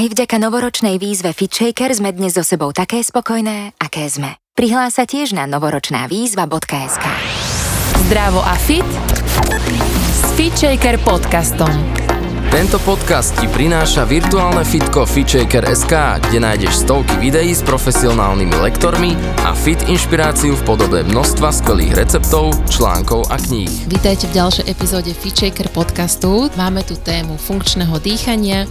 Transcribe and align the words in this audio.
Aj 0.00 0.08
vďaka 0.08 0.40
novoročnej 0.40 0.96
výzve 0.96 1.36
FitShaker 1.36 1.92
sme 1.92 2.08
dnes 2.16 2.32
so 2.32 2.40
sebou 2.40 2.72
také 2.72 3.04
spokojné, 3.04 3.76
aké 3.76 4.08
sme. 4.08 4.32
Prihlás 4.56 4.96
sa 4.96 5.04
tiež 5.04 5.36
na 5.36 5.44
novoročná 5.44 6.08
výzva.sk. 6.08 7.04
Zdravo 8.08 8.40
a 8.40 8.56
fit 8.56 8.88
s 10.08 10.32
FitShaker 10.40 10.96
podcastom. 11.04 11.68
Tento 12.48 12.80
podcast 12.80 13.36
ti 13.36 13.44
prináša 13.44 14.08
virtuálne 14.08 14.64
fitko 14.64 15.04
FitShaker.sk, 15.04 15.92
kde 16.24 16.38
nájdeš 16.48 16.80
stovky 16.80 17.20
videí 17.20 17.52
s 17.52 17.60
profesionálnymi 17.60 18.56
lektormi 18.56 19.12
a 19.44 19.52
fit 19.52 19.84
inšpiráciu 19.84 20.56
v 20.56 20.62
podobe 20.64 21.04
množstva 21.12 21.52
skvelých 21.52 22.00
receptov, 22.00 22.56
článkov 22.72 23.28
a 23.28 23.36
kníh. 23.36 23.68
Vítajte 23.84 24.32
v 24.32 24.40
ďalšej 24.40 24.64
epizóde 24.64 25.12
FitShaker 25.12 25.68
podcastu. 25.68 26.48
Máme 26.56 26.88
tu 26.88 26.96
tému 26.96 27.36
funkčného 27.36 28.00
dýchania 28.00 28.64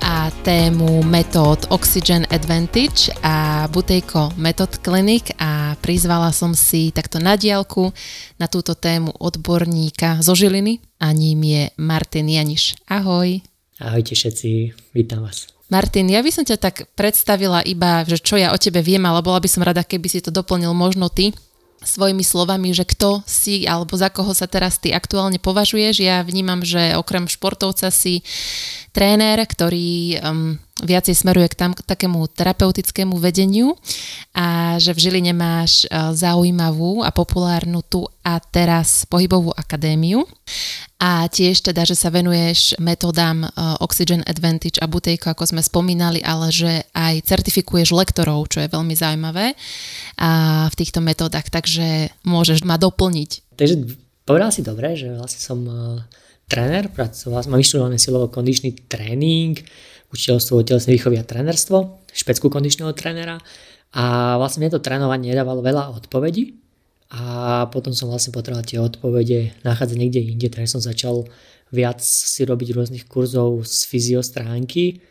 a 0.00 0.30
tému 0.42 1.02
metód 1.02 1.70
Oxygen 1.70 2.26
Advantage 2.30 3.12
a 3.22 3.68
Butejko 3.70 4.34
Method 4.40 4.82
Clinic 4.82 5.30
a 5.38 5.78
prizvala 5.78 6.32
som 6.32 6.56
si 6.56 6.90
takto 6.90 7.22
na 7.22 7.38
diálku 7.38 7.92
na 8.40 8.50
túto 8.50 8.74
tému 8.74 9.14
odborníka 9.20 10.18
zo 10.24 10.34
Žiliny 10.34 10.82
a 10.98 11.12
ním 11.14 11.42
je 11.44 11.62
Martin 11.78 12.26
Janiš. 12.26 12.78
Ahoj. 12.90 13.44
Ahojte 13.78 14.14
všetci, 14.14 14.48
vítam 14.94 15.22
vás. 15.22 15.46
Martin, 15.70 16.10
ja 16.10 16.20
by 16.20 16.30
som 16.30 16.44
ťa 16.46 16.58
tak 16.60 16.76
predstavila 16.94 17.64
iba, 17.66 18.02
že 18.06 18.20
čo 18.20 18.38
ja 18.38 18.54
o 18.54 18.58
tebe 18.60 18.84
viem, 18.84 19.02
ale 19.06 19.24
bola 19.24 19.42
by 19.42 19.48
som 19.48 19.66
rada, 19.66 19.82
keby 19.82 20.06
si 20.06 20.22
to 20.22 20.30
doplnil 20.30 20.70
možno 20.76 21.10
ty 21.10 21.34
svojimi 21.84 22.24
slovami, 22.24 22.72
že 22.72 22.88
kto 22.88 23.22
si 23.28 23.68
alebo 23.68 23.94
za 23.94 24.10
koho 24.10 24.32
sa 24.34 24.50
teraz 24.50 24.80
ty 24.82 24.90
aktuálne 24.90 25.38
považuješ. 25.38 26.02
Ja 26.02 26.24
vnímam, 26.24 26.64
že 26.64 26.98
okrem 26.98 27.30
športovca 27.30 27.92
si 27.92 28.24
tréner, 28.90 29.38
ktorý 29.44 30.18
um, 30.20 30.58
viacej 30.84 31.16
smeruje 31.16 31.48
k, 31.50 31.56
tam, 31.56 31.72
k 31.72 31.82
takému 31.82 32.28
terapeutickému 32.30 33.16
vedeniu 33.16 33.74
a 34.36 34.76
že 34.76 34.92
v 34.92 35.02
Žiline 35.02 35.32
máš 35.32 35.88
uh, 35.88 36.12
zaujímavú 36.12 37.02
a 37.02 37.10
populárnu 37.10 37.80
tu 37.84 38.04
a 38.22 38.38
teraz 38.40 39.08
pohybovú 39.08 39.50
akadémiu 39.56 40.28
a 41.00 41.26
tiež 41.28 41.64
teda, 41.64 41.88
že 41.88 41.96
sa 41.96 42.12
venuješ 42.12 42.76
metodám 42.80 43.44
uh, 43.44 43.80
Oxygen 43.80 44.22
Advantage 44.28 44.78
a 44.80 44.86
Butejko, 44.86 45.32
ako 45.32 45.50
sme 45.50 45.64
spomínali, 45.64 46.20
ale 46.20 46.52
že 46.52 46.84
aj 46.92 47.24
certifikuješ 47.24 47.90
lektorov, 47.96 48.52
čo 48.52 48.62
je 48.62 48.68
veľmi 48.68 48.94
zaujímavé 48.94 49.56
a 50.20 50.30
v 50.68 50.78
týchto 50.78 51.00
metódach, 51.00 51.48
takže 51.48 52.12
môžeš 52.28 52.62
ma 52.68 52.76
doplniť. 52.76 53.56
Takže 53.56 53.74
povedal 54.28 54.52
si 54.52 54.60
dobre, 54.60 54.94
že 54.94 55.12
vlastne 55.16 55.40
som 55.40 55.58
uh 55.66 56.00
tréner, 56.48 56.92
pracoval, 56.92 57.48
mám 57.48 57.60
vyštudované 57.60 57.96
silovo-kondičný 57.96 58.86
tréning, 58.88 59.56
učiteľstvo 60.14 60.62
telesnej 60.62 60.96
výchovy 60.96 61.18
a 61.18 61.26
trénerstvo, 61.26 62.06
špeckú 62.14 62.46
kondičného 62.48 62.94
trénera 62.94 63.42
a 63.94 64.34
vlastne 64.38 64.62
mne 64.62 64.78
to 64.78 64.82
trénovanie 64.82 65.34
nedávalo 65.34 65.60
veľa 65.60 65.98
odpovedí 65.98 66.54
a 67.14 67.66
potom 67.70 67.94
som 67.94 68.10
vlastne 68.10 68.34
potreboval 68.34 68.66
tie 68.66 68.78
odpovede 68.82 69.54
nachádzať 69.66 69.96
niekde 69.98 70.22
inde, 70.22 70.48
takže 70.50 70.78
som 70.78 70.82
začal 70.82 71.26
viac 71.74 72.02
si 72.02 72.46
robiť 72.46 72.74
rôznych 72.74 73.04
kurzov 73.10 73.66
z 73.66 73.86
fyziostránky. 73.90 75.02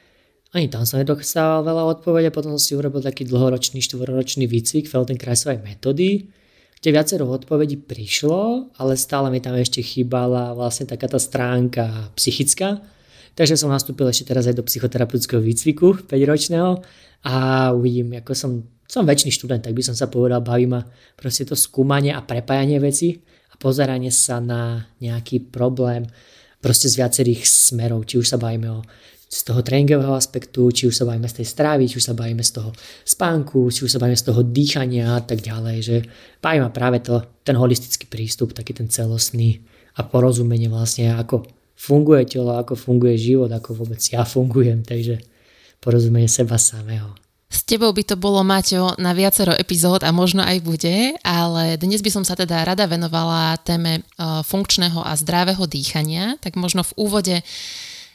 Ani 0.53 0.67
tam 0.69 0.87
som 0.87 0.99
nedostával 0.99 1.65
veľa 1.65 1.83
odpovede, 1.97 2.29
potom 2.31 2.55
som 2.55 2.61
si 2.61 2.75
urobil 2.77 3.03
taký 3.03 3.27
dlhoročný, 3.27 3.83
štvororočný 3.83 4.45
výcvik 4.47 4.85
Feldenkraisovej 4.85 5.59
metódy, 5.63 6.29
kde 6.79 6.89
viacero 6.91 7.25
odpovedí 7.31 7.79
prišlo, 7.79 8.69
ale 8.75 8.99
stále 8.99 9.31
mi 9.31 9.39
tam 9.39 9.55
ešte 9.55 9.79
chýbala 9.79 10.51
vlastne 10.51 10.85
taká 10.85 11.07
tá 11.07 11.17
stránka 11.17 12.11
psychická. 12.19 12.83
Takže 13.33 13.57
som 13.57 13.73
nastúpil 13.73 14.05
ešte 14.05 14.29
teraz 14.29 14.45
aj 14.45 14.55
do 14.57 14.65
psychoterapeutického 14.65 15.41
výcviku 15.41 16.05
5-ročného 16.05 16.81
a 17.25 17.35
uvidím, 17.73 18.21
ako 18.21 18.31
som, 18.37 18.51
som 18.85 19.07
väčší 19.07 19.33
študent, 19.33 19.65
tak 19.65 19.73
by 19.73 19.81
som 19.81 19.97
sa 19.97 20.05
povedal, 20.05 20.45
baví 20.45 20.69
ma 20.69 20.85
proste 21.17 21.47
to 21.47 21.57
skúmanie 21.57 22.13
a 22.13 22.21
prepájanie 22.21 22.77
veci 22.77 23.17
a 23.49 23.57
pozeranie 23.57 24.13
sa 24.13 24.37
na 24.37 24.85
nejaký 25.01 25.49
problém 25.49 26.05
proste 26.61 26.87
z 26.87 27.01
viacerých 27.01 27.41
smerov, 27.49 28.05
či 28.05 28.21
už 28.21 28.27
sa 28.29 28.37
bavíme 28.37 28.69
o 28.69 28.81
z 29.33 29.49
toho 29.49 29.65
tréningového 29.65 30.13
aspektu, 30.13 30.69
či 30.69 30.85
už 30.85 30.93
sa 30.93 31.09
bavíme 31.09 31.25
z 31.25 31.41
tej 31.41 31.47
strávy, 31.49 31.89
či 31.89 31.97
už 31.97 32.05
sa 32.05 32.13
bavíme 32.13 32.45
z 32.45 32.53
toho 32.53 32.69
spánku, 33.01 33.65
či 33.73 33.81
už 33.81 33.97
sa 33.97 33.97
bavíme 33.97 34.13
z 34.13 34.29
toho 34.29 34.45
dýchania 34.45 35.17
a 35.17 35.21
tak 35.25 35.41
ďalej, 35.41 35.77
že 35.81 35.95
baví 36.37 36.61
ma 36.61 36.69
práve 36.69 37.01
to, 37.01 37.17
ten 37.41 37.57
holistický 37.57 38.05
prístup, 38.05 38.53
taký 38.53 38.77
ten 38.77 38.93
celostný 38.93 39.65
a 39.97 40.05
porozumenie 40.05 40.69
vlastne, 40.69 41.17
ako 41.17 41.49
funguje 41.75 42.25
telo, 42.25 42.55
ako 42.55 42.77
funguje 42.77 43.17
život, 43.17 43.51
ako 43.51 43.83
vôbec 43.83 43.99
ja 43.99 44.23
fungujem, 44.23 44.85
takže 44.85 45.19
porozumenie 45.83 46.31
seba 46.31 46.55
samého. 46.55 47.11
S 47.53 47.61
tebou 47.61 47.93
by 47.93 48.01
to 48.01 48.17
bolo, 48.17 48.41
Maťo, 48.41 48.97
na 48.97 49.13
viacero 49.13 49.53
epizód 49.53 50.01
a 50.01 50.09
možno 50.09 50.41
aj 50.41 50.57
bude, 50.65 51.13
ale 51.21 51.77
dnes 51.77 52.01
by 52.01 52.09
som 52.09 52.23
sa 52.25 52.33
teda 52.33 52.65
rada 52.65 52.89
venovala 52.89 53.61
téme 53.61 54.01
e, 54.01 54.01
funkčného 54.41 54.97
a 54.97 55.13
zdravého 55.13 55.61
dýchania, 55.69 56.41
tak 56.41 56.57
možno 56.57 56.81
v 56.81 56.97
úvode 56.97 57.35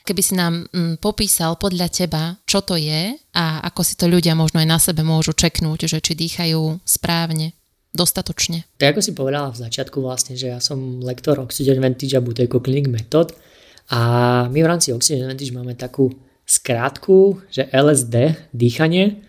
keby 0.03 0.21
si 0.25 0.33
nám 0.35 0.67
mm, 0.67 0.99
popísal 0.99 1.55
podľa 1.55 1.87
teba, 1.87 2.35
čo 2.43 2.59
to 2.59 2.75
je 2.75 3.15
a 3.31 3.63
ako 3.63 3.81
si 3.85 3.95
to 3.95 4.11
ľudia 4.11 4.35
možno 4.35 4.59
aj 4.59 4.67
na 4.67 4.79
sebe 4.81 5.07
môžu 5.07 5.31
čeknúť, 5.31 5.87
že 5.87 6.03
či 6.03 6.19
dýchajú 6.19 6.83
správne, 6.83 7.55
dostatočne. 7.95 8.65
Tak 8.81 8.97
ako 8.97 9.01
si 9.05 9.11
povedala 9.13 9.53
v 9.53 9.61
začiatku 9.61 10.03
vlastne, 10.03 10.33
že 10.33 10.51
ja 10.51 10.59
som 10.59 10.99
lektor 10.99 11.39
Oxygen 11.39 11.79
Advantage 11.79 12.17
a 12.17 12.25
Buteco 12.25 12.59
Clinic 12.59 12.91
Method 12.91 13.37
a 13.89 13.99
my 14.47 14.59
v 14.61 14.69
rámci 14.69 14.93
Oxygen 14.93 15.25
Advantage 15.25 15.53
máme 15.53 15.73
takú 15.73 16.13
skrátku, 16.45 17.41
že 17.49 17.69
LSD, 17.73 18.49
dýchanie, 18.53 19.21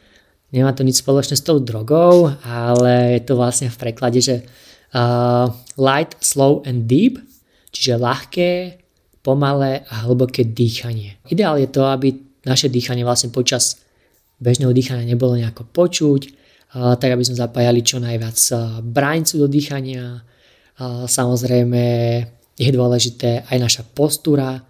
nemá 0.53 0.73
to 0.77 0.85
nič 0.85 1.01
spoločné 1.01 1.37
s 1.37 1.45
tou 1.45 1.61
drogou, 1.61 2.33
ale 2.45 3.17
je 3.17 3.23
to 3.25 3.37
vlastne 3.37 3.73
v 3.73 3.81
preklade, 3.81 4.21
že 4.21 4.45
uh, 4.45 5.49
light, 5.81 6.17
slow 6.21 6.61
and 6.69 6.85
deep, 6.89 7.21
čiže 7.73 8.01
ľahké, 8.01 8.81
pomalé 9.21 9.85
a 9.93 10.09
hlboké 10.09 10.49
dýchanie. 10.49 11.21
Ideál 11.29 11.61
je 11.61 11.69
to, 11.69 11.85
aby 11.85 12.17
naše 12.49 12.73
dýchanie 12.73 13.05
vlastne 13.05 13.29
počas 13.29 13.85
bežného 14.41 14.73
dýchania 14.73 15.05
nebolo 15.05 15.37
nejako 15.37 15.69
počuť, 15.69 16.23
tak 16.73 17.05
aby 17.13 17.21
sme 17.21 17.37
zapájali 17.37 17.85
čo 17.85 18.01
najviac 18.01 18.41
bráňcu 18.81 19.35
do 19.45 19.47
dýchania. 19.51 20.25
Samozrejme 21.05 21.85
je 22.61 22.71
dôležité 22.77 23.49
aj 23.49 23.57
naša 23.57 23.83
postúra, 23.89 24.61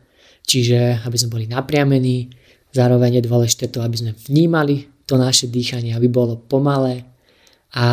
čiže 0.47 1.03
aby 1.03 1.17
sme 1.19 1.35
boli 1.35 1.47
napriamení, 1.51 2.31
zároveň 2.71 3.19
je 3.19 3.27
dôležité 3.27 3.67
to, 3.75 3.83
aby 3.83 3.99
sme 3.99 4.13
vnímali 4.31 4.87
to 5.11 5.19
naše 5.19 5.51
dýchanie, 5.51 5.91
aby 5.91 6.07
bolo 6.07 6.39
pomalé 6.39 7.03
a 7.75 7.87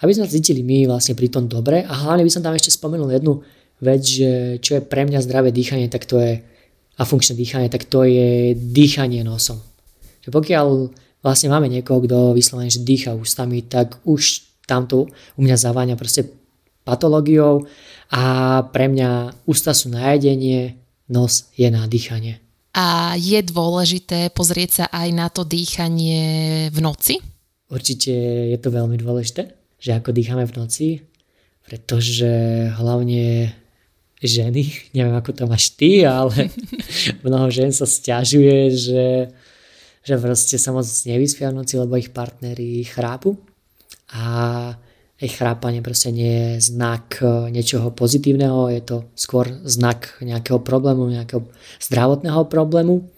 aby 0.00 0.12
sme 0.16 0.28
cítili 0.28 0.64
my 0.64 0.88
vlastne 0.88 1.12
pri 1.12 1.28
tom 1.28 1.44
dobre. 1.44 1.84
A 1.84 1.92
hlavne 2.08 2.24
by 2.24 2.32
som 2.32 2.40
tam 2.40 2.56
ešte 2.56 2.72
spomenul 2.72 3.12
jednu 3.12 3.44
vec, 3.84 4.00
že 4.00 4.56
čo 4.64 4.80
je 4.80 4.82
pre 4.84 5.04
mňa 5.04 5.20
zdravé 5.20 5.52
dýchanie, 5.52 5.92
tak 5.92 6.08
to 6.08 6.16
je 6.16 6.40
a 6.94 7.02
funkčné 7.02 7.34
dýchanie, 7.34 7.68
tak 7.68 7.90
to 7.90 8.06
je 8.06 8.54
dýchanie 8.54 9.26
nosom. 9.26 9.58
Že 10.22 10.30
pokiaľ 10.30 10.66
vlastne 11.26 11.50
máme 11.50 11.66
niekoho, 11.66 11.98
kto 12.06 12.38
vyslovene, 12.38 12.70
že 12.70 12.86
dýcha 12.86 13.18
ústami, 13.18 13.66
tak 13.66 13.98
už 14.06 14.46
tamto 14.64 15.10
u 15.10 15.40
mňa 15.42 15.56
zaváňa 15.58 15.98
proste 15.98 16.30
patológiou 16.86 17.66
a 18.14 18.24
pre 18.70 18.86
mňa 18.86 19.42
ústa 19.50 19.74
sú 19.74 19.90
na 19.90 20.14
jedenie, 20.14 20.78
nos 21.10 21.50
je 21.58 21.66
na 21.66 21.82
dýchanie. 21.90 22.38
A 22.74 23.18
je 23.18 23.42
dôležité 23.42 24.30
pozrieť 24.30 24.70
sa 24.70 24.84
aj 24.90 25.08
na 25.10 25.26
to 25.30 25.42
dýchanie 25.42 26.22
v 26.70 26.78
noci? 26.78 27.18
Určite 27.70 28.14
je 28.54 28.58
to 28.62 28.70
veľmi 28.70 28.94
dôležité, 28.98 29.50
že 29.82 29.90
ako 29.98 30.14
dýchame 30.14 30.46
v 30.46 30.56
noci, 30.58 30.86
pretože 31.66 32.30
hlavne 32.78 33.50
ženy, 34.22 34.62
neviem 34.96 35.14
ako 35.18 35.34
to 35.34 35.44
máš 35.50 35.74
ty, 35.74 36.06
ale 36.06 36.54
mnoho 37.26 37.50
žen 37.50 37.74
sa 37.74 37.86
stiažuje, 37.86 38.70
že, 38.74 39.06
že 40.06 40.14
proste 40.22 40.54
sa 40.54 40.70
moc 40.70 40.86
nevyspia 40.86 41.50
v 41.50 41.58
noci, 41.62 41.74
lebo 41.82 41.98
ich 41.98 42.14
partnery 42.14 42.86
chrápu 42.86 43.34
a 44.14 44.22
ich 45.24 45.40
chrápanie 45.40 45.80
proste 45.80 46.12
nie 46.12 46.56
je 46.56 46.72
znak 46.72 47.18
e, 47.24 47.50
niečoho 47.50 47.90
pozitívneho, 47.96 48.68
je 48.70 48.82
to 48.84 48.96
skôr 49.16 49.48
znak 49.64 50.20
nejakého 50.20 50.60
problému, 50.60 51.08
nejakého 51.08 51.48
zdravotného 51.80 52.44
problému 52.46 53.08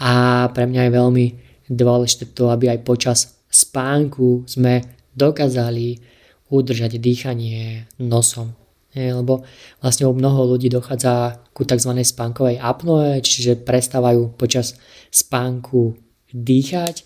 a 0.00 0.46
pre 0.50 0.64
mňa 0.64 0.82
je 0.88 0.96
veľmi 0.96 1.26
dôležité 1.68 2.32
to, 2.32 2.48
aby 2.48 2.72
aj 2.72 2.80
počas 2.82 3.18
spánku 3.52 4.48
sme 4.48 4.80
dokázali 5.12 6.00
udržať 6.48 6.96
dýchanie 6.96 7.90
nosom 8.00 8.56
lebo 8.96 9.44
vlastne 9.84 10.08
u 10.08 10.16
mnoho 10.16 10.56
ľudí 10.56 10.72
dochádza 10.72 11.36
ku 11.52 11.68
tzv. 11.68 11.92
spánkovej 12.00 12.56
apnoe, 12.56 13.20
čiže 13.20 13.60
prestávajú 13.60 14.32
počas 14.40 14.80
spánku 15.12 16.00
dýchať 16.32 17.04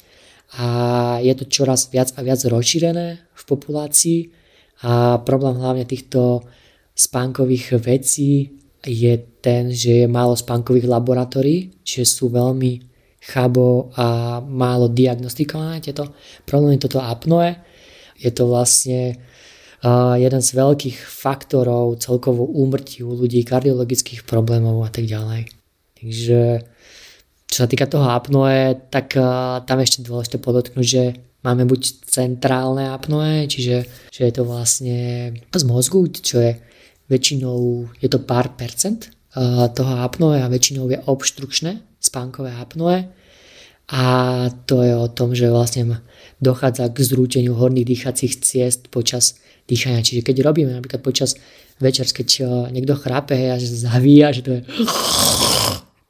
a 0.59 0.67
je 1.23 1.35
to 1.39 1.45
čoraz 1.47 1.87
viac 1.95 2.11
a 2.19 2.27
viac 2.27 2.43
rozšírené 2.43 3.23
v 3.23 3.43
populácii 3.47 4.21
a 4.83 5.23
problém 5.23 5.61
hlavne 5.61 5.87
týchto 5.87 6.43
spánkových 6.97 7.79
vecí 7.79 8.51
je 8.81 9.15
ten, 9.45 9.69
že 9.71 10.05
je 10.05 10.07
málo 10.09 10.33
spánkových 10.35 10.89
laboratórií, 10.89 11.85
čiže 11.85 12.05
sú 12.09 12.33
veľmi 12.33 12.81
chabo 13.21 13.93
a 14.01 14.41
málo 14.41 14.89
diagnostikované 14.89 15.85
tieto 15.85 16.09
problémy, 16.49 16.81
toto 16.81 17.05
apnoe. 17.05 17.61
Je 18.17 18.33
to 18.33 18.49
vlastne 18.49 19.21
jeden 20.17 20.43
z 20.45 20.51
veľkých 20.57 20.97
faktorov 21.09 22.01
celkovo 22.01 22.45
úmrtí 22.49 23.05
u 23.05 23.13
ľudí, 23.17 23.45
kardiologických 23.45 24.25
problémov 24.29 24.85
a 24.85 24.91
tak 24.93 25.09
ďalej. 25.09 25.53
Takže 26.01 26.41
čo 27.51 27.67
sa 27.67 27.67
týka 27.67 27.91
toho 27.91 28.07
apnoe, 28.07 28.79
tak 28.95 29.19
uh, 29.19 29.59
tam 29.67 29.83
ešte 29.83 30.07
dôležité 30.07 30.39
podotknúť, 30.39 30.87
že 30.87 31.19
máme 31.43 31.67
buď 31.67 32.07
centrálne 32.07 32.95
apnoe, 32.95 33.51
čiže 33.51 33.91
že 34.15 34.21
je 34.23 34.33
to 34.33 34.47
vlastne 34.47 34.99
z 35.51 35.65
mozgu, 35.67 36.07
čo 36.15 36.39
je 36.39 36.53
väčšinou, 37.11 37.91
je 37.99 38.07
to 38.07 38.23
pár 38.23 38.55
percent 38.55 39.11
uh, 39.35 39.67
toho 39.75 39.99
apnoe 39.99 40.39
a 40.39 40.47
väčšinou 40.47 40.87
je 40.95 41.03
obštrukčné 41.03 41.83
spánkové 41.99 42.55
apnoe. 42.55 43.11
A 43.91 44.03
to 44.71 44.87
je 44.87 44.95
o 44.95 45.11
tom, 45.11 45.35
že 45.35 45.51
vlastne 45.51 45.99
dochádza 46.39 46.87
k 46.95 47.03
zrúteniu 47.03 47.59
horných 47.59 47.91
dýchacích 47.91 48.39
ciest 48.39 48.87
počas 48.87 49.43
dýchania. 49.67 50.07
Čiže 50.07 50.23
keď 50.23 50.47
robíme 50.47 50.71
napríklad 50.71 51.03
počas 51.03 51.35
večer, 51.83 52.07
keď 52.07 52.29
uh, 52.47 52.47
niekto 52.71 52.95
chrápe 52.95 53.35
a 53.51 53.59
zavíja, 53.59 54.31
že 54.31 54.43
to 54.47 54.51
je 54.55 54.61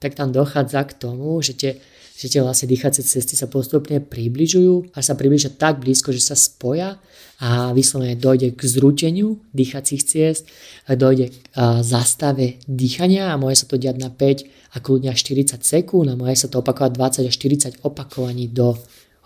tak 0.01 0.17
tam 0.17 0.33
dochádza 0.33 0.81
k 0.89 0.97
tomu, 0.97 1.45
že 1.45 1.53
tie, 1.53 1.77
že 2.17 2.33
tie 2.33 2.41
vlastne 2.41 2.73
dýchacie 2.73 3.05
cesty 3.05 3.37
sa 3.37 3.53
postupne 3.53 4.01
približujú 4.01 4.97
a 4.97 5.05
sa 5.05 5.13
približia 5.13 5.53
tak 5.53 5.85
blízko, 5.85 6.17
že 6.17 6.25
sa 6.25 6.33
spoja 6.33 6.97
a 7.41 7.73
vyslovene 7.77 8.17
dojde 8.17 8.57
k 8.57 8.61
zrúteniu 8.65 9.45
dýchacích 9.53 10.03
ciest, 10.05 10.49
dojde 10.89 11.33
k 11.33 11.37
zastave 11.85 12.61
dýchania 12.65 13.33
a 13.33 13.41
môže 13.41 13.65
sa 13.65 13.67
to 13.69 13.77
diať 13.77 13.97
na 14.01 14.09
5 14.09 14.49
a 14.73 14.77
kľudne 14.81 15.13
40 15.13 15.61
sekúnd 15.61 16.09
a 16.09 16.17
môže 16.17 16.45
sa 16.45 16.49
to 16.49 16.65
opakovať 16.65 17.25
20 17.25 17.29
až 17.29 17.35
40 17.37 17.85
opakovaní 17.85 18.49
do 18.49 18.77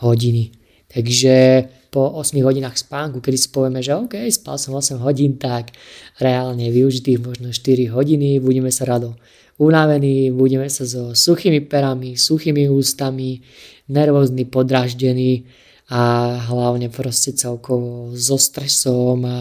hodiny. 0.03 0.55
Takže 0.91 1.67
po 1.91 2.19
8 2.19 2.39
hodinách 2.43 2.79
spánku, 2.79 3.23
kedy 3.23 3.39
si 3.39 3.49
povieme, 3.51 3.79
že 3.83 3.95
OK, 3.95 4.27
spal 4.31 4.59
som 4.59 4.75
8 4.75 4.99
hodín, 5.03 5.39
tak 5.39 5.75
reálne 6.19 6.71
využitých 6.71 7.19
možno 7.23 7.51
4 7.51 7.95
hodiny, 7.95 8.43
budeme 8.43 8.71
sa 8.71 8.87
rado 8.87 9.15
unavení, 9.59 10.35
budeme 10.35 10.67
sa 10.67 10.83
so 10.83 11.15
suchými 11.15 11.63
perami, 11.65 12.19
suchými 12.19 12.67
ústami, 12.71 13.43
nervózny, 13.87 14.49
podráždený 14.49 15.47
a 15.93 16.35
hlavne 16.49 16.89
proste 16.89 17.37
celkovo 17.37 18.17
so 18.17 18.41
stresom 18.41 19.23
a 19.29 19.39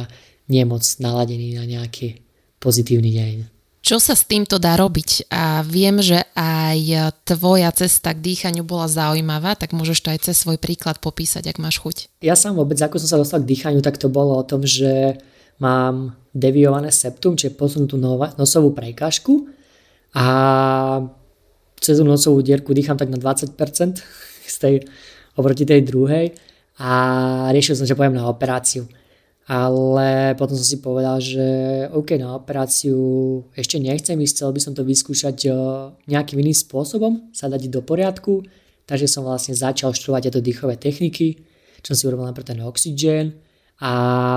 nemoc 0.52 0.84
naladený 1.00 1.56
na 1.56 1.64
nejaký 1.64 2.20
pozitívny 2.60 3.12
deň. 3.16 3.36
Čo 3.84 4.00
sa 4.00 4.16
s 4.16 4.24
týmto 4.24 4.64
dá 4.64 4.80
robiť? 4.80 5.28
A 5.28 5.60
viem, 5.60 6.00
že 6.00 6.24
aj 6.40 7.12
tvoja 7.28 7.68
cesta 7.76 8.16
k 8.16 8.24
dýchaniu 8.24 8.64
bola 8.64 8.88
zaujímavá, 8.88 9.60
tak 9.60 9.76
môžeš 9.76 10.00
to 10.00 10.08
aj 10.16 10.20
cez 10.24 10.40
svoj 10.40 10.56
príklad 10.56 11.04
popísať, 11.04 11.52
ak 11.52 11.60
máš 11.60 11.84
chuť. 11.84 12.24
Ja 12.24 12.40
sám 12.40 12.56
vôbec, 12.56 12.80
ako 12.80 12.96
som 13.04 13.12
sa 13.12 13.20
dostal 13.20 13.44
k 13.44 13.52
dýchaniu, 13.52 13.84
tak 13.84 14.00
to 14.00 14.08
bolo 14.08 14.40
o 14.40 14.48
tom, 14.48 14.64
že 14.64 15.20
mám 15.60 16.16
deviované 16.32 16.96
septum, 16.96 17.36
čiže 17.36 17.60
posunutú 17.60 18.00
nosovú 18.40 18.72
prekážku 18.72 19.52
a 20.14 20.26
cez 21.82 22.00
nosovú 22.00 22.40
dierku 22.46 22.72
dýcham 22.72 22.96
tak 22.96 23.10
na 23.10 23.20
20% 23.20 23.58
z 24.54 24.56
tej, 24.62 24.76
oproti 25.36 25.66
tej 25.66 25.82
druhej. 25.84 26.32
A 26.82 26.92
riešil 27.54 27.78
som, 27.78 27.86
že 27.86 27.98
pojem 27.98 28.18
na 28.18 28.26
operáciu. 28.26 28.90
Ale 29.44 30.40
potom 30.40 30.56
som 30.56 30.64
si 30.64 30.80
povedal, 30.80 31.20
že 31.20 31.44
OK, 31.92 32.16
na 32.16 32.40
operáciu 32.40 32.96
ešte 33.52 33.76
nechcem 33.76 34.16
ísť, 34.16 34.40
chcel 34.40 34.50
by 34.56 34.62
som 34.64 34.72
to 34.72 34.88
vyskúšať 34.88 35.38
eh, 35.52 35.54
nejakým 36.08 36.40
iným 36.40 36.56
spôsobom, 36.56 37.28
sa 37.36 37.52
dať 37.52 37.68
do 37.68 37.84
poriadku, 37.84 38.48
takže 38.88 39.12
som 39.12 39.28
vlastne 39.28 39.52
začal 39.52 39.92
študovať 39.92 40.32
tieto 40.32 40.40
dýchové 40.40 40.80
techniky, 40.80 41.44
čo 41.84 41.92
som 41.92 41.98
si 42.00 42.08
urobil 42.08 42.32
napríklad 42.32 42.56
ten 42.56 42.64
oxygen, 42.64 43.36
a 43.82 43.92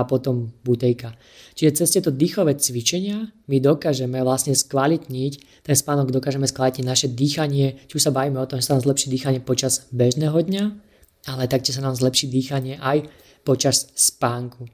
potom 0.09 0.49
butejka. 0.65 1.13
Čiže 1.53 1.83
cez 1.83 1.87
tieto 1.93 2.09
dýchové 2.13 2.57
cvičenia 2.57 3.29
my 3.49 3.57
dokážeme 3.61 4.17
vlastne 4.21 4.57
skvalitniť, 4.57 5.63
ten 5.65 5.75
spánok 5.77 6.13
dokážeme 6.13 6.45
skvalitniť 6.49 6.85
naše 6.85 7.07
dýchanie, 7.09 7.77
či 7.85 7.93
už 7.97 8.09
sa 8.09 8.15
bavíme 8.15 8.37
o 8.37 8.49
tom, 8.49 8.61
že 8.61 8.69
sa 8.69 8.77
nám 8.77 8.85
zlepší 8.85 9.13
dýchanie 9.13 9.39
počas 9.41 9.89
bežného 9.93 10.37
dňa, 10.37 10.63
ale 11.29 11.49
taktiež 11.49 11.77
sa 11.77 11.85
nám 11.85 11.97
zlepší 11.97 12.29
dýchanie 12.29 12.77
aj 12.81 13.09
počas 13.45 13.89
spánku. 13.93 14.67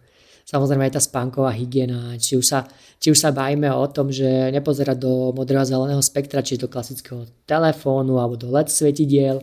Samozrejme 0.43 0.91
aj 0.91 0.99
tá 0.99 1.01
spánková 1.01 1.55
hygiena, 1.55 2.19
či 2.19 2.35
už, 2.35 2.45
sa, 2.45 2.67
či 2.99 3.15
už 3.15 3.17
sa 3.17 3.31
bavíme 3.31 3.71
o 3.71 3.87
tom, 3.87 4.11
že 4.11 4.51
nepozerať 4.51 4.97
do 4.99 5.31
modrého 5.31 5.63
zeleného 5.63 6.03
spektra, 6.03 6.43
či 6.43 6.59
do 6.59 6.67
klasického 6.67 7.23
telefónu 7.47 8.19
alebo 8.19 8.35
do 8.35 8.51
LED 8.51 8.67
svetidiel. 8.67 9.39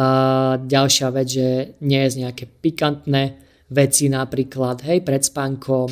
A 0.00 0.56
ďalšia 0.56 1.12
vec, 1.12 1.28
že 1.28 1.76
nie 1.84 2.00
je 2.08 2.24
nejaké 2.24 2.48
pikantné, 2.48 3.36
veci 3.70 4.10
napríklad, 4.10 4.82
hej, 4.84 5.00
pred 5.06 5.22
spánkom. 5.22 5.88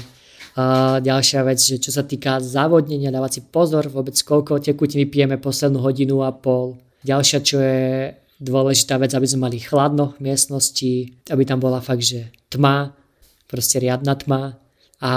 A 0.58 0.98
ďalšia 0.98 1.46
vec, 1.46 1.62
že 1.62 1.78
čo 1.78 1.94
sa 1.94 2.02
týka 2.02 2.42
zavodnenia, 2.42 3.14
dávať 3.14 3.38
si 3.38 3.42
pozor 3.46 3.86
vôbec, 3.86 4.18
koľko 4.18 4.58
tekutín 4.58 5.06
vypijeme 5.06 5.38
poslednú 5.38 5.78
hodinu 5.78 6.26
a 6.26 6.34
pol. 6.34 6.74
Ďalšia, 7.06 7.38
čo 7.46 7.62
je 7.62 8.10
dôležitá 8.42 8.98
vec, 8.98 9.14
aby 9.14 9.26
sme 9.26 9.46
mali 9.46 9.62
chladno 9.62 10.18
v 10.18 10.30
miestnosti, 10.30 11.14
aby 11.30 11.42
tam 11.46 11.62
bola 11.62 11.78
fakt, 11.78 12.02
že 12.02 12.34
tma, 12.50 12.90
proste 13.46 13.78
riadna 13.78 14.18
tma 14.18 14.58
a 14.98 15.12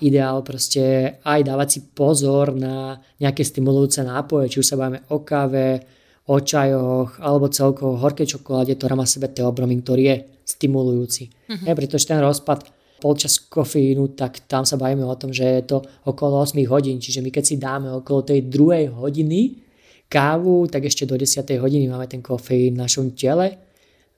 ideál 0.00 0.40
proste 0.40 1.16
aj 1.20 1.40
dávať 1.44 1.68
si 1.68 1.80
pozor 1.92 2.56
na 2.56 2.96
nejaké 3.20 3.44
stimulujúce 3.44 4.00
nápoje, 4.00 4.56
či 4.56 4.60
už 4.64 4.68
sa 4.72 4.80
bavíme 4.80 5.04
o 5.12 5.20
káve, 5.20 5.84
o 6.28 6.40
čajoch 6.40 7.20
alebo 7.20 7.52
celkovo 7.52 8.00
horkej 8.00 8.36
čokoláde, 8.36 8.76
ktorá 8.76 8.96
má 8.96 9.04
sebe 9.04 9.28
teobromin, 9.28 9.84
ktorý 9.84 10.02
je 10.04 10.16
stimulujúci. 10.48 11.28
Uh-huh. 11.28 11.64
Ja, 11.68 11.76
pretože 11.76 12.08
ten 12.08 12.16
rozpad 12.24 12.64
polčas 12.98 13.38
kofeínu, 13.38 14.18
tak 14.18 14.48
tam 14.50 14.66
sa 14.66 14.74
bavíme 14.74 15.06
o 15.06 15.14
tom, 15.14 15.30
že 15.30 15.44
je 15.44 15.62
to 15.70 15.78
okolo 16.08 16.42
8 16.42 16.58
hodín, 16.66 16.98
čiže 16.98 17.22
my 17.22 17.30
keď 17.30 17.44
si 17.44 17.56
dáme 17.60 17.92
okolo 17.94 18.26
tej 18.26 18.48
druhej 18.50 18.90
hodiny 18.90 19.62
kávu, 20.10 20.66
tak 20.66 20.88
ešte 20.88 21.06
do 21.06 21.14
10. 21.14 21.46
hodiny 21.62 21.86
máme 21.86 22.10
ten 22.10 22.24
kofeín 22.24 22.74
v 22.74 22.82
našom 22.82 23.14
tele 23.14 23.54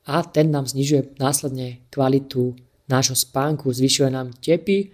a 0.08 0.24
ten 0.24 0.48
nám 0.48 0.64
znižuje 0.64 1.20
následne 1.20 1.84
kvalitu 1.92 2.56
nášho 2.88 3.14
spánku, 3.14 3.68
zvyšuje 3.68 4.08
nám 4.08 4.32
tepy 4.40 4.90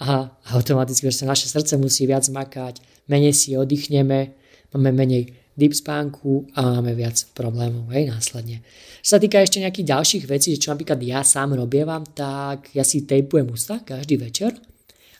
a 0.00 0.32
automaticky 0.56 1.06
že 1.06 1.28
naše 1.28 1.46
srdce 1.48 1.76
musí 1.76 2.08
viac 2.08 2.26
makať, 2.28 2.80
menej 3.06 3.36
si 3.36 3.54
oddychneme, 3.54 4.32
máme 4.74 4.90
menej 4.90 5.39
deep 5.60 5.76
spánku 5.76 6.48
a 6.56 6.80
máme 6.80 6.96
viac 6.96 7.20
problémov 7.36 7.92
hej, 7.92 8.08
následne. 8.08 8.64
Čo 9.04 9.16
sa 9.16 9.20
týka 9.20 9.44
ešte 9.44 9.60
nejakých 9.60 9.90
ďalších 9.92 10.24
vecí, 10.24 10.56
čo 10.56 10.72
napríklad 10.72 10.96
ja 11.04 11.20
sám 11.20 11.52
robievam, 11.52 12.08
tak 12.16 12.72
ja 12.72 12.80
si 12.80 13.04
tejpujem 13.04 13.44
ústa 13.52 13.84
každý 13.84 14.16
večer, 14.16 14.56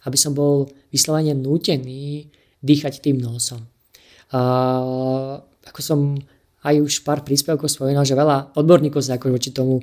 aby 0.09 0.17
som 0.17 0.33
bol 0.33 0.65
vyslovene 0.89 1.37
nútený 1.37 2.25
dýchať 2.65 3.05
tým 3.05 3.21
nosom. 3.21 3.61
Uh, 4.33 5.37
ako 5.69 5.81
som 5.85 6.01
aj 6.65 6.77
už 6.81 7.05
pár 7.05 7.25
príspevkov 7.25 7.69
spomínal, 7.73 8.05
že 8.05 8.17
veľa 8.17 8.57
odborníkov 8.57 9.01
sa 9.01 9.17
ako 9.17 9.33
voči 9.33 9.53
tomu 9.53 9.81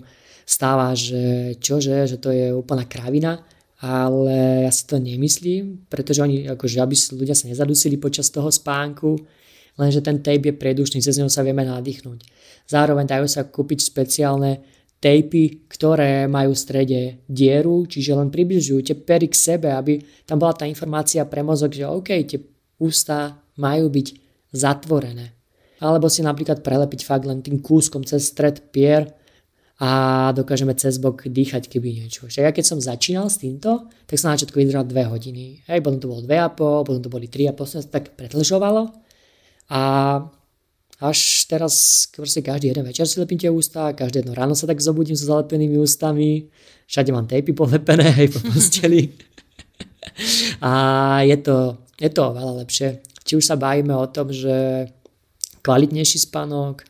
stáva, 0.48 0.94
že 0.94 1.54
čože, 1.60 2.08
že 2.08 2.18
to 2.22 2.30
je 2.32 2.54
úplná 2.54 2.86
kravina, 2.88 3.42
ale 3.82 4.66
ja 4.66 4.72
si 4.74 4.90
to 4.90 4.98
nemyslím, 4.98 5.86
pretože 5.90 6.22
oni, 6.22 6.50
akože 6.50 6.82
aby 6.82 6.96
ľudia 7.18 7.36
sa 7.38 7.50
nezadusili 7.50 7.98
počas 8.02 8.30
toho 8.34 8.50
spánku, 8.50 9.22
lenže 9.78 10.02
ten 10.02 10.20
tape 10.20 10.52
je 10.52 10.54
predušný, 10.58 11.00
cez 11.00 11.16
neho 11.22 11.30
sa 11.30 11.46
vieme 11.46 11.64
nadýchnuť. 11.64 12.20
Zároveň 12.68 13.06
dajú 13.08 13.28
sa 13.30 13.48
kúpiť 13.48 13.94
špeciálne 13.94 14.60
tejpy, 14.98 15.70
ktoré 15.70 16.26
majú 16.26 16.58
v 16.58 16.62
strede 16.62 17.02
dieru, 17.30 17.86
čiže 17.86 18.18
len 18.18 18.34
približujú 18.34 18.82
tie 18.82 18.96
pery 18.98 19.30
k 19.30 19.38
sebe, 19.38 19.70
aby 19.70 20.02
tam 20.26 20.42
bola 20.42 20.58
tá 20.58 20.66
informácia 20.66 21.22
pre 21.30 21.46
mozog, 21.46 21.72
že 21.72 21.86
OK, 21.86 22.10
tie 22.26 22.42
ústa 22.82 23.38
majú 23.62 23.94
byť 23.94 24.08
zatvorené. 24.54 25.38
Alebo 25.78 26.10
si 26.10 26.26
napríklad 26.26 26.66
prelepiť 26.66 27.06
fakt 27.06 27.30
len 27.30 27.46
tým 27.46 27.62
kúskom 27.62 28.02
cez 28.02 28.34
stred 28.34 28.74
pier 28.74 29.06
a 29.78 30.34
dokážeme 30.34 30.74
cez 30.74 30.98
bok 30.98 31.30
dýchať, 31.30 31.70
keby 31.70 32.02
niečo. 32.02 32.26
Však 32.26 32.44
ja 32.50 32.50
keď 32.50 32.66
som 32.66 32.82
začínal 32.82 33.30
s 33.30 33.38
týmto, 33.38 33.86
tak 34.10 34.18
som 34.18 34.34
na 34.34 34.42
začiatku 34.42 34.58
vydržal 34.58 34.90
2 34.90 35.14
hodiny. 35.14 35.62
Hej, 35.70 35.86
potom 35.86 36.02
to 36.02 36.10
bolo 36.10 36.26
2,5, 36.26 36.90
potom 36.90 37.02
to 37.06 37.14
boli 37.14 37.30
3,5, 37.30 37.70
som 37.70 37.80
sa 37.86 37.90
tak 38.02 38.18
pretlžovalo 38.18 39.06
a 39.70 39.82
až 40.98 41.46
teraz 41.46 42.06
proste 42.10 42.42
každý 42.42 42.74
jeden 42.74 42.86
večer 42.86 43.06
si 43.06 43.22
lepím 43.22 43.38
tie 43.38 43.54
ústa, 43.54 43.94
každé 43.94 44.26
jedno 44.26 44.34
ráno 44.34 44.58
sa 44.58 44.66
tak 44.66 44.82
zobudím 44.82 45.14
so 45.14 45.30
zalepenými 45.30 45.78
ústami, 45.78 46.50
všade 46.90 47.14
mám 47.14 47.30
tejpy 47.30 47.54
polepené 47.54 48.16
aj 48.26 48.28
po 48.34 48.40
posteli. 48.50 49.14
a 50.62 50.72
je 51.22 51.38
to, 51.38 51.78
je 52.02 52.10
to 52.10 52.22
oveľa 52.34 52.66
lepšie. 52.66 52.90
Či 53.28 53.34
už 53.38 53.46
sa 53.46 53.60
bavíme 53.60 53.94
o 53.94 54.08
tom, 54.10 54.34
že 54.34 54.88
kvalitnejší 55.62 56.32
spánok, 56.32 56.88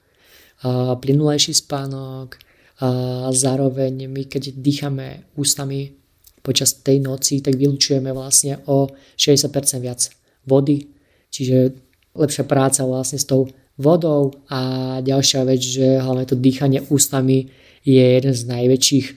plynulejší 1.02 1.54
spánok, 1.54 2.38
a 2.78 3.34
zároveň 3.34 4.06
my 4.06 4.30
keď 4.30 4.54
dýchame 4.54 5.34
ústami 5.34 5.98
počas 6.46 6.78
tej 6.86 7.02
noci, 7.02 7.42
tak 7.42 7.58
vylučujeme 7.58 8.14
vlastne 8.14 8.62
o 8.70 8.86
60% 9.18 9.50
viac 9.82 10.14
vody, 10.46 10.86
čiže 11.34 11.87
lepšia 12.18 12.44
práca 12.44 12.82
vlastne 12.84 13.22
s 13.22 13.30
tou 13.30 13.48
vodou 13.78 14.34
a 14.50 14.98
ďalšia 15.06 15.46
vec, 15.46 15.62
že 15.62 16.02
hlavne 16.02 16.26
to 16.26 16.34
dýchanie 16.34 16.82
ústami 16.90 17.54
je 17.86 18.02
jeden 18.02 18.34
z 18.34 18.44
najväčších 18.50 19.08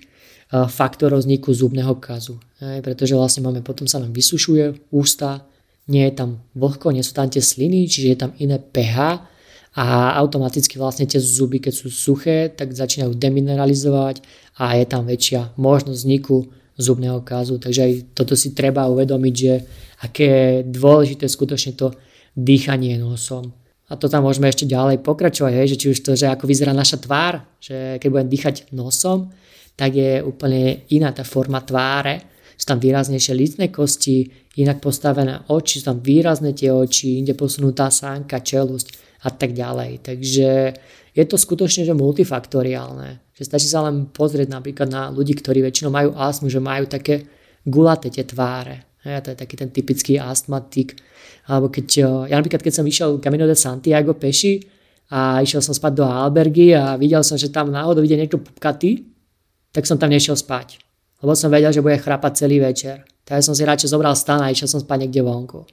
faktorov 0.50 1.24
vzniku 1.24 1.54
zubného 1.54 1.96
kazu. 1.96 2.36
Pretože 2.60 3.16
vlastne 3.16 3.46
máme, 3.46 3.64
potom 3.64 3.88
sa 3.88 4.02
nám 4.02 4.12
vysušuje 4.12 4.92
ústa, 4.92 5.48
nie 5.88 6.04
je 6.06 6.14
tam 6.14 6.44
vlhko, 6.54 6.92
nie 6.92 7.00
sú 7.00 7.16
tam 7.16 7.26
tie 7.26 7.40
sliny, 7.40 7.88
čiže 7.88 8.08
je 8.12 8.18
tam 8.18 8.30
iné 8.36 8.60
pH 8.60 9.26
a 9.78 9.86
automaticky 10.18 10.76
vlastne 10.76 11.06
tie 11.06 11.22
zuby, 11.22 11.62
keď 11.62 11.72
sú 11.74 11.88
suché, 11.88 12.50
tak 12.50 12.74
začínajú 12.74 13.14
demineralizovať 13.14 14.22
a 14.58 14.74
je 14.76 14.86
tam 14.86 15.06
väčšia 15.06 15.54
možnosť 15.54 15.98
vzniku 15.98 16.50
zubného 16.74 17.22
kazu. 17.22 17.62
Takže 17.62 17.80
aj 17.80 17.92
toto 18.18 18.34
si 18.34 18.50
treba 18.50 18.90
uvedomiť, 18.90 19.34
že 19.34 19.54
aké 20.02 20.62
dôležité 20.66 21.30
skutočne 21.30 21.78
to 21.78 21.94
dýchanie 22.36 22.98
nosom. 22.98 23.52
A 23.90 23.98
to 23.98 24.06
tam 24.06 24.22
môžeme 24.22 24.46
ešte 24.46 24.70
ďalej 24.70 25.02
pokračovať, 25.02 25.52
hej, 25.54 25.66
že 25.74 25.78
či 25.80 25.86
už 25.90 25.98
to, 26.06 26.12
že 26.14 26.30
ako 26.30 26.46
vyzerá 26.46 26.70
naša 26.70 27.02
tvár, 27.02 27.42
že 27.58 27.98
keď 27.98 28.08
budem 28.08 28.30
dýchať 28.30 28.54
nosom, 28.70 29.34
tak 29.74 29.98
je 29.98 30.22
úplne 30.22 30.86
iná 30.94 31.10
tá 31.10 31.26
forma 31.26 31.58
tváre, 31.58 32.22
sú 32.54 32.68
tam 32.68 32.78
výraznejšie 32.78 33.34
lícne 33.34 33.66
kosti, 33.72 34.30
inak 34.60 34.84
postavené 34.84 35.48
oči, 35.48 35.80
sú 35.80 35.90
tam 35.90 35.98
výrazné 36.04 36.52
tie 36.52 36.68
oči, 36.68 37.18
inde 37.18 37.32
posunutá 37.32 37.88
sánka, 37.88 38.44
čelusť 38.44 39.18
a 39.24 39.32
tak 39.32 39.56
ďalej. 39.56 40.04
Takže 40.04 40.48
je 41.16 41.24
to 41.24 41.36
skutočne 41.40 41.88
že 41.88 41.96
multifaktoriálne. 41.96 43.32
Že 43.32 43.42
stačí 43.48 43.66
sa 43.66 43.80
len 43.88 44.12
pozrieť 44.12 44.52
napríklad 44.52 44.92
na 44.92 45.08
ľudí, 45.08 45.32
ktorí 45.32 45.64
väčšinou 45.64 45.88
majú 45.88 46.12
astmu, 46.12 46.52
že 46.52 46.60
majú 46.60 46.84
také 46.84 47.24
gulaté 47.64 48.12
tie 48.12 48.28
tváre. 48.28 48.84
Ja, 49.00 49.24
to 49.24 49.32
je 49.32 49.40
taký 49.40 49.56
ten 49.56 49.72
typický 49.72 50.20
astmatik. 50.20 51.00
Alebo 51.50 51.66
keď, 51.66 51.86
ja 52.30 52.38
napríklad, 52.38 52.62
keď 52.62 52.72
som 52.78 52.86
išiel 52.86 53.18
Camino 53.18 53.42
de 53.42 53.58
Santiago 53.58 54.14
peši 54.14 54.62
a 55.10 55.42
išiel 55.42 55.58
som 55.58 55.74
spať 55.74 55.92
do 55.98 56.06
albergy 56.06 56.70
a 56.78 56.94
videl 56.94 57.26
som, 57.26 57.34
že 57.34 57.50
tam 57.50 57.74
náhodou 57.74 58.06
ide 58.06 58.14
niekto 58.14 58.38
pupkatý, 58.38 59.10
tak 59.74 59.82
som 59.82 59.98
tam 59.98 60.14
nešiel 60.14 60.38
spať. 60.38 60.78
Lebo 61.18 61.34
som 61.34 61.50
vedel, 61.50 61.74
že 61.74 61.82
bude 61.82 61.98
chrápať 61.98 62.46
celý 62.46 62.62
večer. 62.62 63.02
Tak 63.26 63.42
som 63.42 63.58
si 63.58 63.66
radšej 63.66 63.90
zobral 63.90 64.14
stan 64.14 64.38
a 64.38 64.54
išiel 64.54 64.70
som 64.70 64.78
spať 64.78 65.06
niekde 65.06 65.26
vonku. 65.26 65.66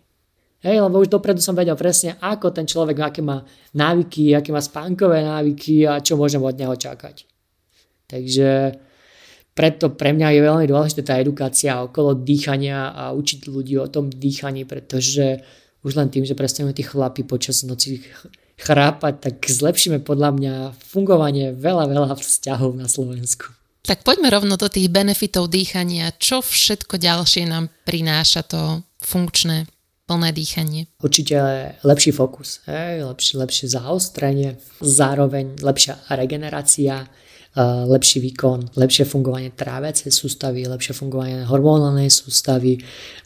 Hej, 0.65 0.81
lebo 0.81 0.97
už 1.05 1.13
dopredu 1.13 1.37
som 1.37 1.53
vedel 1.53 1.77
presne, 1.77 2.17
ako 2.17 2.49
ten 2.49 2.65
človek, 2.65 2.97
aké 2.97 3.21
má 3.21 3.45
návyky, 3.77 4.33
aké 4.33 4.49
má 4.49 4.57
spánkové 4.57 5.21
návyky 5.21 5.85
a 5.85 6.01
čo 6.01 6.17
môžem 6.17 6.41
od 6.41 6.57
neho 6.57 6.73
čakať. 6.73 7.29
Takže 8.09 8.49
preto 9.53 9.93
pre 9.93 10.17
mňa 10.17 10.33
je 10.33 10.41
veľmi 10.41 10.65
dôležitá 10.65 11.13
tá 11.13 11.15
edukácia 11.21 11.77
okolo 11.85 12.17
dýchania 12.17 12.89
a 12.89 13.13
učiť 13.13 13.45
ľudí 13.45 13.77
o 13.77 13.85
tom 13.85 14.09
dýchaní, 14.09 14.65
pretože 14.65 15.45
už 15.85 15.93
len 15.97 16.09
tým, 16.09 16.25
že 16.25 16.37
prestaneme 16.37 16.73
tí 16.73 16.81
chlapi 16.81 17.25
počas 17.27 17.61
noci 17.63 18.01
chrápať, 18.57 19.13
tak 19.21 19.35
zlepšíme 19.45 20.01
podľa 20.01 20.29
mňa 20.33 20.53
fungovanie 20.81 21.53
veľa, 21.53 21.85
veľa 21.89 22.13
vzťahov 22.17 22.73
na 22.73 22.89
Slovensku. 22.89 23.53
Tak 23.85 24.03
poďme 24.03 24.27
rovno 24.27 24.59
do 24.59 24.67
tých 24.67 24.91
benefitov 24.91 25.47
dýchania. 25.47 26.11
Čo 26.19 26.43
všetko 26.43 26.99
ďalšie 26.99 27.47
nám 27.47 27.71
prináša 27.87 28.43
to 28.43 28.83
funkčné, 28.99 29.69
plné 30.03 30.35
dýchanie? 30.35 30.91
Určite 30.99 31.35
lepší 31.87 32.11
fokus, 32.11 32.59
hej, 32.67 33.07
lepšie, 33.07 33.39
lepšie 33.39 33.65
zaostrenie, 33.71 34.59
zároveň 34.83 35.61
lepšia 35.63 36.03
regenerácia, 36.11 37.07
lepší 37.65 38.21
výkon, 38.21 38.77
lepšie 38.77 39.09
fungovanie 39.09 39.49
tráviacej 39.49 40.13
sústavy, 40.13 40.69
lepšie 40.69 40.93
fungovanie 40.93 41.41
hormonálnej 41.49 42.13
sústavy, 42.13 42.77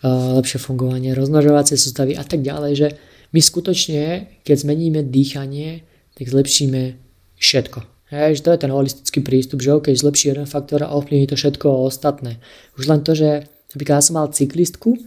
lepšie 0.08 0.56
fungovanie 0.56 1.12
rozmnožovacej 1.12 1.76
sústavy 1.76 2.16
a 2.16 2.24
tak 2.24 2.40
ďalej, 2.40 2.74
že 2.74 2.88
my 3.36 3.40
skutočne, 3.44 4.04
keď 4.48 4.56
zmeníme 4.56 5.04
dýchanie, 5.12 5.84
tak 6.16 6.32
zlepšíme 6.32 6.96
všetko. 7.36 7.80
Hej, 8.12 8.40
že 8.40 8.44
to 8.44 8.52
je 8.52 8.60
ten 8.60 8.72
holistický 8.72 9.20
prístup, 9.24 9.64
že 9.64 9.72
OK, 9.72 9.88
zlepší 9.92 10.36
jeden 10.36 10.48
faktor 10.48 10.84
a 10.84 10.92
ovplyvní 10.92 11.32
to 11.32 11.40
všetko 11.40 11.88
ostatné. 11.88 12.44
Už 12.76 12.92
len 12.92 13.04
to, 13.08 13.16
že 13.16 13.48
napríklad 13.72 14.00
ja 14.00 14.04
som 14.04 14.20
mal 14.20 14.28
cyklistku 14.32 15.00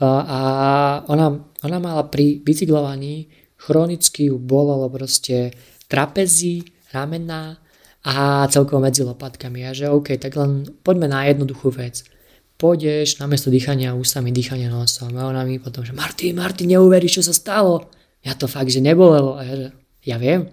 a 0.00 0.40
ona, 1.08 1.36
ona 1.64 1.78
mala 1.80 2.08
pri 2.08 2.40
bicyklovaní 2.40 3.28
chronicky 3.56 4.32
ju 4.32 4.36
bolelo 4.40 4.88
proste 4.88 5.52
trapezi, 5.88 6.64
ramená, 6.92 7.60
a 8.06 8.46
celkovo 8.46 8.78
medzi 8.78 9.02
lopatkami. 9.02 9.66
A 9.66 9.74
že 9.74 9.90
OK, 9.90 10.14
tak 10.14 10.38
len 10.38 10.62
poďme 10.86 11.10
na 11.10 11.26
jednoduchú 11.26 11.74
vec. 11.74 12.06
Pôjdeš 12.56 13.18
namiesto 13.18 13.50
dýchania 13.50 13.98
ústami, 13.98 14.30
dýchania 14.30 14.70
nosom. 14.70 15.10
A 15.18 15.26
ona 15.26 15.42
mi 15.42 15.58
potom, 15.58 15.82
že 15.82 15.90
Marty, 15.90 16.30
Marty, 16.30 16.70
neuveríš, 16.70 17.20
čo 17.20 17.22
sa 17.26 17.34
stalo. 17.34 17.90
Ja 18.22 18.38
to 18.38 18.46
fakt, 18.46 18.70
že 18.70 18.78
nebolelo. 18.78 19.34
A 19.36 19.42
ja, 19.42 19.54
že 19.58 19.68
ja 20.06 20.16
viem. 20.22 20.48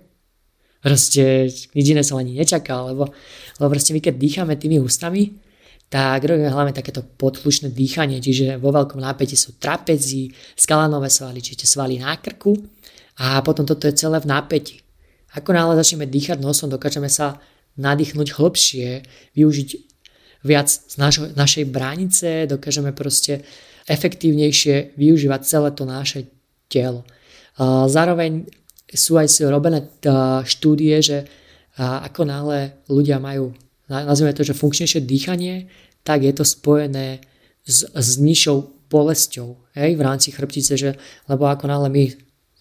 Proste 0.83 1.47
nič 1.47 1.85
iné 1.87 2.03
som 2.03 2.19
ani 2.19 2.35
nečakal, 2.35 2.91
lebo, 2.91 3.07
lebo 3.61 3.67
proste 3.71 3.95
my 3.95 4.03
keď 4.03 4.19
dýchame 4.19 4.59
tými 4.59 4.83
ústami, 4.83 5.31
tak 5.87 6.27
robíme 6.27 6.51
hlavne 6.51 6.75
takéto 6.75 7.05
podplušné 7.05 7.71
dýchanie, 7.71 8.19
čiže 8.19 8.59
vo 8.59 8.75
veľkom 8.75 8.99
nápätí 8.99 9.39
sú 9.39 9.55
trapezi, 9.61 10.27
skalanové 10.59 11.07
svaly, 11.07 11.39
čiže 11.39 11.69
svaly 11.69 12.03
na 12.03 12.19
krku 12.19 12.51
a 13.23 13.39
potom 13.45 13.63
toto 13.63 13.87
je 13.87 13.95
celé 13.95 14.19
v 14.19 14.27
nápäti. 14.27 14.82
Ako 15.33 15.49
náhle 15.53 15.73
začneme 15.77 16.05
dýchať 16.05 16.37
nosom, 16.41 16.69
dokážeme 16.69 17.09
sa 17.09 17.41
nadýchnuť 17.77 18.37
hlbšie, 18.37 18.87
využiť 19.33 19.69
viac 20.45 20.69
z 20.69 20.95
našo, 21.01 21.33
našej 21.33 21.65
bránice, 21.73 22.45
dokážeme 22.45 22.93
proste 22.93 23.41
efektívnejšie 23.89 24.93
využívať 24.93 25.41
celé 25.43 25.69
to 25.73 25.83
naše 25.89 26.29
telo. 26.69 27.03
Zároveň 27.89 28.45
sú 28.93 29.17
aj 29.17 29.41
robené 29.49 29.89
štúdie, 30.45 31.01
že 31.01 31.25
ako 31.79 32.21
náhle 32.29 32.77
ľudia 32.85 33.17
majú, 33.17 33.57
nazvime 33.89 34.37
to, 34.37 34.45
že 34.45 34.53
funkčnejšie 34.53 35.01
dýchanie, 35.01 35.65
tak 36.05 36.21
je 36.21 36.33
to 36.35 36.45
spojené 36.45 37.25
s, 37.65 37.87
s 37.89 38.09
nižšou 38.21 38.87
bolesťou 38.91 39.57
hej, 39.73 39.97
v 39.97 40.01
rámci 40.05 40.29
chrbtice, 40.29 40.77
že, 40.77 40.91
lebo 41.25 41.49
ako 41.49 41.65
náhle 41.65 41.89
my 41.89 42.05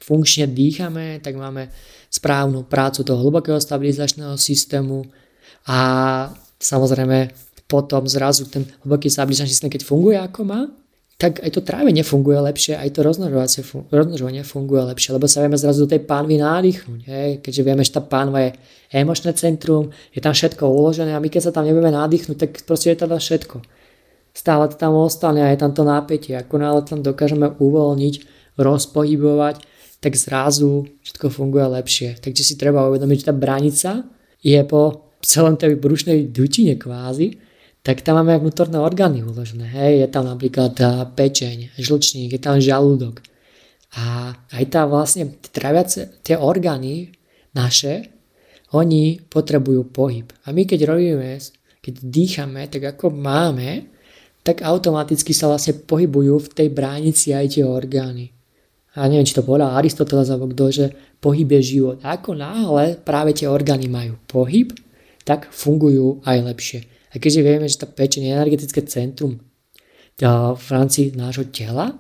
funkčne 0.03 0.51
dýchame, 0.51 1.23
tak 1.23 1.39
máme 1.39 1.71
správnu 2.11 2.67
prácu 2.67 3.07
toho 3.07 3.23
hlbokého 3.23 3.63
stabilizačného 3.63 4.35
systému 4.35 5.07
a 5.71 5.79
samozrejme 6.59 7.31
potom 7.71 8.05
zrazu 8.05 8.51
ten 8.51 8.67
hlboký 8.85 9.09
stabilizačný 9.09 9.55
systém, 9.55 9.71
keď 9.73 9.87
funguje 9.87 10.19
ako 10.19 10.43
má, 10.45 10.69
tak 11.23 11.39
aj 11.39 11.55
to 11.55 11.63
trávenie 11.63 12.03
funguje 12.03 12.35
lepšie, 12.35 12.75
aj 12.75 12.99
to 12.99 13.07
rozmnožovanie 13.07 14.43
funguje 14.43 14.83
lepšie, 14.91 15.15
lebo 15.15 15.31
sa 15.31 15.47
vieme 15.47 15.55
zrazu 15.55 15.87
do 15.87 15.95
tej 15.95 16.03
pánvy 16.03 16.43
nádychnúť. 16.43 17.01
Hej? 17.07 17.29
Keďže 17.47 17.63
vieme, 17.63 17.87
že 17.87 17.95
tá 17.95 18.03
pánva 18.03 18.51
je 18.51 18.51
emočné 18.91 19.31
centrum, 19.39 19.95
je 20.11 20.19
tam 20.19 20.35
všetko 20.35 20.67
uložené 20.67 21.15
a 21.15 21.23
my 21.23 21.31
keď 21.31 21.49
sa 21.49 21.53
tam 21.55 21.63
nebudeme 21.63 21.95
nádychnúť, 21.95 22.37
tak 22.43 22.51
proste 22.67 22.91
je 22.91 22.99
tam 22.99 23.15
všetko. 23.15 23.63
Stále 24.35 24.67
to 24.67 24.75
tam 24.75 24.99
ostane 24.99 25.47
a 25.47 25.55
je 25.55 25.63
tam 25.63 25.71
to 25.71 25.87
nápätie. 25.87 26.35
Ako 26.35 26.59
náhle 26.59 26.83
tam 26.83 27.07
dokážeme 27.07 27.55
uvoľniť, 27.55 28.15
rozpohybovať, 28.59 29.57
tak 30.03 30.19
zrazu 30.19 30.91
všetko 31.07 31.31
funguje 31.31 31.63
lepšie. 31.79 32.19
Takže 32.19 32.43
si 32.43 32.59
treba 32.59 32.91
uvedomiť, 32.91 33.23
že 33.23 33.29
tá 33.31 33.35
bránica 33.35 33.91
je 34.43 34.59
po 34.67 35.15
celom 35.23 35.55
tej 35.55 35.79
brušnej 35.79 36.35
dutine 36.35 36.75
kvázi, 36.75 37.39
tak 37.87 38.03
tam 38.03 38.19
máme 38.19 38.43
vnútorné 38.43 38.83
orgány 38.83 39.23
uložené. 39.23 39.71
Hej, 39.71 40.03
je 40.03 40.09
tam 40.11 40.27
napríklad 40.27 40.75
pečeň, 41.15 41.79
žlčník, 41.79 42.35
je 42.35 42.43
tam 42.43 42.59
žalúdok. 42.59 43.23
A 43.95 44.35
aj 44.51 44.65
tá 44.75 44.83
vlastne 44.91 45.39
traviace, 45.55 46.19
tie 46.27 46.35
orgány 46.35 47.15
naše, 47.55 48.11
oni 48.75 49.23
potrebujú 49.23 49.87
pohyb. 49.95 50.27
A 50.43 50.51
my 50.51 50.67
keď 50.67 50.91
robíme, 50.91 51.39
keď 51.79 51.95
dýchame, 52.03 52.67
tak 52.67 52.99
ako 52.99 53.15
máme, 53.15 53.87
tak 54.43 54.67
automaticky 54.67 55.31
sa 55.31 55.47
vlastne 55.47 55.79
pohybujú 55.79 56.51
v 56.51 56.53
tej 56.59 56.69
bránici 56.75 57.31
aj 57.31 57.55
tie 57.55 57.63
orgány 57.63 58.42
a 58.93 59.09
neviem, 59.09 59.25
či 59.25 59.33
to 59.33 59.47
povedal 59.47 59.73
Aristoteles 59.73 60.29
alebo 60.29 60.53
kto, 60.53 60.65
že 60.69 60.87
pohyb 61.17 61.49
je 61.57 61.81
život. 61.81 61.97
A 62.05 62.21
ako 62.21 62.37
náhle 62.37 63.01
práve 63.01 63.33
tie 63.33 63.49
orgány 63.49 63.89
majú 63.89 64.21
pohyb, 64.29 64.77
tak 65.25 65.49
fungujú 65.49 66.21
aj 66.29 66.39
lepšie. 66.45 66.81
A 67.13 67.17
keďže 67.17 67.41
vieme, 67.41 67.67
že 67.69 67.81
tá 67.81 67.89
pečeň 67.89 68.29
je 68.29 68.37
energetické 68.37 68.85
centrum 68.85 69.41
v 70.21 70.69
rámci 70.69 71.17
nášho 71.17 71.49
tela, 71.49 71.97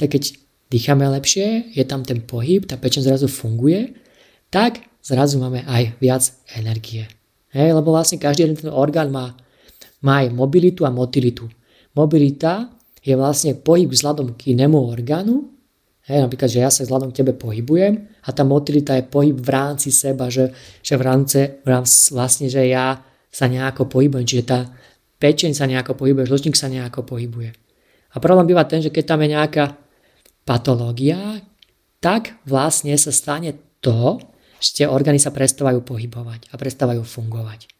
tak 0.00 0.16
keď 0.16 0.32
dýchame 0.72 1.04
lepšie, 1.04 1.76
je 1.76 1.84
tam 1.84 2.00
ten 2.00 2.24
pohyb, 2.24 2.64
tá 2.64 2.80
pečeň 2.80 3.12
zrazu 3.12 3.28
funguje, 3.28 3.92
tak 4.48 4.80
zrazu 5.04 5.36
máme 5.36 5.68
aj 5.68 6.00
viac 6.00 6.32
energie. 6.56 7.04
Hej, 7.52 7.76
lebo 7.76 7.92
vlastne 7.92 8.16
každý 8.16 8.48
jeden 8.48 8.56
ten 8.56 8.72
orgán 8.72 9.12
má, 9.12 9.36
má 10.00 10.24
aj 10.24 10.32
mobilitu 10.32 10.88
a 10.88 10.90
motilitu. 10.90 11.44
Mobilita 11.92 12.72
je 13.04 13.12
vlastne 13.12 13.52
pohyb 13.52 13.92
vzhľadom 13.92 14.32
k 14.40 14.56
inému 14.56 14.80
orgánu 14.80 15.51
Hej, 16.02 16.26
napríklad, 16.26 16.50
že 16.50 16.58
ja 16.58 16.70
sa 16.70 16.82
vzhľadom 16.82 17.14
k 17.14 17.22
tebe 17.22 17.32
pohybujem 17.38 18.10
a 18.26 18.34
tá 18.34 18.42
motilita 18.42 18.98
je 18.98 19.06
pohyb 19.06 19.38
v 19.38 19.50
rámci 19.54 19.94
seba, 19.94 20.26
že, 20.26 20.50
že 20.82 20.98
v, 20.98 21.02
rámci, 21.06 21.62
v 21.62 21.68
rámci 21.70 22.10
vlastne, 22.10 22.50
že 22.50 22.66
ja 22.66 23.06
sa 23.30 23.46
nejako 23.46 23.86
pohybujem, 23.86 24.26
čiže 24.26 24.44
tá 24.50 24.66
pečeň 25.22 25.54
sa 25.54 25.70
nejako 25.70 25.94
pohybuje, 25.94 26.26
žlčník 26.26 26.58
sa 26.58 26.66
nejako 26.66 27.06
pohybuje. 27.06 27.54
A 28.12 28.16
problém 28.18 28.50
býva 28.50 28.66
ten, 28.66 28.82
že 28.82 28.90
keď 28.90 29.14
tam 29.14 29.22
je 29.22 29.30
nejaká 29.30 29.64
patológia, 30.42 31.38
tak 32.02 32.34
vlastne 32.42 32.98
sa 32.98 33.14
stane 33.14 33.54
to, 33.78 34.18
že 34.58 34.82
tie 34.82 34.86
orgány 34.90 35.22
sa 35.22 35.30
prestávajú 35.30 35.86
pohybovať 35.86 36.50
a 36.50 36.58
prestávajú 36.58 37.06
fungovať. 37.06 37.70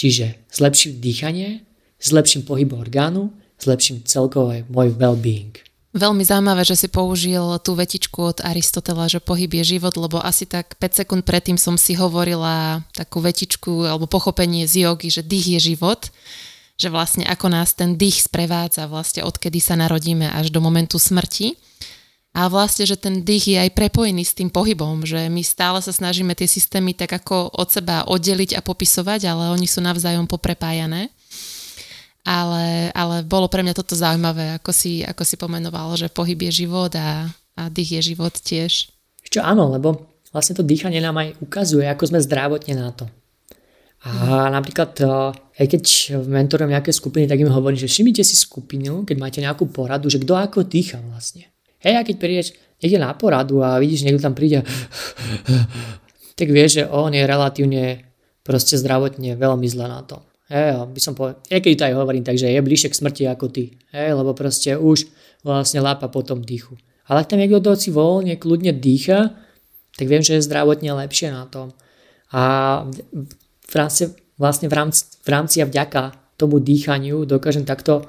Čiže 0.00 0.48
zlepším 0.48 0.96
dýchanie, 0.96 1.64
zlepším 2.00 2.48
pohyb 2.48 2.72
orgánu, 2.72 3.36
zlepším 3.60 4.04
celkové 4.08 4.64
môj 4.72 4.96
well-being. 4.96 5.65
Veľmi 5.96 6.28
zaujímavé, 6.28 6.60
že 6.60 6.76
si 6.76 6.88
použil 6.92 7.40
tú 7.64 7.72
vetičku 7.72 8.20
od 8.20 8.44
Aristotela, 8.44 9.08
že 9.08 9.16
pohyb 9.16 9.48
je 9.48 9.80
život, 9.80 9.96
lebo 9.96 10.20
asi 10.20 10.44
tak 10.44 10.76
5 10.76 11.00
sekúnd 11.00 11.22
predtým 11.24 11.56
som 11.56 11.80
si 11.80 11.96
hovorila 11.96 12.84
takú 12.92 13.24
vetičku 13.24 13.88
alebo 13.88 14.04
pochopenie 14.04 14.68
z 14.68 14.84
jogy, 14.84 15.08
že 15.08 15.24
dých 15.24 15.56
je 15.56 15.72
život, 15.72 16.12
že 16.76 16.92
vlastne 16.92 17.24
ako 17.24 17.48
nás 17.48 17.72
ten 17.72 17.96
dých 17.96 18.28
sprevádza 18.28 18.84
vlastne 18.92 19.24
odkedy 19.24 19.56
sa 19.56 19.72
narodíme 19.72 20.28
až 20.28 20.52
do 20.52 20.60
momentu 20.60 21.00
smrti. 21.00 21.56
A 22.36 22.52
vlastne, 22.52 22.84
že 22.84 23.00
ten 23.00 23.24
dých 23.24 23.48
je 23.48 23.56
aj 23.56 23.72
prepojený 23.72 24.20
s 24.28 24.36
tým 24.36 24.52
pohybom, 24.52 25.08
že 25.08 25.32
my 25.32 25.40
stále 25.40 25.80
sa 25.80 25.96
snažíme 25.96 26.36
tie 26.36 26.44
systémy 26.44 26.92
tak 26.92 27.24
ako 27.24 27.48
od 27.56 27.72
seba 27.72 28.04
oddeliť 28.04 28.52
a 28.52 28.60
popisovať, 28.60 29.32
ale 29.32 29.56
oni 29.56 29.64
sú 29.64 29.80
navzájom 29.80 30.28
poprepájané 30.28 31.08
ale, 32.26 32.90
ale 32.90 33.22
bolo 33.22 33.46
pre 33.46 33.62
mňa 33.62 33.78
toto 33.78 33.94
zaujímavé, 33.94 34.58
ako 34.58 34.74
si, 34.74 35.06
ako 35.06 35.22
si 35.22 35.38
pomenoval, 35.38 35.94
že 35.94 36.10
pohyb 36.10 36.50
je 36.50 36.66
život 36.66 36.90
a, 36.98 37.30
a 37.54 37.62
dých 37.70 38.02
je 38.02 38.12
život 38.12 38.34
tiež. 38.34 38.90
Čo 39.30 39.46
áno, 39.46 39.70
lebo 39.70 40.10
vlastne 40.34 40.58
to 40.58 40.66
dýchanie 40.66 40.98
nám 40.98 41.22
aj 41.22 41.38
ukazuje, 41.38 41.86
ako 41.86 42.10
sme 42.10 42.18
zdravotne 42.18 42.74
na 42.74 42.90
to. 42.90 43.06
A 44.06 44.46
napríklad, 44.54 44.92
eh, 45.02 45.62
aj 45.62 45.66
keď 45.66 45.82
mentorujem 46.26 46.70
nejaké 46.74 46.94
skupiny, 46.94 47.26
tak 47.26 47.42
im 47.42 47.50
hovorím, 47.50 47.80
že 47.80 47.90
všimnite 47.90 48.22
si 48.22 48.36
skupinu, 48.38 49.02
keď 49.02 49.16
máte 49.18 49.38
nejakú 49.42 49.66
poradu, 49.70 50.06
že 50.10 50.22
kto 50.22 50.34
ako 50.36 50.62
dýcha 50.62 51.02
vlastne. 51.10 51.50
Hej, 51.82 51.94
a 51.98 52.02
keď 52.06 52.16
prídeš 52.18 52.48
niekde 52.82 53.02
na 53.02 53.10
poradu 53.16 53.64
a 53.64 53.80
vidíš, 53.80 54.06
niekto 54.06 54.22
tam 54.22 54.36
príde, 54.36 54.62
tak 56.38 56.48
vieš, 56.50 56.82
že 56.82 56.84
on 56.86 57.10
je 57.10 57.22
relatívne 57.24 57.84
proste 58.46 58.78
zdravotne 58.78 59.34
veľmi 59.34 59.66
zle 59.66 59.90
na 59.90 60.04
to. 60.06 60.22
Hej, 60.46 60.86
by 60.86 61.00
som 61.02 61.18
povedal, 61.18 61.42
keď 61.50 61.74
to 61.74 61.86
aj 61.90 61.94
hovorím, 61.98 62.22
takže 62.22 62.46
je 62.46 62.62
bližšie 62.62 62.94
k 62.94 62.98
smrti 63.02 63.22
ako 63.26 63.50
ty. 63.50 63.74
Hej, 63.90 64.14
lebo 64.14 64.30
proste 64.30 64.78
už 64.78 65.10
vlastne 65.42 65.82
lápa 65.82 66.06
po 66.06 66.22
tom 66.22 66.42
dýchu. 66.42 66.78
Ale 67.10 67.22
ak 67.22 67.30
tam 67.30 67.42
niekto 67.42 67.74
si 67.74 67.90
voľne, 67.90 68.38
kľudne 68.38 68.70
dýcha, 68.74 69.34
tak 69.98 70.06
viem, 70.06 70.22
že 70.22 70.38
je 70.38 70.46
zdravotne 70.46 70.90
lepšie 71.02 71.34
na 71.34 71.50
tom. 71.50 71.74
A 72.30 72.82
v 73.66 73.74
rámci, 73.74 74.14
vlastne 74.38 74.70
v 74.70 74.74
rámci, 74.74 75.02
v 75.22 75.28
rámci 75.30 75.56
a 75.62 75.66
vďaka 75.66 76.14
tomu 76.38 76.62
dýchaniu 76.62 77.24
dokážem 77.24 77.64
takto 77.66 78.06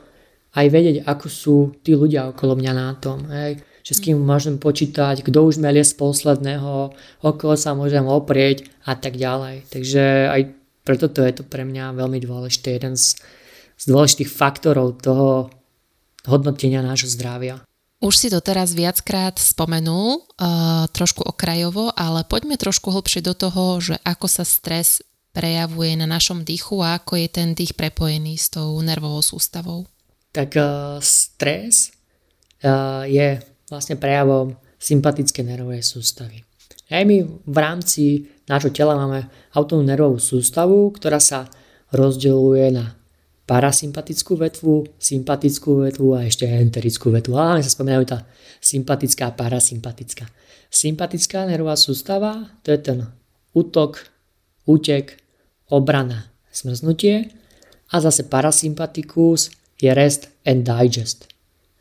aj 0.58 0.66
vedieť, 0.74 0.98
ako 1.06 1.26
sú 1.30 1.56
tí 1.86 1.94
ľudia 1.94 2.34
okolo 2.34 2.58
mňa 2.58 2.74
na 2.74 2.94
tom. 2.98 3.30
Hej. 3.30 3.62
Že 3.86 3.94
s 3.94 4.04
kým 4.04 4.18
môžem 4.20 4.60
počítať, 4.60 5.24
kto 5.24 5.48
už 5.48 5.64
melie 5.64 5.86
z 5.86 5.94
posledného, 5.96 6.92
okolo 7.24 7.54
sa 7.56 7.72
môžem 7.78 8.04
oprieť 8.04 8.68
a 8.84 8.98
tak 8.98 9.16
ďalej. 9.16 9.70
Takže 9.70 10.04
aj 10.28 10.42
preto 10.88 11.12
to 11.12 11.20
je 11.28 11.36
to 11.36 11.44
pre 11.44 11.68
mňa 11.68 12.00
veľmi 12.00 12.24
dôležité, 12.24 12.80
jeden 12.80 12.96
z, 12.96 13.20
z 13.76 13.84
dôležitých 13.92 14.32
faktorov 14.32 15.04
toho 15.04 15.52
hodnotenia 16.24 16.80
nášho 16.80 17.12
zdravia. 17.12 17.60
Už 18.00 18.14
si 18.16 18.28
to 18.32 18.40
teraz 18.40 18.72
viackrát 18.72 19.36
spomenul, 19.36 20.22
uh, 20.22 20.86
trošku 20.96 21.28
okrajovo, 21.28 21.92
ale 21.98 22.24
poďme 22.24 22.56
trošku 22.56 22.94
hlbšie 22.94 23.26
do 23.26 23.34
toho, 23.36 23.84
že 23.84 24.00
ako 24.06 24.32
sa 24.32 24.48
stres 24.48 25.04
prejavuje 25.36 25.98
na 26.00 26.08
našom 26.08 26.46
dýchu 26.46 26.80
a 26.80 27.02
ako 27.02 27.20
je 27.20 27.28
ten 27.28 27.50
dých 27.58 27.76
prepojený 27.76 28.38
s 28.38 28.54
tou 28.54 28.80
nervovou 28.80 29.26
sústavou. 29.26 29.90
Tak 30.32 30.56
uh, 30.56 31.02
stres 31.02 31.92
uh, 32.64 33.04
je 33.10 33.42
vlastne 33.68 33.98
prejavom 34.00 34.56
sympatické 34.78 35.42
nervovej 35.42 35.82
sústavy. 35.82 36.47
Aj 36.88 37.04
my 37.04 37.18
v 37.44 37.58
rámci 37.58 38.32
nášho 38.48 38.72
tela 38.72 38.96
máme 38.96 39.28
autonómnu 39.52 39.92
nervovú 39.92 40.20
sústavu, 40.24 40.96
ktorá 40.96 41.20
sa 41.20 41.52
rozdeľuje 41.92 42.66
na 42.72 42.96
parasympatickú 43.48 44.36
vetvu, 44.36 44.88
sympatickú 45.00 45.88
vetvu 45.88 46.16
a 46.16 46.28
ešte 46.28 46.48
enterickú 46.48 47.12
vetvu. 47.12 47.36
Ale 47.36 47.64
sa 47.64 47.72
spomínajú 47.72 48.04
tá 48.08 48.28
sympatická 48.60 49.32
a 49.32 49.36
parasympatická. 49.36 50.28
Sympatická 50.68 51.48
nervová 51.48 51.80
sústava, 51.80 52.52
to 52.64 52.76
je 52.76 52.80
ten 52.80 53.00
útok, 53.56 54.04
útek, 54.68 55.16
obrana, 55.72 56.32
smrznutie 56.52 57.32
a 57.92 57.96
zase 58.04 58.28
parasympatikus 58.28 59.52
je 59.80 59.92
rest 59.96 60.28
and 60.44 60.68
digest. 60.68 61.32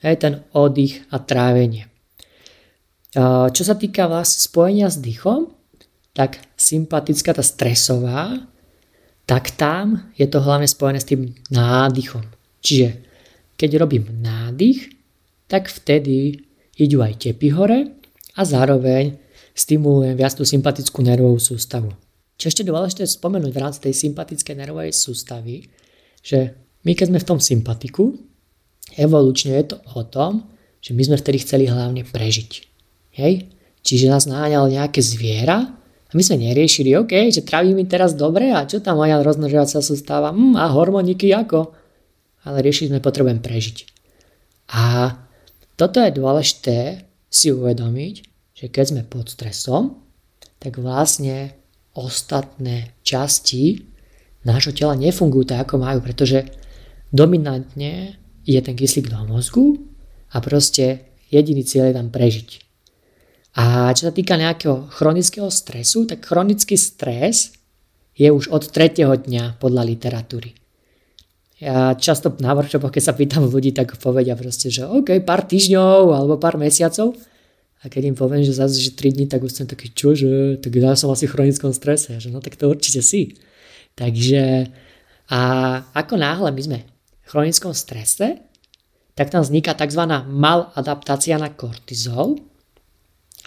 Je 0.03 0.15
ten 0.15 0.47
oddych 0.55 1.03
a 1.11 1.19
trávenie. 1.19 1.91
Čo 3.15 3.63
sa 3.63 3.75
týka 3.79 4.09
vlastne 4.11 4.41
spojenia 4.43 4.89
s 4.91 4.99
dýchom, 4.99 5.53
tak 6.17 6.41
sympatická, 6.57 7.37
tá 7.37 7.45
stresová, 7.45 8.49
tak 9.29 9.53
tam 9.59 10.09
je 10.15 10.25
to 10.31 10.41
hlavne 10.41 10.65
spojené 10.65 10.99
s 11.03 11.11
tým 11.11 11.35
nádychom. 11.53 12.25
Čiže 12.63 12.89
keď 13.59 13.71
robím 13.85 14.09
nádych, 14.23 14.97
tak 15.51 15.69
vtedy 15.69 16.45
idú 16.77 17.01
aj 17.05 17.21
tepy 17.21 17.53
hore 17.53 17.95
a 18.37 18.43
zároveň 18.45 19.17
stimulujem 19.57 20.15
viac 20.17 20.37
tú 20.37 20.45
sympatickú 20.45 21.01
nervovú 21.01 21.41
sústavu. 21.41 21.93
Čo 22.37 22.53
ešte 22.53 22.69
dôležité 22.69 23.09
spomenúť 23.09 23.53
v 23.53 23.63
rámci 23.65 23.81
tej 23.81 23.97
sympatickej 23.97 24.55
nervovej 24.61 24.93
sústavy, 24.93 25.65
že 26.21 26.53
my 26.85 26.93
keď 26.93 27.07
sme 27.09 27.23
v 27.25 27.29
tom 27.29 27.41
sympatiku, 27.41 28.13
evolučne 29.01 29.57
je 29.57 29.73
to 29.73 29.77
o 29.97 30.05
tom, 30.05 30.53
že 30.85 30.93
my 30.93 31.03
sme 31.03 31.17
vtedy 31.17 31.41
chceli 31.41 31.65
hlavne 31.67 32.05
prežiť. 32.05 32.76
Hej? 33.17 33.49
Čiže 33.81 34.13
nás 34.13 34.29
náňal 34.29 34.69
nejaké 34.69 35.01
zviera 35.01 35.73
a 36.07 36.13
my 36.13 36.23
sme 36.23 36.43
neriešili, 36.43 36.95
OK, 36.95 37.33
že 37.33 37.43
traví 37.43 37.73
mi 37.73 37.89
teraz 37.89 38.15
dobre 38.15 38.53
a 38.53 38.69
čo 38.69 38.85
tam 38.85 39.01
moja 39.01 39.19
rozmnožovacia 39.25 39.83
sústava 39.83 40.31
mm, 40.31 40.55
a 40.55 40.71
hormoniky 40.71 41.33
ako. 41.33 41.73
Ale 42.47 42.63
riešiť 42.63 42.95
sme 42.95 43.03
potrebujem 43.03 43.43
prežiť. 43.43 43.77
A 44.77 45.15
toto 45.75 45.99
je 45.99 46.15
dôležité 46.15 47.07
si 47.27 47.51
uvedomiť, 47.51 48.15
že 48.55 48.67
keď 48.71 48.85
sme 48.87 49.03
pod 49.03 49.29
stresom, 49.29 49.99
tak 50.63 50.79
vlastne 50.79 51.53
ostatné 51.97 52.97
časti 53.03 53.87
nášho 54.47 54.73
tela 54.73 54.95
nefungujú 54.95 55.53
tak, 55.53 55.67
ako 55.67 55.83
majú, 55.83 55.99
pretože 56.01 56.47
dominantne 57.11 58.15
je 58.47 58.61
ten 58.63 58.79
kyslík 58.79 59.11
do 59.11 59.19
mozgu 59.27 59.83
a 60.31 60.39
proste 60.39 61.11
jediný 61.35 61.67
cieľ 61.67 61.91
je 61.91 61.99
tam 61.99 62.09
prežiť. 62.15 62.66
A 63.57 63.93
čo 63.97 64.09
sa 64.09 64.13
týka 64.13 64.37
nejakého 64.37 64.93
chronického 64.93 65.49
stresu, 65.49 66.05
tak 66.05 66.29
chronický 66.29 66.77
stres 66.77 67.57
je 68.13 68.29
už 68.29 68.53
od 68.53 68.69
tretieho 68.69 69.17
dňa 69.17 69.57
podľa 69.57 69.83
literatúry. 69.89 70.53
Ja 71.57 71.97
často 71.97 72.37
na 72.45 72.53
workshopoch, 72.53 72.93
keď 72.93 73.05
sa 73.09 73.17
pýtam 73.17 73.49
ľudí, 73.49 73.73
tak 73.73 73.97
povedia 73.97 74.37
proste, 74.37 74.69
že 74.69 74.85
OK, 74.85 75.25
pár 75.25 75.49
týždňov 75.49 76.13
alebo 76.13 76.37
pár 76.37 76.61
mesiacov. 76.61 77.17
A 77.81 77.89
keď 77.89 78.13
im 78.13 78.17
poviem, 78.17 78.45
že 78.45 78.53
zase, 78.53 78.77
že 78.77 78.93
3 78.93 79.17
dní, 79.17 79.25
tak 79.25 79.41
už 79.41 79.53
som 79.53 79.65
taký, 79.65 79.89
čože, 79.89 80.61
tak 80.61 80.73
ja 80.77 80.93
som 80.93 81.09
asi 81.09 81.25
v 81.25 81.33
chronickom 81.33 81.73
strese. 81.73 82.21
Že 82.21 82.29
no 82.37 82.45
tak 82.45 82.61
to 82.61 82.69
určite 82.69 83.01
si. 83.01 83.41
Takže 83.97 84.69
a 85.27 85.41
ako 85.97 86.15
náhle 86.21 86.53
my 86.53 86.63
sme 86.63 86.79
v 87.25 87.27
chronickom 87.27 87.73
strese, 87.75 88.39
tak 89.17 89.33
tam 89.33 89.43
vzniká 89.43 89.73
tzv. 89.75 90.03
maladaptácia 90.29 91.41
na 91.41 91.51
kortizol, 91.51 92.39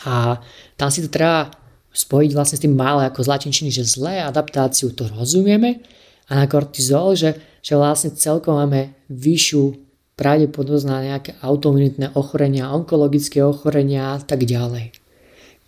a 0.06 0.40
tam 0.80 0.90
si 0.92 1.04
to 1.04 1.10
treba 1.12 1.52
spojiť 1.90 2.32
vlastne 2.32 2.58
s 2.60 2.64
tým 2.64 2.78
malé 2.78 3.10
ako 3.10 3.26
zlatinčiny, 3.26 3.74
že 3.74 3.88
zlé 3.88 4.22
adaptáciu 4.22 4.94
to 4.94 5.10
rozumieme 5.10 5.82
a 6.30 6.32
na 6.38 6.46
kortizol, 6.46 7.18
že, 7.18 7.36
že 7.66 7.74
vlastne 7.74 8.14
celkom 8.14 8.56
máme 8.62 8.94
vyššiu 9.10 9.90
pravdepodobnosť 10.14 10.86
na 10.88 11.00
nejaké 11.02 11.32
autoimunitné 11.40 12.14
ochorenia, 12.20 12.76
onkologické 12.76 13.40
ochorenia 13.42 14.16
a 14.16 14.20
tak 14.20 14.44
ďalej. 14.44 14.92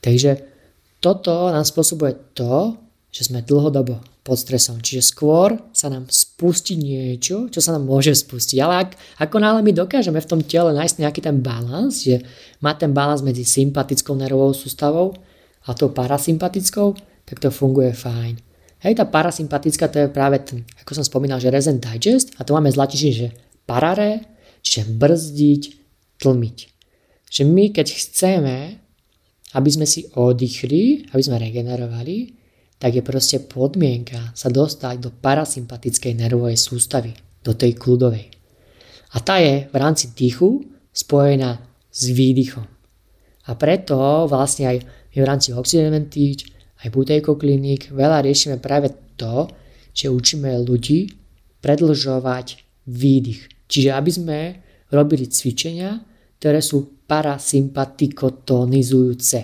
Takže 0.03 0.31
toto 1.01 1.49
nám 1.49 1.65
spôsobuje 1.65 2.35
to, 2.35 2.77
že 3.09 3.31
sme 3.31 3.41
dlhodobo 3.41 4.10
pod 4.21 4.37
stresom. 4.37 4.77
Čiže 4.77 5.01
skôr 5.01 5.57
sa 5.73 5.89
nám 5.89 6.05
spustí 6.13 6.77
niečo, 6.77 7.49
čo 7.49 7.57
sa 7.57 7.73
nám 7.73 7.89
môže 7.89 8.13
spustiť. 8.13 8.57
Ale 8.61 8.73
ak, 8.85 8.89
ako 9.17 9.35
náhle 9.41 9.61
my 9.65 9.73
dokážeme 9.73 10.21
v 10.21 10.29
tom 10.29 10.41
tele 10.45 10.69
nájsť 10.77 11.01
nejaký 11.01 11.21
ten 11.25 11.41
balans, 11.41 12.05
že 12.05 12.21
má 12.61 12.77
ten 12.77 12.93
balans 12.93 13.25
medzi 13.25 13.41
sympatickou 13.41 14.13
nervovou 14.13 14.53
sústavou 14.53 15.17
a 15.65 15.73
tou 15.73 15.89
parasympatickou, 15.89 16.93
tak 17.25 17.41
to 17.41 17.49
funguje 17.49 17.93
fajn. 17.97 18.37
Hej, 18.81 18.97
tá 18.97 19.05
parasympatická 19.05 19.89
to 19.89 20.05
je 20.05 20.09
práve 20.09 20.41
ten, 20.41 20.65
ako 20.81 20.97
som 20.97 21.05
spomínal, 21.05 21.37
že 21.37 21.53
resent 21.53 21.81
digest 21.81 22.33
a 22.37 22.45
to 22.45 22.57
máme 22.57 22.69
zlatične, 22.69 23.11
že 23.13 23.27
parare, 23.69 24.25
čiže 24.65 24.89
brzdiť, 24.97 25.61
tlmiť. 26.21 26.57
Že 27.29 27.43
my 27.45 27.65
keď 27.73 27.87
chceme, 27.93 28.57
aby 29.53 29.69
sme 29.69 29.85
si 29.85 30.09
oddychli, 30.13 31.13
aby 31.13 31.21
sme 31.21 31.37
regenerovali, 31.37 32.40
tak 32.81 32.97
je 32.97 33.05
proste 33.05 33.37
podmienka 33.45 34.33
sa 34.33 34.49
dostať 34.49 34.97
do 34.97 35.13
parasympatickej 35.13 36.17
nervovej 36.17 36.57
sústavy, 36.57 37.13
do 37.45 37.53
tej 37.53 37.77
kľudovej. 37.77 38.33
A 39.13 39.21
tá 39.21 39.37
je 39.37 39.69
v 39.69 39.75
rámci 39.77 40.09
dýchu 40.17 40.65
spojená 40.89 41.61
s 41.93 42.09
výdychom. 42.09 42.65
A 43.45 43.53
preto 43.53 44.25
vlastne 44.25 44.73
aj 44.73 44.81
my 45.13 45.21
v 45.21 45.29
rámci 45.29 45.53
Oxygen 45.53 45.93
aj 46.81 46.89
Butejko 46.89 47.37
klinik, 47.37 47.93
veľa 47.93 48.25
riešime 48.25 48.57
práve 48.57 48.89
to, 49.13 49.45
že 49.93 50.09
učíme 50.09 50.49
ľudí 50.65 51.13
predlžovať 51.61 52.65
výdych. 52.89 53.69
Čiže 53.69 53.93
aby 53.93 54.11
sme 54.11 54.57
robili 54.89 55.29
cvičenia, 55.29 56.01
ktoré 56.41 56.65
sú 56.65 57.05
parasympatikotonizujúce. 57.05 59.39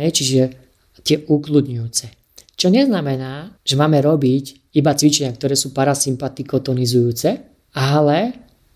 Hej, 0.00 0.08
čiže 0.16 0.56
tie 1.04 1.20
ukludňujúce. 1.28 2.25
Čo 2.56 2.72
neznamená, 2.72 3.52
že 3.68 3.76
máme 3.76 4.00
robiť 4.00 4.72
iba 4.72 4.96
cvičenia, 4.96 5.36
ktoré 5.36 5.52
sú 5.52 5.76
parasympatikotonizujúce, 5.76 7.28
ale 7.76 8.18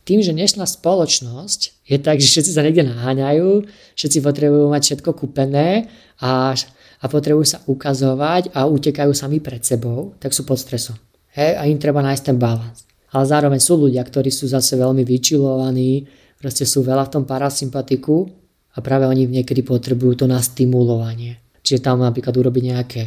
tým, 0.04 0.20
že 0.20 0.36
dnešná 0.36 0.68
spoločnosť 0.68 1.88
je 1.88 1.96
tak, 1.96 2.20
že 2.20 2.28
všetci 2.28 2.52
sa 2.52 2.60
niekde 2.60 2.84
naháňajú, 2.84 3.64
všetci 3.96 4.18
potrebujú 4.20 4.68
mať 4.68 4.82
všetko 4.84 5.10
kúpené 5.16 5.88
a, 6.20 6.52
a 7.00 7.04
potrebujú 7.08 7.56
sa 7.56 7.64
ukazovať 7.64 8.52
a 8.52 8.68
utekajú 8.68 9.16
sami 9.16 9.40
pred 9.40 9.64
sebou, 9.64 10.12
tak 10.20 10.36
sú 10.36 10.44
pod 10.44 10.60
stresom. 10.60 11.00
Hej, 11.32 11.56
a 11.56 11.64
im 11.64 11.80
treba 11.80 12.04
nájsť 12.04 12.24
ten 12.26 12.36
balans. 12.36 12.84
Ale 13.16 13.24
zároveň 13.24 13.64
sú 13.64 13.80
ľudia, 13.80 14.04
ktorí 14.04 14.28
sú 14.28 14.44
zase 14.44 14.76
veľmi 14.76 15.08
vyčilovaní, 15.08 16.04
proste 16.36 16.68
sú 16.68 16.84
veľa 16.84 17.08
v 17.08 17.12
tom 17.16 17.24
parasympatiku 17.24 18.28
a 18.76 18.78
práve 18.84 19.08
oni 19.08 19.24
niekedy 19.24 19.64
potrebujú 19.64 20.20
to 20.20 20.26
na 20.28 20.36
stimulovanie. 20.36 21.40
Čiže 21.64 21.80
tam 21.80 22.04
napríklad 22.04 22.36
urobiť 22.36 22.64
nejaké 22.76 23.02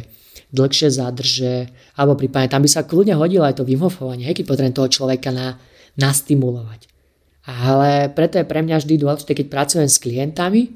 dlhšie 0.54 0.88
zádrže, 0.90 1.68
alebo 1.98 2.18
prípadne 2.18 2.50
tam 2.50 2.62
by 2.62 2.70
sa 2.70 2.86
kľudne 2.86 3.18
hodilo 3.18 3.46
aj 3.46 3.60
to 3.60 3.68
vymhofovanie, 3.68 4.30
keď 4.30 4.44
potrebujem 4.46 4.76
toho 4.76 4.88
človeka 4.90 5.30
na, 5.30 5.58
nastimulovať. 5.98 6.90
Ale 7.44 8.08
preto 8.14 8.40
je 8.40 8.48
pre 8.48 8.64
mňa 8.64 8.80
vždy 8.80 8.94
dôležité, 8.96 9.36
keď 9.36 9.46
pracujem 9.52 9.88
s 9.90 10.00
klientami, 10.00 10.72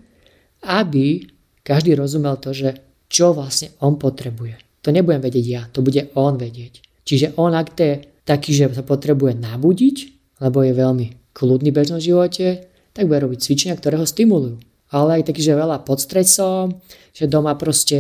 aby 0.69 1.25
každý 1.65 1.97
rozumel 1.97 2.37
to, 2.37 2.53
že 2.53 2.77
čo 3.09 3.33
vlastne 3.33 3.73
on 3.81 3.97
potrebuje. 3.97 4.85
To 4.85 4.93
nebudem 4.93 5.25
vedieť 5.25 5.47
ja, 5.49 5.63
to 5.73 5.81
bude 5.81 6.13
on 6.13 6.37
vedieť. 6.37 6.85
Čiže 7.09 7.41
on, 7.41 7.57
ak 7.57 7.73
to 7.73 7.83
je 7.83 7.95
taký, 8.29 8.53
že 8.53 8.69
sa 8.77 8.85
potrebuje 8.85 9.41
nabudiť, 9.41 9.97
lebo 10.45 10.61
je 10.61 10.77
veľmi 10.77 11.07
kľudný 11.33 11.73
v 11.73 11.79
bežnom 11.81 12.01
živote, 12.01 12.69
tak 12.93 13.09
bude 13.09 13.25
robiť 13.25 13.41
cvičenia, 13.41 13.81
ktoré 13.81 13.97
ho 13.97 14.05
stimulujú. 14.05 14.61
Ale 14.89 15.21
aj 15.21 15.29
taký, 15.29 15.45
že 15.45 15.59
veľa 15.59 15.85
pod 15.85 16.01
stresom, 16.01 16.81
že 17.13 17.29
doma 17.29 17.59
proste 17.61 17.99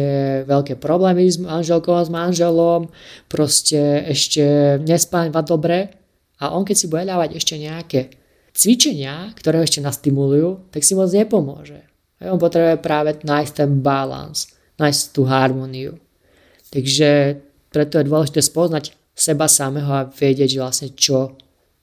veľké 0.48 0.81
problémy 0.81 1.29
s 1.29 1.37
manželkou 1.37 1.92
a 1.92 2.07
s 2.07 2.11
manželom, 2.11 2.88
proste 3.29 4.09
ešte 4.09 4.77
nespáva 4.81 5.44
dobre 5.44 5.92
a 6.38 6.55
on 6.55 6.62
keď 6.62 6.77
si 6.79 6.87
bude 6.87 7.05
dávať 7.05 7.37
ešte 7.37 7.59
nejaké 7.59 8.14
cvičenia, 8.55 9.35
ktoré 9.35 9.61
ho 9.61 9.66
ešte 9.66 9.83
nastimulujú, 9.83 10.70
tak 10.70 10.87
si 10.87 10.94
moc 10.94 11.11
nepomôže. 11.11 11.83
A 12.18 12.35
on 12.35 12.40
potrebuje 12.40 12.83
práve 12.83 13.14
nájsť 13.22 13.53
ten 13.55 13.70
balans, 13.79 14.51
nájsť 14.79 15.01
tú 15.14 15.22
harmóniu. 15.27 15.98
Takže 16.70 17.38
preto 17.70 18.01
je 18.01 18.09
dôležité 18.09 18.40
spoznať 18.42 18.96
seba 19.18 19.51
samého 19.51 19.90
a 19.90 20.07
vedieť, 20.07 20.59
vlastne 20.59 20.94
čo 20.94 21.35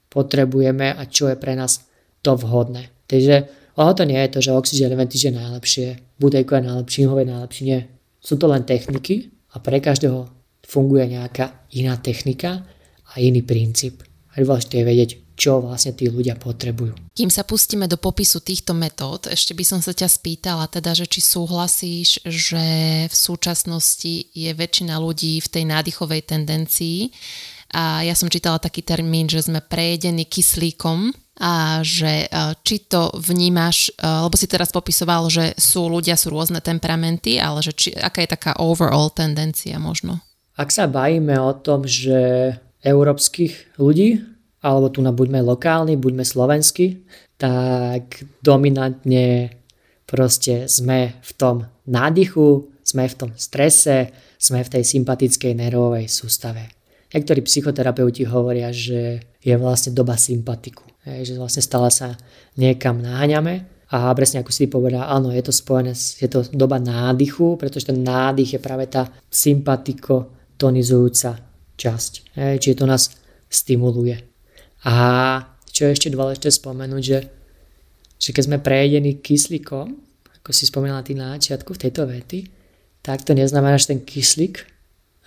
potrebujeme 0.07 0.95
a 0.95 1.03
čo 1.07 1.27
je 1.27 1.35
pre 1.35 1.55
nás 1.55 1.83
to 2.23 2.39
vhodné. 2.39 2.91
Takže 3.11 3.64
ono 3.75 3.91
to 3.93 4.03
nie 4.07 4.19
je 4.23 4.29
to, 4.31 4.39
že 4.41 4.55
Oxygen 4.55 4.91
Advantage 4.91 5.27
je 5.27 5.33
najlepšie, 5.35 5.87
Budejko 6.19 6.51
je 6.55 6.63
najlepšie, 6.63 6.99
Inhov 7.03 7.19
je 7.19 7.27
najlepšie, 7.27 7.63
nie. 7.67 7.81
Sú 8.23 8.39
to 8.39 8.47
len 8.47 8.63
techniky 8.63 9.35
a 9.51 9.59
pre 9.59 9.83
každého 9.83 10.31
funguje 10.65 11.11
nejaká 11.11 11.67
iná 11.75 11.99
technika 11.99 12.63
a 13.11 13.19
iný 13.19 13.43
princíp. 13.43 14.01
A 14.35 14.41
dôležité 14.41 14.81
je 14.81 14.89
vedieť, 14.89 15.11
čo 15.35 15.59
vlastne 15.59 15.91
tí 15.91 16.07
ľudia 16.07 16.39
potrebujú. 16.39 16.95
Kým 17.11 17.27
sa 17.27 17.43
pustíme 17.43 17.91
do 17.91 17.99
popisu 17.99 18.39
týchto 18.39 18.71
metód, 18.71 19.27
ešte 19.27 19.51
by 19.51 19.63
som 19.67 19.79
sa 19.83 19.91
ťa 19.91 20.07
spýtala 20.07 20.71
teda, 20.71 20.95
že 20.95 21.07
či 21.07 21.19
súhlasíš, 21.19 22.23
že 22.23 22.65
v 23.11 23.15
súčasnosti 23.15 24.31
je 24.31 24.51
väčšina 24.55 24.95
ľudí 24.95 25.43
v 25.43 25.51
tej 25.51 25.63
nádychovej 25.67 26.23
tendencii 26.31 27.11
a 27.75 28.07
ja 28.07 28.15
som 28.15 28.31
čítala 28.31 28.63
taký 28.63 28.79
termín, 28.79 29.27
že 29.27 29.43
sme 29.43 29.59
prejedení 29.59 30.23
kyslíkom 30.23 31.24
a 31.35 31.83
že 31.83 32.25
e, 32.25 32.27
či 32.63 32.87
to 32.87 33.11
vnímaš, 33.19 33.91
e, 33.91 34.07
lebo 34.07 34.39
si 34.39 34.47
teraz 34.47 34.71
popisoval, 34.71 35.27
že 35.27 35.51
sú 35.59 35.91
ľudia, 35.91 36.15
sú 36.15 36.31
rôzne 36.31 36.63
temperamenty, 36.63 37.35
ale 37.37 37.59
že 37.59 37.75
či, 37.75 37.89
aká 37.91 38.23
je 38.23 38.31
taká 38.31 38.51
overall 38.55 39.11
tendencia 39.11 39.75
možno? 39.75 40.23
Ak 40.55 40.71
sa 40.71 40.87
bavíme 40.87 41.35
o 41.35 41.51
tom, 41.59 41.83
že 41.83 42.55
európskych 42.85 43.75
ľudí 43.75 44.23
alebo 44.65 44.89
tu 44.89 45.03
na 45.05 45.13
buďme 45.13 45.45
lokálni, 45.45 45.93
buďme 45.93 46.25
slovenskí, 46.25 47.05
tak 47.37 48.25
dominantne 48.41 49.53
proste 50.09 50.65
sme 50.65 51.19
v 51.21 51.31
tom 51.37 51.55
nádychu, 51.85 52.65
sme 52.81 53.05
v 53.05 53.15
tom 53.17 53.31
strese, 53.37 54.09
sme 54.41 54.65
v 54.65 54.71
tej 54.79 54.83
sympatickej 54.85 55.53
nervovej 55.53 56.09
sústave. 56.09 56.71
Niektorí 57.13 57.45
psychoterapeuti 57.45 58.25
hovoria, 58.25 58.73
že 58.73 59.21
je 59.37 59.53
vlastne 59.53 59.93
doba 59.93 60.17
sympatiku. 60.17 60.94
Hej, 61.05 61.31
že 61.31 61.33
vlastne 61.37 61.61
stále 61.61 61.89
sa 61.93 62.17
niekam 62.57 62.97
náňame 62.97 63.65
a 63.93 64.09
presne 64.17 64.41
ako 64.41 64.49
si 64.49 64.65
povedal, 64.65 65.05
áno, 65.05 65.29
je 65.29 65.45
to 65.45 65.53
spojené, 65.53 65.93
je 65.93 66.25
to 66.25 66.49
doba 66.49 66.81
nádychu, 66.81 67.55
pretože 67.61 67.93
ten 67.93 68.01
nádych 68.01 68.57
je 68.57 68.59
práve 68.59 68.89
tá 68.89 69.13
sympatiko 69.29 70.33
tonizujúca 70.57 71.37
časť. 71.77 72.11
Hej, 72.41 72.55
čiže 72.57 72.81
to 72.81 72.85
nás 72.89 73.13
stimuluje. 73.45 74.17
A 74.89 74.95
čo 75.69 75.85
je 75.85 75.93
ešte 75.93 76.09
dôležité 76.09 76.49
spomenúť, 76.49 77.03
že, 77.03 77.19
že 78.17 78.29
keď 78.33 78.43
sme 78.49 78.57
prejedení 78.65 79.21
kyslíkom, 79.21 79.87
ako 80.41 80.49
si 80.49 80.65
spomínala 80.65 81.05
ty 81.05 81.13
na 81.13 81.37
začiatku 81.37 81.73
v 81.77 81.81
tejto 81.85 82.09
vety, 82.09 82.39
tak 83.05 83.21
to 83.21 83.37
neznamená, 83.37 83.77
že 83.77 83.93
ten 83.93 84.01
kyslík 84.01 84.65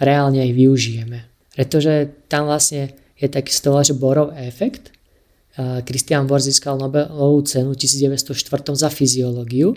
reálne 0.03 0.43
aj 0.43 0.51
využijeme. 0.51 1.19
Pretože 1.55 2.11
tam 2.27 2.51
vlastne 2.51 2.95
je 3.19 3.27
taký 3.27 3.51
z 3.51 3.91
že 3.91 3.95
Borov 3.99 4.35
efekt. 4.35 4.95
Christian 5.59 6.31
Bohr 6.31 6.39
získal 6.39 6.79
Nobelovú 6.79 7.43
cenu 7.43 7.75
v 7.75 7.81
1904 7.83 8.79
za 8.79 8.89
fyziológiu 8.95 9.75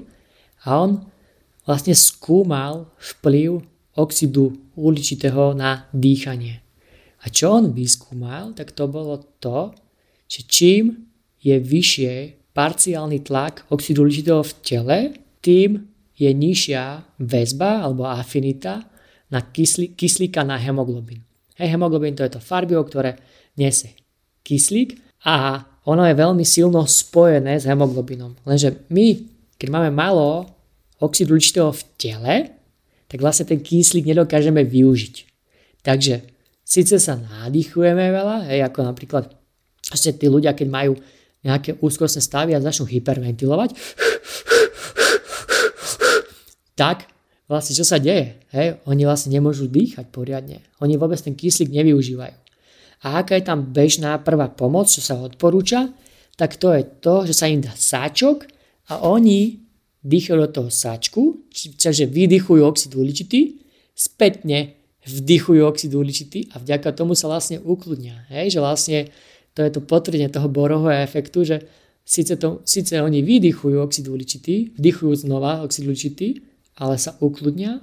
a 0.61 0.77
on 0.77 1.01
vlastne 1.65 1.97
skúmal 1.97 2.93
vplyv 3.01 3.65
oxidu 3.97 4.53
uhličitého 4.77 5.57
na 5.57 5.89
dýchanie. 5.89 6.61
A 7.21 7.29
čo 7.33 7.57
on 7.57 7.73
vyskúmal, 7.73 8.53
tak 8.53 8.77
to 8.77 8.85
bolo 8.85 9.17
to, 9.41 9.73
že 10.29 10.45
čím 10.45 11.09
je 11.41 11.57
vyššie 11.57 12.13
parciálny 12.53 13.25
tlak 13.25 13.65
oxidu 13.73 14.05
uhličitého 14.05 14.41
v 14.45 14.53
tele, 14.61 14.99
tým 15.41 15.81
je 16.13 16.29
nižšia 16.29 17.17
väzba 17.17 17.81
alebo 17.81 18.05
afinita 18.05 18.85
na 19.33 19.41
kyslí, 19.41 19.97
kyslíka 19.97 20.45
na 20.45 20.61
hemoglobin. 20.61 21.25
Hej, 21.57 21.73
hemoglobin 21.73 22.13
to 22.13 22.21
je 22.21 22.37
to 22.37 22.41
farbivo, 22.41 22.85
ktoré 22.85 23.17
nese 23.57 23.97
kyslík 24.45 24.97
a 25.25 25.65
ono 25.85 26.05
je 26.05 26.13
veľmi 26.13 26.45
silno 26.45 26.85
spojené 26.85 27.57
s 27.57 27.65
hemoglobinom. 27.65 28.37
Lenže 28.45 28.85
my, 28.93 29.17
keď 29.57 29.67
máme 29.73 29.89
málo 29.89 30.45
oxidu 31.01 31.33
uhličitého 31.33 31.73
v 31.73 31.81
tele, 31.97 32.35
tak 33.09 33.19
vlastne 33.19 33.49
ten 33.49 33.59
kyslík 33.59 34.05
nedokážeme 34.05 34.61
využiť. 34.61 35.15
Takže 35.81 36.21
síce 36.61 36.95
sa 37.01 37.17
nádychujeme 37.17 38.13
veľa, 38.13 38.53
hej, 38.53 38.61
ako 38.61 38.79
napríklad 38.85 39.33
vlastne 39.89 40.13
tí 40.13 40.29
ľudia, 40.29 40.53
keď 40.53 40.67
majú 40.69 40.93
nejaké 41.41 41.81
úzkostné 41.81 42.21
stavy 42.21 42.53
a 42.53 42.61
začnú 42.61 42.85
hyperventilovať, 42.85 43.73
tak 46.77 47.09
vlastne 47.49 47.73
čo 47.73 47.85
sa 47.85 47.97
deje? 47.97 48.45
Hej? 48.53 48.77
Oni 48.85 49.03
vlastne 49.03 49.33
nemôžu 49.33 49.65
dýchať 49.65 50.07
poriadne. 50.13 50.61
Oni 50.79 50.95
vôbec 50.95 51.17
ten 51.17 51.33
kyslík 51.33 51.73
nevyužívajú. 51.73 52.40
A 53.01 53.25
aká 53.25 53.37
je 53.37 53.45
tam 53.45 53.65
bežná 53.73 54.17
prvá 54.21 54.49
pomoc, 54.49 54.89
čo 54.89 55.01
sa 55.01 55.17
odporúča, 55.17 55.89
tak 56.37 56.57
to 56.57 56.73
je 56.73 56.83
to, 57.01 57.15
že 57.25 57.33
sa 57.33 57.49
im 57.49 57.61
dá 57.61 57.73
sáčok 57.73 58.45
a 58.93 59.01
oni 59.05 59.61
dýchajú 60.01 60.37
do 60.37 60.49
toho 60.49 60.69
sáčku, 60.73 61.45
čiže 61.53 62.09
vydychujú 62.09 62.61
oxid 62.65 62.93
uhličitý, 62.97 63.61
spätne 63.93 64.77
vdychujú 65.05 65.61
oxid 65.65 65.93
uhličitý 65.93 66.53
a 66.53 66.61
vďaka 66.61 66.93
tomu 66.93 67.13
sa 67.17 67.29
vlastne 67.29 67.61
ukludnia. 67.61 68.25
Hej? 68.29 68.57
Že 68.57 68.59
vlastne 68.61 68.99
to 69.53 69.61
je 69.61 69.71
to 69.73 69.81
potvrdenie 69.81 70.29
toho 70.29 70.49
borového 70.49 71.01
efektu, 71.01 71.45
že 71.45 71.61
síce, 72.05 72.37
to, 72.37 72.61
síce 72.65 72.97
oni 72.97 73.21
vydychujú 73.21 73.77
oxid 73.81 74.05
uhličitý, 74.09 74.77
vdychujú 74.77 75.25
znova 75.25 75.61
oxid 75.65 75.85
uhličitý, 75.85 76.41
ale 76.77 76.97
sa 76.97 77.17
ukludnia, 77.21 77.81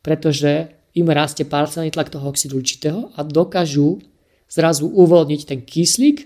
pretože 0.00 0.72
im 0.96 1.06
rastie 1.12 1.46
parciálny 1.46 1.92
tlak 1.92 2.10
toho 2.10 2.26
oxidu 2.26 2.58
uhličitého 2.58 3.14
a 3.14 3.20
dokážu 3.22 4.02
zrazu 4.50 4.90
uvoľniť 4.90 5.40
ten 5.46 5.60
kyslík 5.62 6.18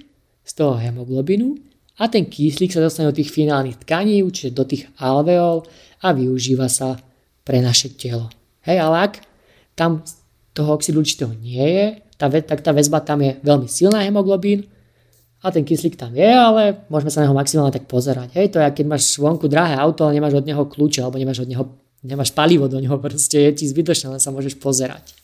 z 0.45 0.53
toho 0.57 0.81
hemoglobinu 0.81 1.61
a 2.01 2.09
ten 2.09 2.25
kyslík 2.25 2.73
sa 2.73 2.81
dostane 2.81 3.13
do 3.13 3.17
tých 3.17 3.31
finálnych 3.31 3.85
tkaní, 3.85 4.25
čiže 4.25 4.57
do 4.57 4.65
tých 4.65 4.89
alveol 4.99 5.63
a 6.01 6.11
využíva 6.11 6.67
sa 6.67 6.99
pre 7.45 7.61
naše 7.61 7.93
telo. 7.95 8.33
Hej, 8.65 8.81
ale 8.81 9.13
ak 9.13 9.13
tam 9.77 10.01
toho 10.57 10.75
oxidu 10.75 11.05
určitého 11.05 11.37
nie 11.37 11.61
je, 11.61 11.87
tá, 12.17 12.33
tak 12.33 12.65
tá 12.65 12.73
väzba 12.73 13.05
tam 13.05 13.21
je 13.21 13.37
veľmi 13.45 13.69
silná 13.69 14.01
hemoglobín 14.03 14.65
a 15.45 15.53
ten 15.53 15.61
kyslík 15.61 16.01
tam 16.01 16.17
je, 16.17 16.25
ale 16.25 16.89
môžeme 16.89 17.13
sa 17.13 17.21
na 17.21 17.29
neho 17.29 17.37
maximálne 17.37 17.77
tak 17.77 17.85
pozerať. 17.85 18.33
Hej, 18.33 18.57
to 18.57 18.59
je, 18.59 18.65
keď 18.65 18.87
máš 18.89 19.21
vonku 19.21 19.45
drahé 19.45 19.77
auto, 19.77 20.09
ale 20.09 20.17
nemáš 20.17 20.41
od 20.41 20.49
neho 20.49 20.65
kľúče 20.65 21.05
alebo 21.05 21.21
nemáš 21.21 21.45
od 21.45 21.51
neho 21.53 21.65
nemáš 22.05 22.37
palivo 22.37 22.69
do 22.69 22.77
neho, 22.79 23.01
proste 23.01 23.49
je 23.49 23.51
ti 23.57 23.65
zbytočné, 23.65 24.13
len 24.13 24.21
sa 24.21 24.29
môžeš 24.29 24.61
pozerať. 24.61 25.17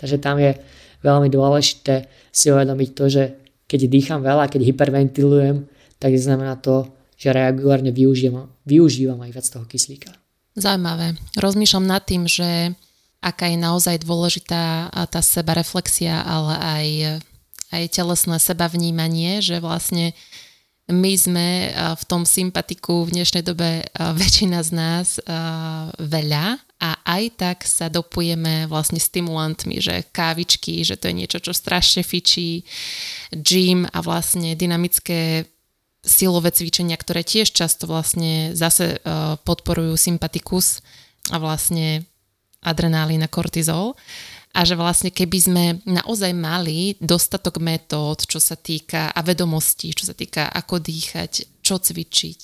Takže 0.00 0.16
tam 0.18 0.40
je 0.40 0.56
veľmi 1.04 1.28
dôležité 1.28 2.08
si 2.32 2.48
uvedomiť 2.48 2.90
to, 2.96 3.04
že 3.12 3.22
keď 3.68 3.80
dýcham 3.92 4.20
veľa, 4.24 4.48
keď 4.48 4.64
hyperventilujem, 4.72 5.68
tak 6.00 6.16
znamená 6.16 6.56
to, 6.56 6.88
že 7.14 7.30
regulárne 7.30 7.92
využívam, 7.92 8.48
využívam 8.64 9.20
aj 9.20 9.30
viac 9.30 9.46
toho 9.46 9.64
kyslíka. 9.68 10.10
Zaujímavé. 10.56 11.20
Rozmýšľam 11.36 11.86
nad 11.86 12.02
tým, 12.02 12.24
že 12.24 12.72
aká 13.24 13.48
je 13.48 13.58
naozaj 13.58 14.04
dôležitá 14.04 14.88
tá 14.92 15.20
sebareflexia, 15.20 16.20
ale 16.24 16.54
aj, 16.60 16.86
aj 17.72 17.82
telesné 17.92 18.36
sebavnímanie, 18.36 19.40
že 19.40 19.58
vlastne 19.64 20.12
my 20.84 21.12
sme 21.16 21.72
v 21.72 22.02
tom 22.04 22.28
sympatiku 22.28 23.08
v 23.08 23.16
dnešnej 23.16 23.40
dobe 23.40 23.88
väčšina 23.96 24.60
z 24.60 24.70
nás 24.76 25.16
veľa 25.96 26.60
a 26.84 27.00
aj 27.16 27.24
tak 27.40 27.58
sa 27.64 27.88
dopujeme 27.88 28.68
vlastne 28.68 29.00
stimulantmi, 29.00 29.80
že 29.80 30.04
kávičky, 30.12 30.84
že 30.84 31.00
to 31.00 31.08
je 31.08 31.16
niečo, 31.16 31.40
čo 31.40 31.56
strašne 31.56 32.04
fičí, 32.04 32.60
gym 33.32 33.88
a 33.88 34.04
vlastne 34.04 34.52
dynamické 34.52 35.48
silové 36.04 36.52
cvičenia, 36.52 37.00
ktoré 37.00 37.24
tiež 37.24 37.56
často 37.56 37.88
vlastne 37.88 38.52
zase 38.52 39.00
podporujú 39.48 39.96
sympatikus 39.96 40.84
a 41.32 41.40
vlastne 41.40 42.04
adrenálin 42.60 43.24
a 43.24 43.32
kortizol. 43.32 43.96
A 44.54 44.62
že 44.62 44.76
vlastne 44.76 45.08
keby 45.10 45.38
sme 45.40 45.64
naozaj 45.82 46.30
mali 46.36 47.00
dostatok 47.00 47.58
metód, 47.58 48.28
čo 48.28 48.38
sa 48.38 48.54
týka 48.54 49.10
a 49.10 49.20
vedomostí, 49.24 49.96
čo 49.96 50.06
sa 50.06 50.14
týka 50.14 50.46
ako 50.52 50.78
dýchať, 50.78 51.64
čo 51.64 51.80
cvičiť, 51.80 52.42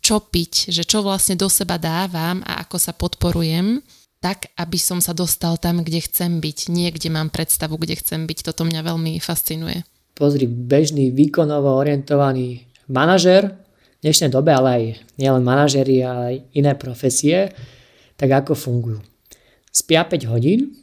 čo 0.00 0.20
piť, 0.20 0.72
že 0.72 0.82
čo 0.82 1.04
vlastne 1.04 1.36
do 1.36 1.46
seba 1.46 1.76
dávam 1.76 2.40
a 2.42 2.64
ako 2.64 2.76
sa 2.80 2.92
podporujem, 2.96 3.84
tak, 4.20 4.52
aby 4.60 4.76
som 4.76 5.00
sa 5.00 5.16
dostal 5.16 5.56
tam, 5.56 5.80
kde 5.80 6.04
chcem 6.04 6.44
byť. 6.44 6.68
Nie, 6.68 6.92
kde 6.92 7.08
mám 7.08 7.32
predstavu, 7.32 7.80
kde 7.80 7.96
chcem 7.96 8.28
byť. 8.28 8.52
Toto 8.52 8.68
mňa 8.68 8.84
veľmi 8.84 9.16
fascinuje. 9.20 9.80
Pozri, 10.12 10.44
bežný 10.44 11.08
výkonovo 11.08 11.72
orientovaný 11.72 12.68
manažer 12.92 13.48
v 13.48 14.00
dnešnej 14.04 14.28
dobe, 14.28 14.52
ale 14.52 14.68
aj 14.68 14.84
nielen 15.16 15.40
manažery, 15.40 16.04
ale 16.04 16.22
aj 16.24 16.36
iné 16.52 16.72
profesie, 16.76 17.48
tak 18.20 18.28
ako 18.44 18.52
fungujú. 18.52 19.00
Spia 19.72 20.04
5 20.04 20.28
hodín, 20.28 20.76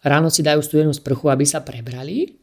ráno 0.00 0.32
si 0.32 0.40
dajú 0.40 0.64
studenú 0.64 0.96
sprchu, 0.96 1.28
aby 1.28 1.44
sa 1.44 1.60
prebrali, 1.60 2.40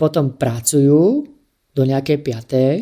potom 0.00 0.32
pracujú 0.40 1.28
do 1.76 1.82
nejakej 1.84 2.18
piatej, 2.24 2.74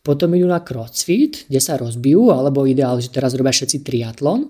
potom 0.00 0.32
idú 0.32 0.48
na 0.48 0.64
crossfit, 0.64 1.44
kde 1.48 1.60
sa 1.60 1.76
rozbijú, 1.76 2.32
alebo 2.32 2.64
ideál, 2.64 2.96
že 3.00 3.12
teraz 3.12 3.36
robia 3.36 3.52
všetci 3.52 3.84
triatlon. 3.84 4.48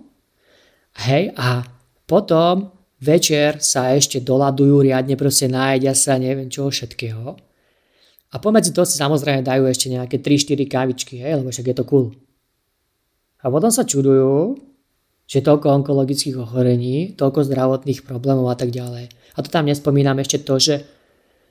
Hej, 1.06 1.34
a 1.34 1.66
potom 2.06 2.70
večer 3.02 3.58
sa 3.58 3.94
ešte 3.94 4.22
doladujú 4.22 4.82
riadne, 4.86 5.18
proste 5.18 5.50
nájedia 5.50 5.96
sa, 5.96 6.20
neviem 6.20 6.50
čoho 6.50 6.70
všetkého. 6.70 7.34
A 8.30 8.34
pomedzi 8.38 8.70
to 8.70 8.86
si 8.86 8.94
samozrejme 8.94 9.42
dajú 9.42 9.66
ešte 9.66 9.90
nejaké 9.90 10.22
3-4 10.22 10.70
kávičky, 10.70 11.14
hej, 11.18 11.42
lebo 11.42 11.50
však 11.50 11.66
je 11.66 11.76
to 11.76 11.84
cool. 11.88 12.14
A 13.42 13.50
potom 13.50 13.72
sa 13.74 13.82
čudujú, 13.82 14.54
že 15.30 15.42
toľko 15.42 15.82
onkologických 15.82 16.36
ochorení, 16.38 17.14
toľko 17.14 17.46
zdravotných 17.46 18.02
problémov 18.02 18.50
a 18.50 18.58
tak 18.58 18.70
ďalej. 18.74 19.10
A 19.34 19.38
to 19.42 19.48
tam 19.50 19.66
nespomínam 19.66 20.18
ešte 20.18 20.42
to, 20.42 20.58
že, 20.58 20.82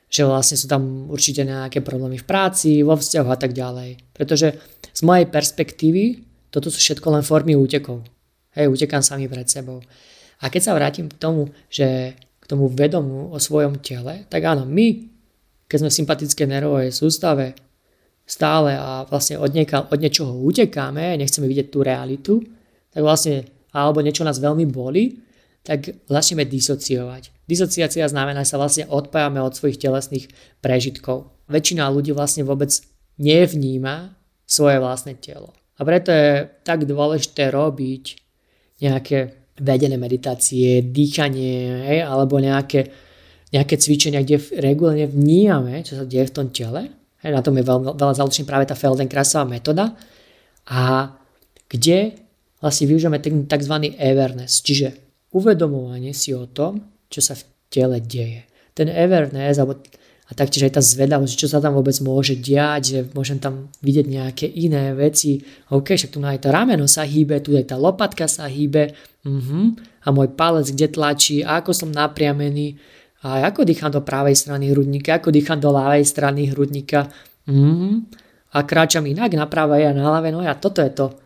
že 0.09 0.25
vlastne 0.25 0.57
sú 0.57 0.65
tam 0.65 1.05
určite 1.07 1.45
nejaké 1.45 1.85
problémy 1.85 2.17
v 2.17 2.25
práci, 2.25 2.81
vo 2.81 2.97
vzťahu 2.97 3.29
a 3.29 3.37
tak 3.37 3.53
ďalej. 3.53 4.09
Pretože 4.11 4.57
z 4.89 5.01
mojej 5.05 5.29
perspektívy 5.29 6.03
toto 6.49 6.73
sú 6.73 6.81
všetko 6.81 7.13
len 7.13 7.21
formy 7.21 7.53
útekov. 7.53 8.01
Hej, 8.57 8.73
utekám 8.73 9.05
sami 9.05 9.29
pred 9.29 9.45
sebou. 9.45 9.85
A 10.41 10.49
keď 10.49 10.61
sa 10.65 10.73
vrátim 10.73 11.05
k 11.05 11.19
tomu, 11.21 11.53
že 11.69 12.17
k 12.17 12.45
tomu 12.49 12.65
vedomu 12.73 13.29
o 13.29 13.37
svojom 13.37 13.77
tele, 13.85 14.25
tak 14.25 14.41
áno, 14.49 14.65
my, 14.65 15.05
keď 15.69 15.77
sme 15.85 15.89
v 15.93 15.99
sympatické 16.01 16.43
nervovej 16.49 16.89
sústave 16.89 17.53
stále 18.25 18.73
a 18.73 19.05
vlastne 19.05 19.37
od, 19.37 19.53
nieka, 19.53 19.93
od 19.93 19.99
niečoho 20.01 20.33
utekáme, 20.41 21.17
nechceme 21.21 21.45
vidieť 21.45 21.67
tú 21.69 21.85
realitu, 21.85 22.33
tak 22.89 23.05
vlastne 23.05 23.45
alebo 23.69 24.01
niečo 24.01 24.25
nás 24.25 24.41
veľmi 24.41 24.65
boli, 24.65 25.21
tak 25.61 26.09
začneme 26.09 26.49
disociovať. 26.49 27.29
Disociácia 27.49 28.05
znamená, 28.05 28.45
že 28.45 28.53
sa 28.53 28.61
vlastne 28.61 28.85
odpájame 28.85 29.41
od 29.41 29.57
svojich 29.57 29.81
telesných 29.81 30.29
prežitkov. 30.61 31.33
Väčšina 31.49 31.89
ľudí 31.89 32.13
vlastne 32.13 32.45
vôbec 32.45 32.69
nevníma 33.17 34.13
svoje 34.45 34.77
vlastné 34.77 35.17
telo. 35.17 35.57
A 35.81 35.81
preto 35.81 36.13
je 36.13 36.45
tak 36.61 36.85
dôležité 36.85 37.49
robiť 37.49 38.21
nejaké 38.85 39.49
vedené 39.57 39.97
meditácie, 39.97 40.85
dýchanie, 40.85 41.89
hej, 41.89 41.99
alebo 42.05 42.37
nejaké, 42.37 42.93
nejaké 43.49 43.75
cvičenia, 43.81 44.21
kde 44.21 44.39
regulárne 44.61 45.09
vnímame, 45.09 45.81
čo 45.81 45.97
sa 45.97 46.05
deje 46.05 46.29
v 46.29 46.35
tom 46.35 46.47
tele. 46.53 46.93
Hej, 47.25 47.31
na 47.33 47.41
tom 47.41 47.57
je 47.57 47.65
veľa, 47.65 47.97
veľa 47.97 48.13
založená 48.13 48.45
práve 48.45 48.69
tá 48.69 48.77
Feldenkrassová 48.77 49.49
metóda. 49.49 49.97
A 50.69 51.11
kde 51.65 52.13
vlastne 52.61 52.85
využívame 52.85 53.19
ten 53.19 53.49
tzv. 53.49 53.75
awareness, 53.97 54.61
čiže 54.61 54.95
uvedomovanie 55.33 56.13
si 56.13 56.31
o 56.31 56.45
tom, 56.45 56.98
čo 57.09 57.19
sa 57.19 57.33
v 57.35 57.43
tele 57.69 57.97
deje. 58.01 58.45
Ten 58.77 58.87
awareness, 58.89 59.59
alebo 59.59 59.81
a 60.29 60.31
taktiež 60.37 60.69
aj 60.69 60.77
tá 60.77 60.81
zvedavosť, 60.85 61.33
čo 61.33 61.47
sa 61.49 61.57
tam 61.57 61.73
vôbec 61.73 61.97
môže 62.05 62.37
diať, 62.37 62.81
že 62.85 62.99
môžem 63.17 63.41
tam 63.41 63.73
vidieť 63.81 64.05
nejaké 64.05 64.45
iné 64.45 64.93
veci. 64.93 65.41
OK, 65.73 65.97
však 65.97 66.13
tu 66.13 66.21
aj 66.21 66.45
to 66.45 66.53
rameno 66.53 66.85
sa 66.85 67.01
hýbe, 67.01 67.41
tu 67.41 67.57
aj 67.57 67.73
tá 67.73 67.75
lopatka 67.81 68.29
sa 68.29 68.45
hýbe, 68.45 68.93
uh-huh. 69.25 69.73
a 70.05 70.07
môj 70.13 70.29
palec 70.37 70.69
kde 70.69 70.85
tlačí, 70.93 71.41
a 71.41 71.57
ako 71.57 71.73
som 71.73 71.89
napriamený, 71.89 72.77
a 73.25 73.49
ako 73.49 73.65
dýcham 73.65 73.89
do 73.89 74.05
pravej 74.05 74.37
strany 74.37 74.69
hrudníka, 74.69 75.17
ako 75.17 75.33
dýcham 75.33 75.57
do 75.57 75.73
ľavej 75.73 76.05
strany 76.05 76.45
hrudníka, 76.53 77.09
uh-huh. 77.49 78.05
a 78.53 78.57
kráčam 78.69 79.09
inak 79.09 79.33
na 79.33 79.49
pravej 79.49 79.89
a 79.89 79.97
na 79.97 80.13
ľavej, 80.13 80.29
no 80.29 80.45
a 80.45 80.53
toto 80.53 80.85
je 80.85 80.93
to 80.93 81.17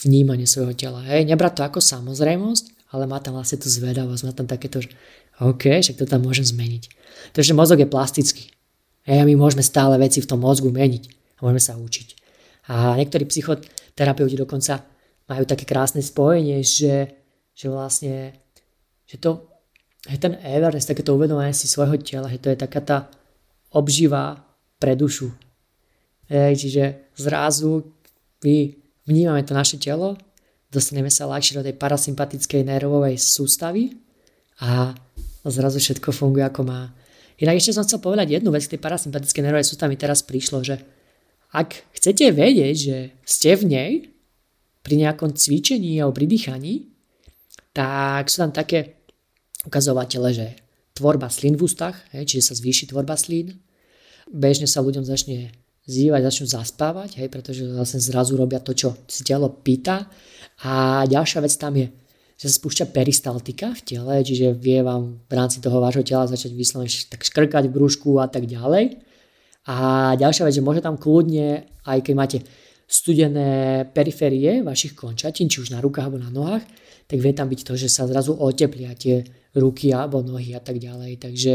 vnímanie 0.00 0.48
svojho 0.48 0.72
tela. 0.72 1.04
Hej, 1.04 1.28
nebrať 1.28 1.60
to 1.60 1.62
ako 1.68 1.84
samozrejmosť, 1.84 2.88
ale 2.96 3.04
má 3.04 3.20
tam 3.20 3.36
vlastne 3.36 3.60
tú 3.60 3.68
zvedavosť, 3.68 4.22
má 4.24 4.32
tam 4.32 4.48
takéto, 4.48 4.80
OK, 5.40 5.68
však 5.68 6.00
to 6.00 6.08
tam 6.08 6.24
môžem 6.24 6.44
zmeniť. 6.48 6.88
Takže 7.36 7.52
mozog 7.52 7.80
je 7.80 7.88
plastický. 7.88 8.52
A 9.06 9.22
my 9.22 9.38
môžeme 9.38 9.62
stále 9.62 9.94
veci 10.00 10.18
v 10.18 10.28
tom 10.28 10.42
mozgu 10.42 10.72
meniť 10.72 11.04
a 11.38 11.46
môžeme 11.46 11.62
sa 11.62 11.78
učiť. 11.78 12.08
A 12.72 12.98
niektorí 12.98 13.28
psychoterapeuti 13.28 14.34
dokonca 14.34 14.82
majú 15.30 15.44
také 15.46 15.62
krásne 15.62 16.02
spojenie, 16.02 16.64
že, 16.66 17.14
že 17.54 17.66
vlastne 17.70 18.34
že 19.06 19.22
to, 19.22 19.46
že 20.02 20.18
ten 20.18 20.34
awareness, 20.42 20.90
takéto 20.90 21.14
uvedomenie 21.14 21.54
si 21.54 21.70
svojho 21.70 21.94
tela, 22.02 22.26
že 22.26 22.42
to 22.42 22.50
je 22.50 22.58
taká 22.58 22.80
tá 22.82 22.98
obživa 23.70 24.42
pre 24.82 24.98
dušu. 24.98 25.30
Hej, 26.26 26.66
čiže 26.66 27.14
zrazu 27.14 27.86
vy 28.42 28.74
vnímame 29.06 29.46
to 29.46 29.54
naše 29.54 29.78
telo, 29.78 30.18
dostaneme 30.74 31.06
sa 31.06 31.30
ľahšie 31.30 31.62
do 31.62 31.62
tej 31.62 31.78
parasympatickej 31.78 32.66
nervovej 32.66 33.14
sústavy 33.14 33.94
a 34.58 34.90
zrazu 35.48 35.78
všetko 35.78 36.12
funguje 36.12 36.44
ako 36.46 36.62
má. 36.66 36.92
Inak 37.36 37.60
ešte 37.60 37.76
som 37.76 37.84
chcel 37.84 38.00
povedať 38.00 38.40
jednu 38.40 38.48
vec 38.48 38.64
k 38.64 38.76
tej 38.76 38.80
parasympatickej 38.80 39.42
nervovej 39.44 39.68
sústavy 39.68 39.94
teraz 40.00 40.24
prišlo, 40.24 40.64
že 40.64 40.80
ak 41.52 41.88
chcete 41.94 42.32
vedieť, 42.32 42.74
že 42.76 42.96
ste 43.28 43.56
v 43.56 43.64
nej 43.68 43.92
pri 44.80 44.94
nejakom 45.02 45.36
cvičení 45.36 46.00
alebo 46.00 46.16
pri 46.16 46.26
dýchaní, 46.28 46.74
tak 47.76 48.32
sú 48.32 48.40
tam 48.40 48.52
také 48.56 48.96
ukazovatele, 49.68 50.30
že 50.32 50.46
tvorba 50.96 51.28
slín 51.28 51.60
v 51.60 51.68
ústach, 51.68 51.98
čiže 52.08 52.52
sa 52.52 52.54
zvýši 52.56 52.88
tvorba 52.88 53.20
slín, 53.20 53.60
bežne 54.32 54.64
sa 54.64 54.80
ľuďom 54.80 55.04
začne 55.04 55.52
zývať, 55.86 56.20
začnú 56.24 56.46
zaspávať, 56.50 57.20
hej, 57.22 57.28
pretože 57.30 57.62
vlastne 57.68 58.02
zrazu 58.02 58.34
robia 58.34 58.58
to, 58.58 58.74
čo 58.74 58.96
si 59.06 59.22
telo 59.22 59.52
pýta. 59.52 60.10
A 60.66 61.04
ďalšia 61.06 61.44
vec 61.44 61.54
tam 61.54 61.76
je, 61.78 61.86
že 62.36 62.52
sa 62.52 62.56
spúšťa 62.60 62.92
peristaltika 62.92 63.72
v 63.72 63.84
tele, 63.84 64.14
čiže 64.20 64.52
vie 64.56 64.84
vám 64.84 65.24
v 65.24 65.32
rámci 65.32 65.64
toho 65.64 65.80
vášho 65.80 66.04
tela 66.04 66.28
začať 66.28 66.52
vyslovene 66.52 66.92
tak 67.08 67.24
škrkať 67.24 67.68
v 67.68 67.74
brúšku 67.74 68.20
a 68.20 68.28
tak 68.28 68.44
ďalej. 68.44 69.00
A 69.66 69.76
ďalšia 70.14 70.46
vec, 70.46 70.54
že 70.54 70.62
môže 70.62 70.84
tam 70.84 71.00
kľudne, 71.00 71.66
aj 71.88 71.98
keď 72.04 72.14
máte 72.14 72.38
studené 72.86 73.82
periférie 73.90 74.62
vašich 74.62 74.94
končatín, 74.94 75.50
či 75.50 75.58
už 75.64 75.74
na 75.74 75.82
rukách 75.82 76.06
alebo 76.06 76.22
na 76.22 76.30
nohách, 76.30 76.62
tak 77.10 77.18
vie 77.18 77.34
tam 77.34 77.50
byť 77.50 77.60
to, 77.66 77.74
že 77.74 77.90
sa 77.90 78.06
zrazu 78.06 78.36
oteplia 78.36 78.94
tie 78.94 79.26
ruky 79.58 79.90
alebo 79.90 80.22
nohy 80.22 80.54
a 80.54 80.62
tak 80.62 80.78
ďalej. 80.78 81.18
Takže 81.18 81.54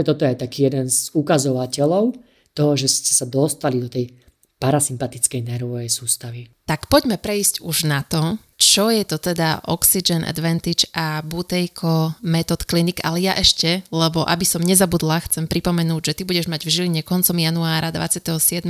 toto 0.00 0.24
je 0.24 0.32
taký 0.32 0.72
jeden 0.72 0.88
z 0.88 1.12
ukazovateľov, 1.12 2.16
toho, 2.52 2.72
že 2.76 2.88
ste 2.88 3.12
sa 3.16 3.24
dostali 3.24 3.80
do 3.80 3.88
tej 3.88 4.12
parasympatickej 4.60 5.40
nervovej 5.42 5.88
sústavy. 5.90 6.46
Tak 6.68 6.86
poďme 6.86 7.18
prejsť 7.18 7.64
už 7.64 7.90
na 7.90 8.04
to, 8.06 8.38
čo 8.62 8.94
je 8.94 9.02
to 9.02 9.18
teda 9.18 9.58
Oxygen 9.66 10.22
Advantage 10.22 10.86
a 10.94 11.18
Butejko 11.26 12.22
Method 12.22 12.62
Clinic, 12.62 13.02
ale 13.02 13.26
ja 13.26 13.34
ešte, 13.34 13.82
lebo 13.90 14.22
aby 14.22 14.46
som 14.46 14.62
nezabudla, 14.62 15.26
chcem 15.26 15.50
pripomenúť, 15.50 16.14
že 16.14 16.16
ty 16.16 16.22
budeš 16.22 16.46
mať 16.46 16.62
v 16.62 16.70
Žiline 16.70 17.02
koncom 17.02 17.34
januára 17.34 17.90
27. 17.90 18.62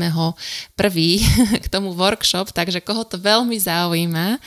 prvý 0.72 1.20
k 1.64 1.66
tomu 1.68 1.92
workshop, 1.92 2.56
takže 2.56 2.80
koho 2.80 3.04
to 3.04 3.20
veľmi 3.20 3.60
zaujíma, 3.60 4.40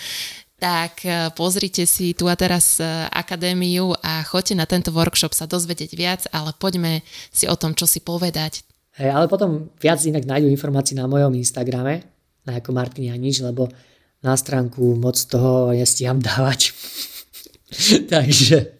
tak 0.57 1.05
e, 1.05 1.29
pozrite 1.37 1.85
si 1.85 2.17
tu 2.17 2.25
a 2.25 2.33
teraz 2.33 2.81
e, 2.81 2.87
akadémiu 3.13 3.93
a 4.01 4.25
choďte 4.25 4.57
na 4.57 4.65
tento 4.65 4.89
workshop 4.89 5.37
sa 5.37 5.45
dozvedieť 5.45 5.91
viac, 5.93 6.21
ale 6.33 6.57
poďme 6.57 7.05
si 7.29 7.45
o 7.45 7.53
tom, 7.53 7.77
čo 7.77 7.85
si 7.85 8.01
povedať. 8.01 8.65
Hey, 8.97 9.13
ale 9.13 9.29
potom 9.29 9.69
viac 9.77 10.01
inak 10.01 10.25
nájdú 10.25 10.49
informácií 10.49 10.97
na 10.97 11.05
mojom 11.05 11.37
Instagrame, 11.37 12.01
na 12.49 12.57
ako 12.57 12.73
Martin 12.73 13.13
Janiš, 13.13 13.45
lebo 13.45 13.69
na 14.25 14.33
stránku 14.33 14.97
moc 14.97 15.21
toho 15.29 15.69
nestíham 15.69 16.17
dávať. 16.17 16.73
Takže 18.11 18.75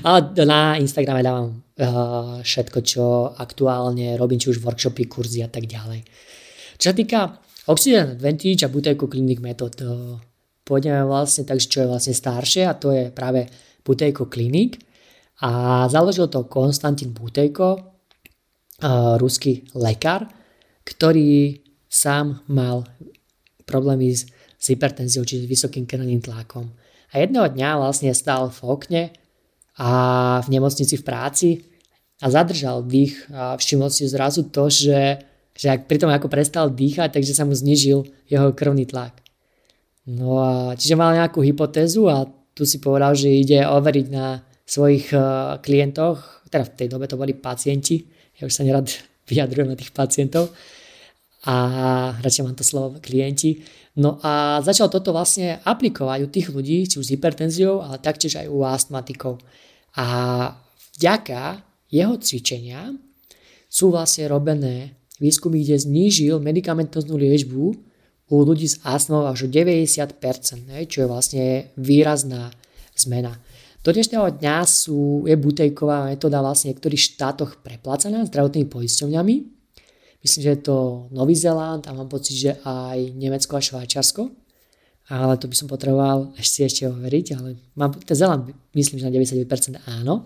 ale 0.00 0.32
na 0.48 0.80
Instagrame 0.80 1.20
dávam 1.20 1.60
uh, 1.60 2.40
všetko, 2.40 2.78
čo 2.80 3.04
aktuálne 3.36 4.16
robím, 4.16 4.40
či 4.40 4.56
už 4.56 4.64
workshopy, 4.64 5.04
kurzy 5.04 5.44
a 5.44 5.52
tak 5.52 5.68
ďalej. 5.68 6.00
Čo 6.80 6.86
sa 6.92 6.96
týka 6.96 7.20
Oxygen 7.68 8.16
Advantage 8.16 8.64
a 8.64 8.72
Butejko 8.72 9.04
Clinic 9.12 9.44
Method, 9.44 9.76
uh, 9.84 10.16
pôjdeme 10.64 11.04
vlastne 11.04 11.44
tak, 11.44 11.60
čo 11.60 11.84
je 11.84 11.90
vlastne 11.92 12.16
staršie 12.16 12.64
a 12.64 12.72
to 12.72 12.88
je 12.88 13.12
práve 13.12 13.44
Butejko 13.84 14.32
Klinik. 14.32 14.80
A 15.44 15.84
založil 15.92 16.32
to 16.32 16.48
Konstantin 16.48 17.12
Butejko, 17.12 17.68
uh, 17.76 19.20
ruský 19.20 19.68
lekár, 19.76 20.24
ktorý 20.88 21.60
sám 21.84 22.44
mal 22.48 22.88
problémy 23.68 24.16
s, 24.16 24.24
s 24.60 24.66
hypertenziou, 24.68 25.24
čiže 25.24 25.48
vysokým 25.48 25.88
krvným 25.88 26.20
tlakom. 26.20 26.68
A 27.10 27.24
jedného 27.24 27.48
dňa 27.48 27.80
vlastne 27.80 28.12
stál 28.12 28.52
v 28.52 28.60
okne 28.62 29.02
a 29.80 29.88
v 30.44 30.48
nemocnici 30.52 31.00
v 31.00 31.06
práci 31.06 31.48
a 32.20 32.28
zadržal 32.28 32.84
dých 32.84 33.16
a 33.32 33.56
všimol 33.56 33.88
si 33.88 34.04
zrazu 34.04 34.44
to, 34.52 34.68
že, 34.68 35.24
že 35.56 35.66
ak 35.72 35.88
pri 35.88 35.96
tom 35.96 36.12
ako 36.12 36.28
prestal 36.28 36.68
dýchať, 36.68 37.16
takže 37.16 37.32
sa 37.32 37.48
mu 37.48 37.56
znižil 37.56 38.04
jeho 38.28 38.52
krvný 38.52 38.84
tlak. 38.84 39.16
No 40.04 40.36
a 40.38 40.52
čiže 40.76 41.00
mal 41.00 41.16
nejakú 41.16 41.40
hypotézu 41.40 42.12
a 42.12 42.28
tu 42.52 42.68
si 42.68 42.76
povedal, 42.76 43.16
že 43.16 43.32
ide 43.32 43.64
overiť 43.64 44.06
na 44.12 44.44
svojich 44.68 45.16
eh, 45.16 45.22
klientoch, 45.64 46.44
teda 46.52 46.68
v 46.68 46.74
tej 46.76 46.88
dobe 46.92 47.08
to 47.08 47.16
boli 47.16 47.32
pacienti, 47.32 48.04
ja 48.36 48.44
už 48.44 48.52
sa 48.52 48.62
nerad 48.62 48.86
vyjadrujem 49.30 49.72
na 49.72 49.78
tých 49.78 49.90
pacientov, 49.96 50.52
a 51.48 51.54
radšej 52.20 52.44
mám 52.44 52.56
to 52.56 52.66
slovo 52.66 53.00
klienti. 53.00 53.64
No 53.96 54.20
a 54.20 54.60
začal 54.60 54.92
toto 54.92 55.10
vlastne 55.10 55.60
aplikovať 55.64 56.18
u 56.24 56.28
tých 56.28 56.48
ľudí, 56.52 56.84
či 56.84 57.00
už 57.00 57.08
s 57.08 57.14
hypertenziou, 57.16 57.80
ale 57.80 57.96
taktiež 57.96 58.36
aj 58.36 58.46
u 58.52 58.60
astmatikov. 58.64 59.40
A 59.96 60.06
vďaka 61.00 61.64
jeho 61.88 62.14
cvičenia 62.20 62.92
sú 63.66 63.90
vlastne 63.90 64.28
robené 64.28 65.00
výskumy, 65.18 65.64
kde 65.64 65.80
znížil 65.80 66.38
medicamentoznú 66.44 67.16
liečbu 67.16 67.64
u 68.30 68.36
ľudí 68.46 68.68
s 68.70 68.78
astmou 68.86 69.26
až 69.26 69.46
o 69.46 69.52
90%, 69.52 70.20
čo 70.86 70.98
je 71.02 71.08
vlastne 71.08 71.44
výrazná 71.74 72.54
zmena. 72.94 73.34
Do 73.80 73.96
dnešného 73.96 74.36
dňa 74.38 74.56
sú, 74.68 75.24
je 75.24 75.34
butejková 75.40 76.12
metóda 76.12 76.44
vlastne 76.44 76.70
v 76.70 76.76
niektorých 76.76 77.16
štátoch 77.16 77.64
preplácaná 77.64 78.28
zdravotnými 78.28 78.68
poisťovňami. 78.68 79.59
Myslím, 80.20 80.40
že 80.44 80.50
je 80.52 80.60
to 80.68 80.76
Nový 81.10 81.32
Zeland 81.32 81.88
a 81.88 81.96
mám 81.96 82.08
pocit, 82.08 82.36
že 82.36 82.52
aj 82.60 83.16
Nemecko 83.16 83.56
a 83.56 83.64
Švajčiarsko. 83.64 84.22
Ale 85.10 85.34
to 85.42 85.50
by 85.50 85.56
som 85.58 85.66
potreboval 85.66 86.30
ešte 86.38 86.62
ešte 86.62 86.82
overiť, 86.86 87.26
ale 87.34 87.58
mám, 87.74 87.98
ten 87.98 88.14
Zeland 88.14 88.46
myslím, 88.78 89.02
že 89.02 89.10
na 89.10 89.14
99% 89.16 89.82
áno. 89.90 90.22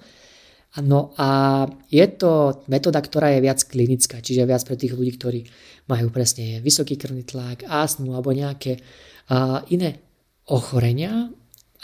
No 0.83 1.15
a 1.17 1.63
je 1.87 2.03
to 2.19 2.61
metóda, 2.67 2.99
ktorá 2.99 3.31
je 3.33 3.41
viac 3.47 3.63
klinická, 3.63 4.19
čiže 4.19 4.43
viac 4.43 4.67
pre 4.67 4.75
tých 4.75 4.93
ľudí, 4.93 5.15
ktorí 5.15 5.41
majú 5.87 6.11
presne 6.11 6.59
vysoký 6.59 6.99
krvný 6.99 7.23
tlak, 7.23 7.63
astmu 7.65 8.13
alebo 8.13 8.35
nejaké 8.35 8.83
uh, 9.31 9.63
iné 9.71 10.03
ochorenia, 10.51 11.31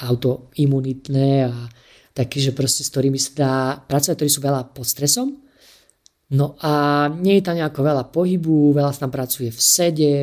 autoimunitné 0.02 1.28
a 1.46 1.54
také, 2.12 2.42
že 2.42 2.50
proste 2.50 2.82
s 2.82 2.90
ktorými 2.90 3.16
sa 3.16 3.32
dá 3.32 3.54
pracovať, 3.80 4.16
ktorí 4.18 4.30
sú 4.32 4.40
veľa 4.42 4.74
pod 4.74 4.84
stresom. 4.84 5.40
No 6.30 6.54
a 6.62 7.06
nie 7.10 7.38
je 7.38 7.46
tam 7.46 7.58
nejako 7.58 7.80
veľa 7.82 8.04
pohybu, 8.14 8.70
veľa 8.70 8.94
sa 8.94 9.06
tam 9.06 9.12
pracuje 9.12 9.50
v 9.50 9.60
sede 9.60 10.14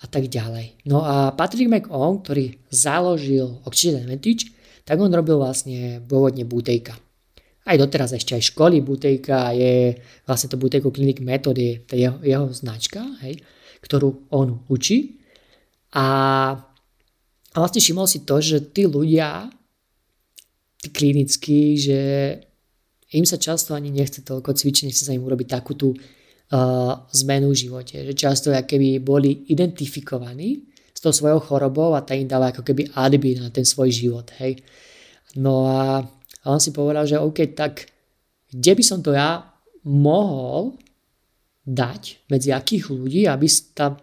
a 0.00 0.06
tak 0.06 0.30
ďalej. 0.30 0.86
No 0.86 1.02
a 1.02 1.34
Patrick 1.34 1.66
McOn, 1.66 2.22
ktorý 2.22 2.54
založil 2.70 3.58
Oxygen 3.66 4.06
Advantage, 4.06 4.54
tak 4.86 5.02
on 5.02 5.10
robil 5.10 5.36
vlastne 5.38 5.98
pôvodne 6.06 6.46
butejka 6.46 6.94
aj 7.70 7.76
doteraz 7.76 8.10
ešte 8.16 8.34
aj 8.34 8.50
školy 8.50 8.82
Butejka 8.82 9.54
je, 9.54 9.94
vlastne 10.26 10.50
to 10.50 10.58
Butejko 10.58 10.90
Clinic 10.90 11.22
Method 11.22 11.54
je 11.54 11.78
jeho, 11.92 12.18
jeho 12.18 12.46
značka, 12.50 13.04
hej, 13.22 13.38
ktorú 13.84 14.32
on 14.34 14.64
učí. 14.66 15.22
A, 15.94 16.06
a 17.54 17.56
vlastne 17.56 17.78
všimol 17.78 18.10
si 18.10 18.26
to, 18.26 18.42
že 18.42 18.74
tí 18.74 18.90
ľudia, 18.90 19.46
tí 20.82 20.88
klinickí, 20.90 21.78
že 21.78 22.00
im 23.10 23.26
sa 23.26 23.36
často 23.36 23.74
ani 23.74 23.90
nechce 23.90 24.22
toľko 24.22 24.54
cvičiť, 24.54 24.86
nechce 24.86 25.02
sa 25.06 25.14
im 25.14 25.26
urobiť 25.26 25.48
takú 25.50 25.74
tú 25.74 25.94
uh, 25.94 26.94
zmenu 27.10 27.50
v 27.50 27.60
živote. 27.66 28.06
Že 28.06 28.14
často 28.14 28.48
keby 28.54 29.02
boli 29.02 29.50
identifikovaní 29.50 30.70
s 30.94 31.00
tou 31.02 31.10
svojou 31.10 31.42
chorobou 31.42 31.94
a 31.98 32.06
tá 32.06 32.14
im 32.14 32.30
dáva 32.30 32.54
ako 32.54 32.62
keby 32.62 32.94
alibi 32.94 33.38
na 33.38 33.50
ten 33.50 33.66
svoj 33.66 33.90
život. 33.90 34.30
Hej. 34.38 34.62
No 35.34 35.66
a 35.66 36.06
a 36.44 36.46
on 36.56 36.60
si 36.60 36.72
povedal, 36.72 37.04
že 37.04 37.20
OK, 37.20 37.52
tak 37.52 37.88
kde 38.48 38.72
by 38.72 38.84
som 38.84 39.04
to 39.04 39.12
ja 39.12 39.44
mohol 39.84 40.80
dať, 41.64 42.24
medzi 42.32 42.50
akých 42.50 42.88
ľudí, 42.88 43.28
aby 43.28 43.46
tá 43.76 43.96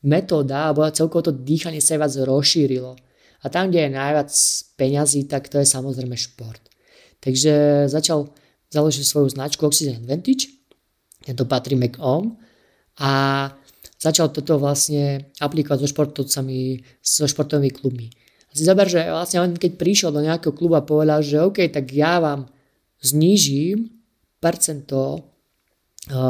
metóda 0.00 0.72
alebo 0.72 0.88
celkovo 0.88 1.28
to 1.28 1.32
dýchanie 1.36 1.84
sa 1.84 2.00
viac 2.00 2.16
rozšírilo. 2.16 2.96
A 3.40 3.46
tam, 3.48 3.68
kde 3.68 3.88
je 3.88 3.96
najviac 3.96 4.30
peňazí, 4.76 5.28
tak 5.28 5.48
to 5.48 5.60
je 5.60 5.68
samozrejme 5.68 6.16
šport. 6.16 6.60
Takže 7.20 7.86
začal 7.86 8.32
založiť 8.72 9.04
svoju 9.04 9.28
značku 9.32 9.66
Oxygen 9.68 10.00
Advantage, 10.00 10.48
to 11.28 11.44
patrí 11.44 11.76
McOm 11.76 12.40
a 12.96 13.12
začal 14.00 14.32
toto 14.32 14.56
vlastne 14.56 15.30
aplikovať 15.36 15.84
so 15.84 15.88
športovcami, 15.92 16.60
so 17.04 17.28
športovými 17.28 17.70
klubmi. 17.70 18.08
Si 18.50 18.66
zober, 18.66 18.90
že 18.90 19.04
vlastne 19.06 19.44
on 19.44 19.54
keď 19.54 19.78
prišiel 19.78 20.10
do 20.10 20.24
nejakého 20.24 20.56
klubu 20.56 20.74
a 20.74 20.82
povedal, 20.82 21.22
že 21.22 21.38
OK, 21.38 21.70
tak 21.70 21.92
ja 21.94 22.18
vám 22.18 22.50
znížim 22.98 24.00
percento 24.42 24.98
e, 25.14 25.20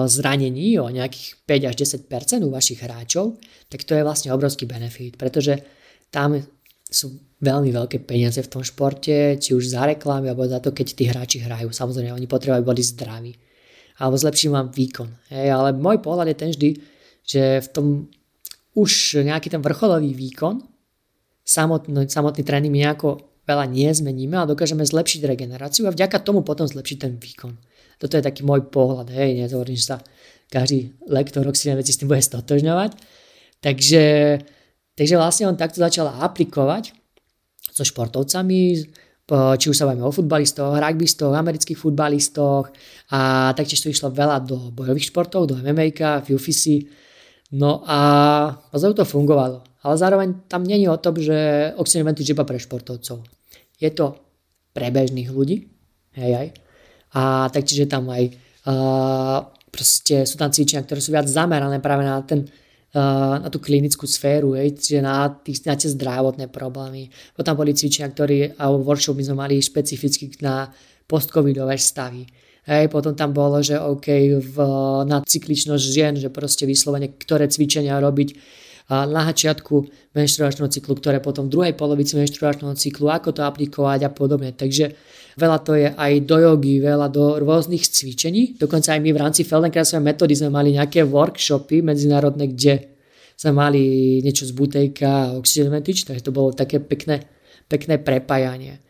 zranení 0.04 0.76
o 0.82 0.92
nejakých 0.92 1.28
5 1.48 1.70
až 1.70 1.74
10% 2.04 2.44
u 2.44 2.50
vašich 2.52 2.82
hráčov, 2.82 3.40
tak 3.72 3.86
to 3.88 3.96
je 3.96 4.04
vlastne 4.04 4.34
obrovský 4.36 4.68
benefit, 4.68 5.16
pretože 5.16 5.64
tam 6.12 6.36
sú 6.90 7.16
veľmi 7.40 7.70
veľké 7.72 8.02
peniaze 8.04 8.42
v 8.42 8.50
tom 8.50 8.62
športe, 8.66 9.38
či 9.38 9.50
už 9.54 9.72
za 9.72 9.86
reklamy, 9.86 10.28
alebo 10.28 10.44
za 10.44 10.60
to, 10.60 10.74
keď 10.74 10.86
tí 10.92 11.04
hráči 11.08 11.38
hrajú. 11.40 11.70
Samozrejme, 11.70 12.12
oni 12.12 12.26
potrebujú 12.28 12.66
boli 12.66 12.82
zdraví. 12.82 13.32
Alebo 14.02 14.18
zlepší 14.18 14.50
vám 14.50 14.74
výkon. 14.74 15.08
Hej, 15.32 15.48
ale 15.54 15.72
môj 15.76 16.02
pohľad 16.02 16.28
je 16.32 16.36
ten 16.36 16.50
vždy, 16.50 16.70
že 17.24 17.42
v 17.64 17.68
tom 17.70 17.86
už 18.74 19.22
nejaký 19.22 19.50
ten 19.50 19.62
vrcholový 19.62 20.14
výkon 20.14 20.62
samotný, 21.46 22.06
samotný 22.06 22.42
tréning 22.46 22.70
nejako 22.70 23.26
veľa 23.44 23.66
nezmeníme, 23.66 24.38
ale 24.38 24.54
dokážeme 24.54 24.86
zlepšiť 24.86 25.26
regeneráciu 25.26 25.90
a 25.90 25.94
vďaka 25.94 26.22
tomu 26.22 26.46
potom 26.46 26.70
zlepšiť 26.70 26.98
ten 26.98 27.12
výkon. 27.18 27.58
Toto 27.98 28.14
je 28.16 28.22
taký 28.22 28.46
môj 28.46 28.70
pohľad, 28.70 29.10
hej, 29.12 29.36
nehovorím, 29.44 29.76
že 29.76 29.92
sa 29.92 29.96
každý 30.48 30.94
lektor 31.10 31.44
oxidné 31.44 31.78
veci 31.82 31.92
s 31.92 32.00
tým 32.00 32.08
bude 32.08 32.22
stotožňovať. 32.22 32.90
Takže, 33.60 34.04
takže 35.00 35.16
vlastne 35.16 35.48
on 35.48 35.56
takto 35.56 35.80
začal 35.80 36.12
aplikovať 36.20 36.92
so 37.72 37.80
športovcami, 37.80 38.84
či 39.30 39.66
už 39.70 39.76
sa 39.78 39.88
bavíme 39.88 40.04
o 40.04 40.12
futbalistoch, 40.12 40.76
rugbystoch, 40.76 41.32
amerických 41.32 41.78
futbalistoch 41.80 42.68
a 43.14 43.50
taktiež 43.56 43.80
to 43.80 43.88
išlo 43.88 44.12
veľa 44.12 44.44
do 44.44 44.68
bojových 44.74 45.08
športov, 45.08 45.48
do 45.48 45.56
MMA, 45.56 45.96
v 46.20 46.36
UFC. 46.36 46.84
No 47.56 47.80
a 47.88 47.98
zaujímavé 48.76 49.00
to 49.00 49.08
fungovalo 49.08 49.70
ale 49.80 49.94
zároveň 49.96 50.28
tam 50.48 50.64
není 50.64 50.88
o 50.88 51.00
tom, 51.00 51.16
že 51.16 51.70
Oxygen 51.76 52.04
Advantage 52.04 52.32
iba 52.32 52.44
pre 52.44 52.60
športovcov. 52.60 53.24
Je 53.80 53.90
to 53.96 54.20
pre 54.76 54.92
bežných 54.92 55.32
ľudí, 55.32 55.72
hej, 56.20 56.32
aj. 56.36 56.48
A 57.16 57.48
taktiež 57.48 57.88
je 57.88 57.88
tam 57.88 58.06
aj 58.12 58.28
uh, 58.68 59.48
proste 59.72 60.28
sú 60.28 60.36
tam 60.36 60.52
cvičenia, 60.52 60.84
ktoré 60.84 61.00
sú 61.00 61.10
viac 61.16 61.26
zamerané 61.26 61.80
práve 61.80 62.04
na 62.04 62.20
ten 62.22 62.44
na 62.90 63.46
tú 63.46 63.62
klinickú 63.62 64.02
sféru, 64.02 64.58
hej, 64.58 64.74
čiže 64.74 64.98
na, 64.98 65.30
tých, 65.30 65.62
na 65.62 65.78
tie 65.78 65.86
zdravotné 65.86 66.50
problémy. 66.50 67.06
Potom 67.38 67.54
boli 67.54 67.70
cvičenia, 67.70 68.10
ktoré, 68.10 68.58
alebo 68.58 68.82
workshop 68.82 69.14
my 69.14 69.24
sme 69.30 69.36
mali 69.38 69.62
špecificky 69.62 70.42
na 70.42 70.66
postcovidové 71.06 71.78
stavy. 71.78 72.26
Hej, 72.66 72.90
potom 72.90 73.14
tam 73.14 73.30
bolo, 73.30 73.62
že 73.62 73.78
OK, 73.78 74.06
v, 74.42 74.56
na 75.06 75.22
cykličnosť 75.22 75.84
žien, 75.86 76.14
že 76.18 76.34
proste 76.34 76.66
vyslovene, 76.66 77.14
ktoré 77.14 77.46
cvičenia 77.46 77.98
robiť 78.02 78.28
na 78.90 79.22
začiatku 79.30 79.86
menštruačného 80.18 80.66
cyklu, 80.66 80.98
ktoré 80.98 81.22
potom 81.22 81.46
v 81.46 81.54
druhej 81.54 81.74
polovici 81.78 82.18
menštruačného 82.18 82.74
cyklu, 82.74 83.06
ako 83.06 83.30
to 83.30 83.46
aplikovať 83.46 84.00
a 84.02 84.10
podobne. 84.10 84.50
Takže 84.50 84.90
veľa 85.38 85.58
to 85.62 85.78
je 85.78 85.94
aj 85.94 86.12
do 86.26 86.36
jogy, 86.42 86.82
veľa 86.82 87.06
do 87.06 87.38
rôznych 87.38 87.86
cvičení. 87.86 88.58
Dokonca 88.58 88.98
aj 88.98 89.00
my 89.00 89.10
v 89.14 89.20
rámci 89.22 89.46
Feldenkrausovej 89.46 90.02
metódy 90.02 90.34
sme 90.34 90.50
mali 90.50 90.74
nejaké 90.74 91.06
workshopy 91.06 91.86
medzinárodné, 91.86 92.50
kde 92.50 92.98
sme 93.38 93.56
mali 93.56 93.82
niečo 94.20 94.44
z 94.44 94.52
butejka 94.52 95.08
a 95.08 95.32
oxygen 95.38 95.70
advantage, 95.70 96.04
takže 96.04 96.26
to 96.26 96.34
bolo 96.34 96.50
také 96.50 96.82
pekné, 96.82 97.24
pekné 97.70 98.02
prepájanie. 98.02 98.82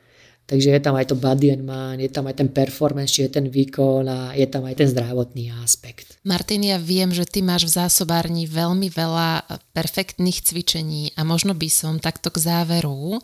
Takže 0.50 0.74
je 0.74 0.82
tam 0.82 0.98
aj 0.98 1.14
to 1.14 1.16
body 1.16 1.54
and 1.54 1.62
mind, 1.62 2.02
je 2.02 2.10
tam 2.10 2.26
aj 2.26 2.42
ten 2.42 2.50
performance, 2.50 3.14
čiže 3.14 3.38
ten 3.38 3.46
výkon 3.46 4.02
a 4.10 4.34
je 4.34 4.50
tam 4.50 4.66
aj 4.66 4.82
ten 4.82 4.90
zdravotný 4.90 5.54
aspekt. 5.62 6.18
Martin, 6.26 6.66
ja 6.66 6.74
viem, 6.74 7.14
že 7.14 7.22
ty 7.22 7.38
máš 7.38 7.70
v 7.70 7.78
zásobárni 7.78 8.50
veľmi 8.50 8.90
veľa 8.90 9.46
perfektných 9.70 10.42
cvičení 10.42 11.14
a 11.14 11.22
možno 11.22 11.54
by 11.54 11.70
som 11.70 12.02
takto 12.02 12.34
k 12.34 12.42
záveru 12.42 13.22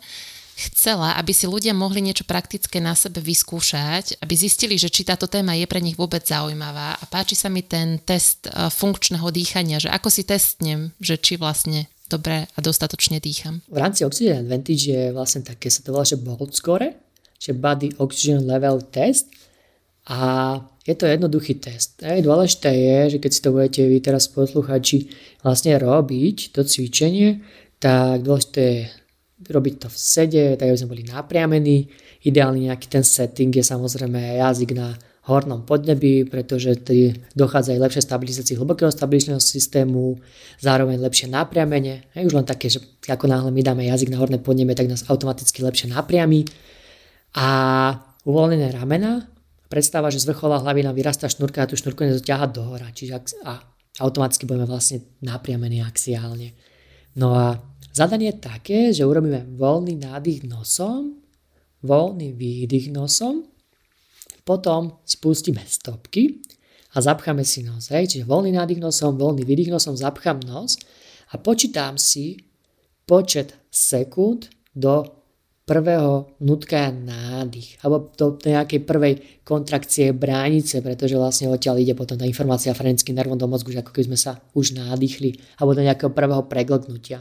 chcela, 0.57 1.19
aby 1.19 1.35
si 1.35 1.45
ľudia 1.45 1.75
mohli 1.75 2.01
niečo 2.01 2.23
praktické 2.23 2.79
na 2.81 2.95
sebe 2.95 3.21
vyskúšať, 3.21 4.23
aby 4.23 4.33
zistili, 4.33 4.79
že 4.79 4.89
či 4.89 5.03
táto 5.05 5.29
téma 5.29 5.53
je 5.53 5.69
pre 5.69 5.83
nich 5.83 5.99
vôbec 5.99 6.25
zaujímavá. 6.25 6.97
A 6.97 7.03
páči 7.05 7.37
sa 7.37 7.51
mi 7.51 7.61
ten 7.61 8.01
test 8.01 8.49
e, 8.49 8.71
funkčného 8.71 9.29
dýchania, 9.29 9.77
že 9.77 9.93
ako 9.93 10.09
si 10.09 10.25
testnem, 10.25 10.95
že 10.97 11.21
či 11.21 11.37
vlastne 11.37 11.85
dobre 12.09 12.49
a 12.49 12.59
dostatočne 12.63 13.21
dýcham. 13.21 13.61
V 13.69 13.77
rámci 13.77 14.01
Oxygen 14.01 14.47
Advantage 14.47 14.83
je 14.89 15.03
vlastne 15.13 15.45
také, 15.45 15.69
sa 15.69 15.85
to 15.85 15.93
volá, 15.93 16.07
že 16.07 16.17
Bolt 16.17 16.55
Score, 16.57 17.06
čiže 17.37 17.57
Body 17.57 17.89
Oxygen 17.97 18.45
Level 18.45 18.81
Test. 18.91 19.31
A 20.07 20.59
je 20.87 20.95
to 20.95 21.03
jednoduchý 21.03 21.59
test. 21.59 21.99
A 21.99 22.15
dôležité 22.23 22.71
je, 22.71 22.99
že 23.11 23.17
keď 23.19 23.31
si 23.35 23.43
to 23.43 23.51
budete 23.51 23.83
vy 23.83 23.99
teraz 23.99 24.31
posluchači 24.31 25.11
vlastne 25.43 25.75
robiť, 25.75 26.55
to 26.55 26.63
cvičenie, 26.63 27.43
tak 27.75 28.23
dôležité 28.23 28.61
je 28.63 28.79
robiť 29.51 29.73
to 29.83 29.87
v 29.91 29.97
sede, 29.99 30.43
tak 30.55 30.71
aby 30.71 30.79
sme 30.79 30.91
boli 30.95 31.03
napriamení. 31.03 31.91
Ideálne 32.23 32.71
nejaký 32.71 32.87
ten 32.87 33.03
setting 33.03 33.51
je 33.51 33.67
samozrejme 33.67 34.39
jazyk 34.39 34.71
na 34.79 34.95
hornom 35.27 35.67
podnebí, 35.67 36.23
pretože 36.31 36.71
tedy 36.87 37.19
dochádza 37.35 37.75
aj 37.75 37.83
lepšie 37.83 38.01
stabilizácii 38.07 38.55
hlbokého 38.55 38.87
stabiličného 38.87 39.43
systému, 39.43 40.15
zároveň 40.63 41.03
lepšie 41.03 41.27
napriamenie. 41.27 42.07
Hej, 42.15 42.31
už 42.31 42.33
len 42.39 42.47
také, 42.47 42.71
že 42.71 42.79
ako 43.11 43.27
náhle 43.27 43.51
my 43.51 43.59
dáme 43.59 43.83
jazyk 43.83 44.15
na 44.15 44.23
horné 44.23 44.39
podnebie, 44.39 44.71
tak 44.71 44.87
nás 44.87 45.03
automaticky 45.11 45.67
lepšie 45.67 45.91
napriamí. 45.91 46.47
A 47.35 47.47
uvoľnené 48.23 48.71
ramena, 48.71 49.27
predstava, 49.67 50.07
že 50.07 50.23
z 50.23 50.31
vrchola 50.31 50.63
hlavy 50.63 50.87
nám 50.87 50.95
vyrastá 50.95 51.27
šnúrka 51.27 51.65
a 51.65 51.69
tú 51.69 51.75
šnúrku 51.75 52.05
ťahať 52.23 52.49
do 52.55 52.63
hora, 52.71 52.87
čiže 52.93 53.43
a 53.43 53.59
automaticky 53.99 54.47
budeme 54.47 54.69
vlastne 54.69 55.03
napriamení 55.19 55.83
axiálne. 55.83 56.55
No 57.17 57.33
a 57.33 57.59
Zadanie 57.97 58.29
je 58.29 58.37
také, 58.45 58.79
že 58.93 59.09
urobíme 59.09 59.57
voľný 59.57 59.97
nádych 59.97 60.45
nosom, 60.45 61.17
voľný 61.81 62.29
výdych 62.37 62.93
nosom, 62.93 63.49
potom 64.45 65.01
spustíme 65.01 65.65
stopky 65.65 66.45
a 66.93 67.01
zapcháme 67.01 67.41
si 67.41 67.65
nos. 67.65 67.89
Hej? 67.89 68.13
Čiže 68.13 68.29
voľný 68.29 68.53
nádych 68.53 68.77
nosom, 68.77 69.17
voľný 69.17 69.49
výdych 69.49 69.73
nosom, 69.73 69.97
zapchám 69.97 70.45
nos 70.45 70.77
a 71.33 71.41
počítam 71.41 71.97
si 71.97 72.37
počet 73.09 73.57
sekúnd 73.73 74.45
do 74.77 75.16
prvého 75.67 76.31
nutka 76.39 76.87
nádych, 76.95 77.83
alebo 77.83 78.07
do 78.15 78.39
nejakej 78.39 78.87
prvej 78.87 79.43
kontrakcie 79.43 80.15
bránice, 80.15 80.79
pretože 80.79 81.19
vlastne 81.19 81.51
odtiaľ 81.51 81.83
ide 81.83 81.91
potom 81.91 82.15
tá 82.15 82.23
informácia 82.23 82.71
frenickým 82.71 83.11
nervom 83.11 83.35
do 83.35 83.51
mozgu, 83.51 83.75
že 83.75 83.83
ako 83.83 83.91
keby 83.91 84.15
sme 84.15 84.19
sa 84.19 84.39
už 84.55 84.79
nádychli, 84.79 85.35
alebo 85.59 85.75
do 85.75 85.83
nejakého 85.83 86.15
prvého 86.15 86.47
preglknutia. 86.47 87.19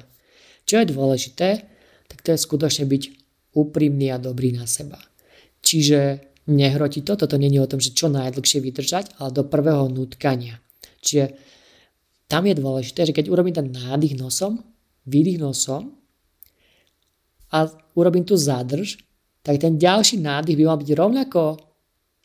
Čo 0.62 0.78
je 0.78 0.86
dôležité, 0.94 1.48
tak 2.06 2.22
to 2.22 2.30
je 2.30 2.38
skutočne 2.38 2.86
byť 2.86 3.02
úprimný 3.58 4.14
a 4.14 4.22
dobrý 4.22 4.54
na 4.54 4.70
seba. 4.70 5.02
Čiže 5.66 6.22
nehrotiť 6.46 7.02
to, 7.02 7.26
toto 7.26 7.34
není 7.42 7.58
o 7.58 7.66
tom, 7.66 7.82
že 7.82 7.98
čo 7.98 8.06
najdlhšie 8.06 8.62
vydržať, 8.62 9.18
ale 9.18 9.34
do 9.34 9.42
prvého 9.42 9.90
nutkania. 9.90 10.62
Čiže 11.02 11.34
tam 12.30 12.46
je 12.46 12.54
dôležité, 12.54 13.10
že 13.10 13.14
keď 13.14 13.26
urobím 13.26 13.58
ten 13.58 13.74
nádych 13.74 14.14
nosom, 14.14 14.62
výdych 15.02 15.42
nosom 15.42 15.98
a 17.56 17.72
urobím 17.96 18.28
tu 18.28 18.36
zádrž, 18.36 19.00
tak 19.40 19.62
ten 19.62 19.80
ďalší 19.80 20.20
nádych 20.20 20.58
by 20.60 20.64
mal 20.68 20.76
byť 20.76 20.90
rovnako 20.92 21.42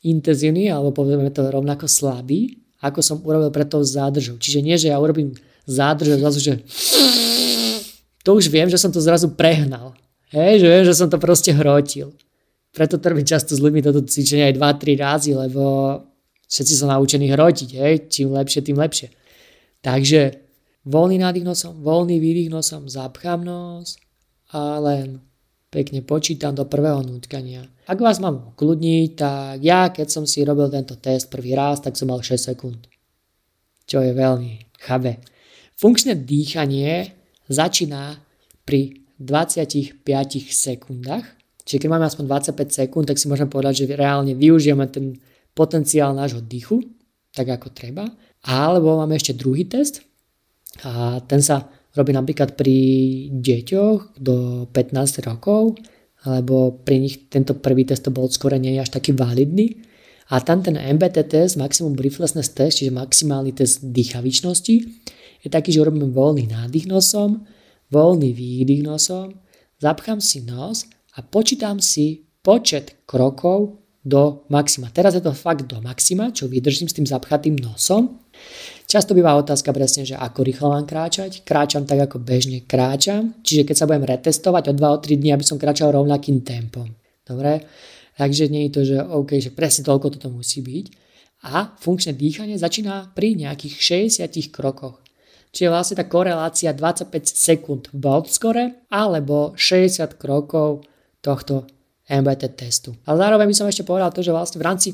intenzívny, 0.03 0.67
alebo 0.73 0.91
povieme 0.91 1.29
to 1.29 1.47
rovnako 1.47 1.86
slabý, 1.88 2.57
ako 2.82 2.99
som 2.99 3.17
urobil 3.21 3.53
pre 3.53 3.63
tou 3.63 3.86
zádržou. 3.86 4.41
Čiže 4.41 4.59
nie, 4.65 4.75
že 4.75 4.89
ja 4.89 4.97
urobím 4.97 5.38
zádrž 5.69 6.17
a 6.17 6.21
zrazu, 6.25 6.39
že 6.41 6.53
to 8.25 8.34
už 8.34 8.49
viem, 8.49 8.67
že 8.67 8.82
som 8.82 8.89
to 8.89 8.97
zrazu 8.97 9.29
prehnal. 9.38 9.93
Hej, 10.34 10.65
že 10.65 10.67
viem, 10.67 10.84
že 10.88 10.97
som 10.97 11.07
to 11.11 11.21
proste 11.21 11.53
hrotil. 11.53 12.15
Preto 12.71 12.97
trvím 12.97 13.27
často 13.27 13.53
s 13.53 13.61
ľuďmi 13.61 13.84
toto 13.84 14.01
cvičenie 14.01 14.49
aj 14.49 14.55
2-3 14.57 14.95
razy, 14.97 15.32
lebo 15.36 15.63
všetci 16.47 16.73
sú 16.73 16.86
naučení 16.88 17.27
hrotiť, 17.29 17.69
hej, 17.77 17.93
čím 18.07 18.32
lepšie, 18.34 18.63
tým 18.63 18.79
lepšie. 18.79 19.11
Takže 19.84 20.39
voľný 20.88 21.19
nádych 21.19 21.45
nosom, 21.45 21.84
voľný 21.84 22.17
výdych 22.17 22.49
nosom, 22.49 22.88
zapchám 22.88 23.43
nos 23.43 23.99
a 24.51 24.79
len 24.83 25.23
pekne 25.71 26.03
počítam 26.03 26.51
do 26.51 26.67
prvého 26.67 26.99
nutkania. 27.01 27.63
Ak 27.87 28.03
vás 28.03 28.19
mám 28.19 28.51
ukludniť, 28.55 29.09
tak 29.15 29.63
ja, 29.63 29.87
keď 29.87 30.07
som 30.11 30.23
si 30.27 30.43
robil 30.43 30.67
tento 30.67 30.99
test 30.99 31.31
prvý 31.31 31.55
raz, 31.55 31.79
tak 31.79 31.95
som 31.95 32.11
mal 32.11 32.19
6 32.19 32.35
sekúnd. 32.35 32.91
Čo 33.87 34.03
je 34.03 34.11
veľmi 34.11 34.75
chabe. 34.83 35.23
Funkčné 35.79 36.19
dýchanie 36.19 37.15
začína 37.47 38.19
pri 38.67 39.01
25 39.17 40.03
sekundách. 40.51 41.25
Čiže 41.63 41.87
keď 41.87 41.89
máme 41.89 42.05
aspoň 42.09 42.25
25 42.27 42.79
sekúnd, 42.85 43.05
tak 43.07 43.17
si 43.21 43.29
môžeme 43.31 43.47
povedať, 43.47 43.85
že 43.85 43.95
reálne 43.95 44.35
využijeme 44.35 44.85
ten 44.91 45.19
potenciál 45.55 46.11
nášho 46.11 46.41
dýchu, 46.41 46.83
tak 47.31 47.47
ako 47.47 47.71
treba. 47.71 48.09
Alebo 48.43 48.97
máme 48.97 49.15
ešte 49.15 49.37
druhý 49.37 49.69
test 49.69 50.01
a 50.81 51.21
ten 51.23 51.39
sa 51.43 51.69
robí 51.95 52.11
napríklad 52.15 52.55
pri 52.55 52.77
deťoch 53.31 54.19
do 54.19 54.67
15 54.71 55.27
rokov, 55.27 55.75
alebo 56.21 56.77
pri 56.85 57.01
nich 57.01 57.27
tento 57.27 57.57
prvý 57.57 57.83
test 57.83 58.05
to 58.05 58.13
bol 58.13 58.29
skôr 58.29 58.53
nie 58.61 58.77
až 58.77 58.93
taký 58.93 59.11
validný. 59.11 59.81
A 60.31 60.39
tam 60.39 60.63
ten 60.63 60.79
MBT 60.79 61.27
test, 61.27 61.59
Maximum 61.59 61.91
Breathlessness 61.91 62.55
test, 62.55 62.79
čiže 62.79 62.95
maximálny 62.95 63.51
test 63.51 63.83
dýchavičnosti, 63.83 64.75
je 65.41 65.49
taký, 65.49 65.73
že 65.75 65.81
urobím 65.81 66.13
voľný 66.13 66.47
nádych 66.47 66.87
nosom, 66.87 67.43
voľný 67.91 68.31
výdych 68.31 68.85
nosom, 68.85 69.35
zapchám 69.81 70.23
si 70.23 70.45
nos 70.47 70.87
a 71.17 71.25
počítam 71.25 71.83
si 71.83 72.23
počet 72.39 73.03
krokov 73.03 73.81
do 74.01 74.47
maxima. 74.49 74.89
Teraz 74.89 75.13
je 75.13 75.21
to 75.21 75.35
fakt 75.35 75.67
do 75.67 75.77
maxima, 75.83 76.33
čo 76.33 76.47
vydržím 76.47 76.89
s 76.89 76.95
tým 76.95 77.05
zapchatým 77.05 77.59
nosom. 77.59 78.21
Často 78.91 79.15
býva 79.15 79.39
otázka 79.39 79.71
presne, 79.71 80.03
že 80.03 80.19
ako 80.19 80.43
rýchlo 80.43 80.67
mám 80.67 80.83
kráčať. 80.83 81.47
Kráčam 81.47 81.87
tak, 81.87 82.11
ako 82.11 82.19
bežne 82.19 82.67
kráčam. 82.67 83.39
Čiže 83.39 83.63
keď 83.63 83.75
sa 83.79 83.87
budem 83.87 84.03
retestovať 84.03 84.67
o 84.67 84.73
2-3 84.75 85.15
dní, 85.15 85.31
aby 85.31 85.47
som 85.47 85.55
kráčal 85.55 85.95
rovnakým 85.95 86.43
tempom. 86.43 86.91
Dobre? 87.23 87.63
Takže 88.19 88.51
nie 88.51 88.67
je 88.67 88.71
to, 88.75 88.81
že 88.83 88.99
OK, 88.99 89.39
že 89.39 89.55
presne 89.55 89.87
toľko 89.87 90.19
toto 90.19 90.27
musí 90.27 90.59
byť. 90.59 90.85
A 91.47 91.71
funkčné 91.79 92.19
dýchanie 92.19 92.59
začína 92.59 93.15
pri 93.15 93.39
nejakých 93.39 94.03
60 94.27 94.51
krokoch. 94.51 94.99
Čiže 95.55 95.71
vlastne 95.71 95.95
tá 95.95 96.11
korelácia 96.11 96.75
25 96.75 97.15
sekúnd 97.31 97.87
bolt 97.95 98.27
score 98.27 98.91
alebo 98.91 99.55
60 99.55 100.19
krokov 100.19 100.83
tohto 101.23 101.63
MBT 102.11 102.59
testu. 102.59 102.91
A 103.07 103.15
zároveň 103.15 103.47
by 103.47 103.55
som 103.55 103.71
ešte 103.71 103.87
povedal 103.87 104.11
to, 104.11 104.19
že 104.19 104.35
vlastne 104.35 104.59
v 104.59 104.67
rámci 104.67 104.89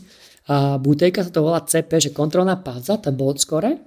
uh, 0.47 0.75
butejka 0.81 1.27
sa 1.27 1.31
to 1.31 1.43
volá 1.45 1.63
CP, 1.63 2.09
že 2.09 2.15
kontrolná 2.15 2.59
páza, 2.59 2.97
ten 2.97 3.15
bolt 3.15 3.39
score. 3.39 3.77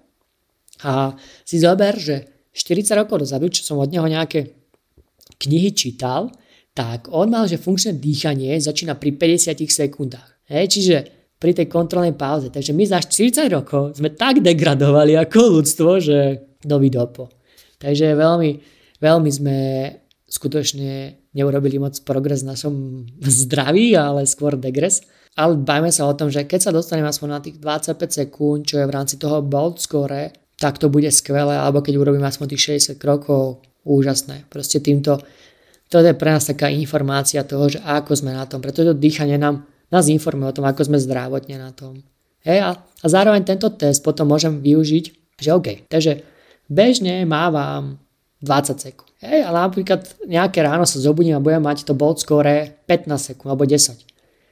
A 0.81 1.13
si 1.45 1.61
zober, 1.61 1.97
že 1.97 2.49
40 2.57 3.05
rokov 3.05 3.25
dozadu, 3.25 3.53
čo 3.53 3.65
som 3.65 3.81
od 3.81 3.93
neho 3.93 4.05
nejaké 4.09 4.57
knihy 5.41 5.73
čítal, 5.73 6.33
tak 6.73 7.11
on 7.13 7.29
mal, 7.29 7.45
že 7.51 7.61
funkčné 7.61 7.99
dýchanie 7.99 8.57
začína 8.57 8.97
pri 8.97 9.17
50 9.17 9.61
sekundách. 9.69 10.29
Hej, 10.49 10.65
čiže 10.79 10.97
pri 11.41 11.57
tej 11.57 11.67
kontrolnej 11.73 12.15
pauze. 12.15 12.53
Takže 12.53 12.77
my 12.77 12.85
za 12.85 13.01
40 13.01 13.49
rokov 13.49 13.97
sme 13.97 14.13
tak 14.13 14.45
degradovali 14.45 15.17
ako 15.17 15.61
ľudstvo, 15.61 15.91
že 15.99 16.19
nový 16.69 16.93
dopo. 16.93 17.33
Takže 17.81 18.13
veľmi, 18.13 18.51
veľmi 19.01 19.31
sme 19.33 19.59
skutočne 20.29 21.17
neurobili 21.33 21.81
moc 21.81 21.97
progres 22.05 22.45
v 22.45 22.51
našom 22.53 22.75
zdraví, 23.25 23.97
ale 23.97 24.29
skôr 24.29 24.61
degres. 24.61 25.01
Ale 25.39 25.55
bajme 25.59 25.95
sa 25.95 26.11
o 26.11 26.17
tom, 26.17 26.27
že 26.27 26.43
keď 26.43 26.71
sa 26.71 26.75
dostaneme 26.75 27.07
aspoň 27.07 27.29
na 27.31 27.41
tých 27.41 27.57
25 27.63 28.27
sekúnd, 28.27 28.67
čo 28.67 28.83
je 28.83 28.89
v 28.89 28.95
rámci 28.95 29.15
toho 29.15 29.45
bolt 29.45 29.79
score, 29.79 30.35
tak 30.61 30.77
to 30.77 30.93
bude 30.93 31.09
skvelé, 31.09 31.57
alebo 31.57 31.81
keď 31.81 31.97
urobíme 31.97 32.27
aspoň 32.27 32.57
tých 32.57 32.83
60 32.95 33.01
krokov, 33.01 33.65
úžasné. 33.85 34.45
Proste 34.53 34.83
týmto, 34.83 35.17
to 35.89 36.05
je 36.05 36.13
pre 36.13 36.31
nás 36.37 36.45
taká 36.45 36.69
informácia 36.69 37.41
toho, 37.49 37.73
že 37.73 37.81
ako 37.81 38.13
sme 38.13 38.37
na 38.37 38.45
tom, 38.45 38.61
pretože 38.61 38.93
to 38.93 39.01
dýchanie 39.01 39.41
nám, 39.41 39.65
nás 39.89 40.13
informuje 40.13 40.53
o 40.53 40.57
tom, 40.61 40.67
ako 40.69 40.85
sme 40.85 41.01
zdravotne 41.01 41.57
na 41.57 41.73
tom. 41.73 42.05
Hej, 42.45 42.61
a, 42.61 42.71
a 42.77 43.07
zároveň 43.09 43.45
tento 43.45 43.73
test 43.73 44.05
potom 44.05 44.29
môžem 44.29 44.61
využiť, 44.61 45.05
že 45.41 45.51
OK, 45.53 45.89
takže 45.89 46.25
bežne 46.69 47.25
mávam 47.25 47.97
20 48.45 48.81
sekúnd. 48.81 49.13
Hej, 49.21 49.45
ale 49.45 49.69
napríklad 49.69 50.01
nejaké 50.25 50.65
ráno 50.65 50.89
sa 50.89 50.97
zobudím 50.97 51.37
a 51.37 51.45
budem 51.45 51.61
mať 51.61 51.85
to 51.85 51.93
bolt 51.93 52.21
score 52.21 52.73
15 52.89 53.13
sekúnd 53.17 53.53
alebo 53.53 53.69
10. 53.69 54.10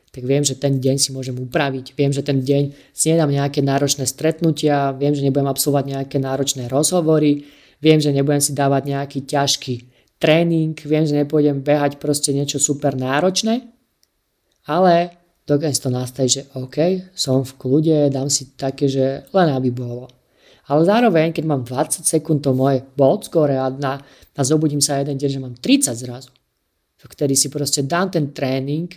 Tak 0.08 0.24
viem, 0.24 0.40
že 0.40 0.56
ten 0.56 0.80
deň 0.80 0.96
si 0.96 1.12
môžem 1.12 1.36
upraviť. 1.36 1.92
Viem, 1.92 2.12
že 2.16 2.24
ten 2.24 2.40
deň 2.40 2.72
si 2.96 3.12
nedám 3.12 3.28
nejaké 3.28 3.60
náročné 3.60 4.08
stretnutia, 4.08 4.96
viem, 4.96 5.12
že 5.12 5.20
nebudem 5.20 5.48
absolvovať 5.48 5.84
nejaké 5.84 6.16
náročné 6.16 6.66
rozhovory, 6.72 7.44
viem, 7.84 8.00
že 8.00 8.10
nebudem 8.10 8.40
si 8.40 8.56
dávať 8.56 8.82
nejaký 8.88 9.18
ťažký 9.28 9.74
tréning, 10.18 10.74
viem, 10.74 11.04
že 11.06 11.14
nepôjdem 11.14 11.62
behať 11.62 12.02
proste 12.02 12.34
niečo 12.34 12.58
super 12.58 12.98
náročné, 12.98 13.68
ale 14.66 15.14
dokážem 15.46 15.76
si 15.76 15.84
to 15.84 15.90
nastaviť, 15.94 16.30
že 16.30 16.42
OK, 16.58 16.76
som 17.14 17.46
v 17.46 17.52
kľude, 17.54 17.98
dám 18.10 18.28
si 18.28 18.52
také, 18.58 18.90
že 18.90 19.28
len 19.30 19.48
aby 19.54 19.70
bolo. 19.70 20.10
Ale 20.68 20.84
zároveň, 20.84 21.32
keď 21.32 21.44
mám 21.48 21.64
20 21.64 22.04
sekúnd 22.04 22.44
to 22.44 22.52
moje 22.52 22.84
bolt 22.92 23.24
score 23.24 23.56
a 23.56 23.72
na, 23.72 23.96
na 24.36 24.42
zobudím 24.44 24.84
sa 24.84 25.00
jeden 25.00 25.16
deň, 25.16 25.30
že 25.32 25.40
mám 25.40 25.54
30 25.56 25.96
zrazu, 25.96 26.30
vtedy 27.00 27.32
si 27.32 27.48
proste 27.48 27.80
dám 27.86 28.12
ten 28.12 28.36
tréning, 28.36 28.92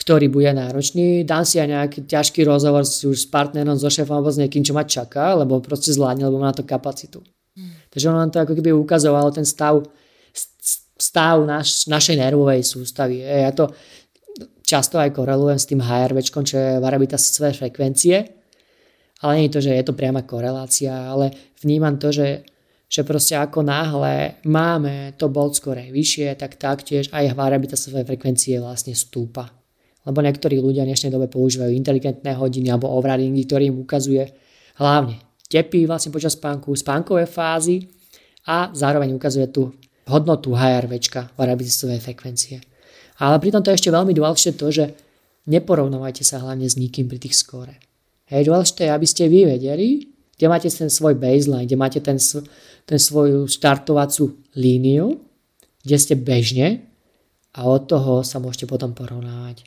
ktorý 0.00 0.32
bude 0.32 0.48
náročný, 0.56 1.28
dám 1.28 1.44
si 1.44 1.60
aj 1.60 1.68
nejaký 1.68 1.98
ťažký 2.08 2.40
rozhovor 2.48 2.88
s, 2.88 3.04
už 3.04 3.20
s 3.20 3.28
partnerom, 3.28 3.76
so 3.76 3.92
šéfom 3.92 4.16
alebo 4.16 4.32
s 4.32 4.40
niekým, 4.40 4.64
čo 4.64 4.72
ma 4.72 4.88
čaká, 4.88 5.36
lebo 5.36 5.60
proste 5.60 5.92
zvládne, 5.92 6.24
lebo 6.24 6.40
má 6.40 6.48
na 6.48 6.56
to 6.56 6.64
kapacitu. 6.64 7.20
Mm. 7.52 7.92
Takže 7.92 8.08
ono 8.08 8.18
nám 8.24 8.32
to 8.32 8.40
ako 8.40 8.56
keby 8.56 8.72
ukazovalo 8.72 9.28
ten 9.28 9.44
stav, 9.44 9.84
stav 10.96 11.44
naš, 11.44 11.84
našej 11.84 12.16
nervovej 12.16 12.64
sústavy. 12.64 13.20
Ja 13.20 13.52
to 13.52 13.76
často 14.64 14.96
aj 14.96 15.12
korelujem 15.12 15.60
s 15.60 15.68
tým 15.68 15.84
HRV, 15.84 16.16
čo 16.24 16.56
je 16.56 16.80
variabilitasové 16.80 17.52
frekvencie, 17.52 18.16
ale 19.20 19.32
nie 19.36 19.52
je 19.52 19.54
to, 19.60 19.60
že 19.60 19.76
je 19.76 19.84
to 19.84 19.92
priama 19.92 20.24
korelácia, 20.24 20.96
ale 20.96 21.28
vnímam 21.60 22.00
to, 22.00 22.08
že 22.08 22.48
že 22.90 23.06
proste 23.06 23.38
ako 23.38 23.62
náhle 23.62 24.42
máme 24.50 25.14
to 25.14 25.30
bolt 25.30 25.54
score 25.54 25.94
vyššie, 25.94 26.34
tak 26.34 26.58
taktiež 26.58 27.06
aj 27.14 27.38
variabilitasové 27.38 28.02
frekvencie 28.02 28.58
vlastne 28.58 28.98
stúpa. 28.98 29.59
Lebo 30.08 30.24
niektorí 30.24 30.56
ľudia 30.56 30.88
v 30.88 30.94
dnešnej 30.94 31.12
dobe 31.12 31.28
používajú 31.28 31.72
inteligentné 31.76 32.32
hodiny 32.32 32.72
alebo 32.72 32.88
overridingy, 32.96 33.44
ktorý 33.44 33.68
im 33.68 33.84
ukazuje 33.84 34.24
hlavne 34.80 35.20
tepy 35.50 35.84
vlastne 35.84 36.14
počas 36.14 36.38
spánku, 36.38 36.72
spánkové 36.72 37.28
fázy 37.28 37.84
a 38.48 38.72
zároveň 38.72 39.12
ukazuje 39.12 39.50
tú 39.52 39.74
hodnotu 40.08 40.56
HRV, 40.56 40.92
variabilitasové 41.36 42.00
frekvencie. 42.00 42.62
Ale 43.20 43.36
pritom 43.36 43.60
to 43.60 43.68
je 43.68 43.76
ešte 43.76 43.92
veľmi 43.92 44.16
dôležité 44.16 44.56
to, 44.56 44.72
že 44.72 44.84
neporovnávajte 45.50 46.24
sa 46.24 46.40
hlavne 46.40 46.64
s 46.64 46.80
nikým 46.80 47.04
pri 47.04 47.20
tých 47.20 47.36
skóre. 47.36 47.76
Hej, 48.32 48.48
dôležité 48.48 48.88
je, 48.88 48.94
aby 48.96 49.06
ste 49.06 49.28
vy 49.28 49.44
vedeli, 49.44 50.08
kde 50.38 50.46
máte 50.48 50.70
ten 50.72 50.88
svoj 50.88 51.20
baseline, 51.20 51.68
kde 51.68 51.76
máte 51.76 52.00
ten, 52.00 52.16
ten 52.88 52.98
svoju 52.98 53.44
štartovacú 53.50 54.40
líniu, 54.56 55.20
kde 55.84 55.96
ste 56.00 56.14
bežne 56.16 56.88
a 57.52 57.68
od 57.68 57.90
toho 57.90 58.24
sa 58.24 58.40
môžete 58.40 58.64
potom 58.64 58.96
porovnávať. 58.96 59.66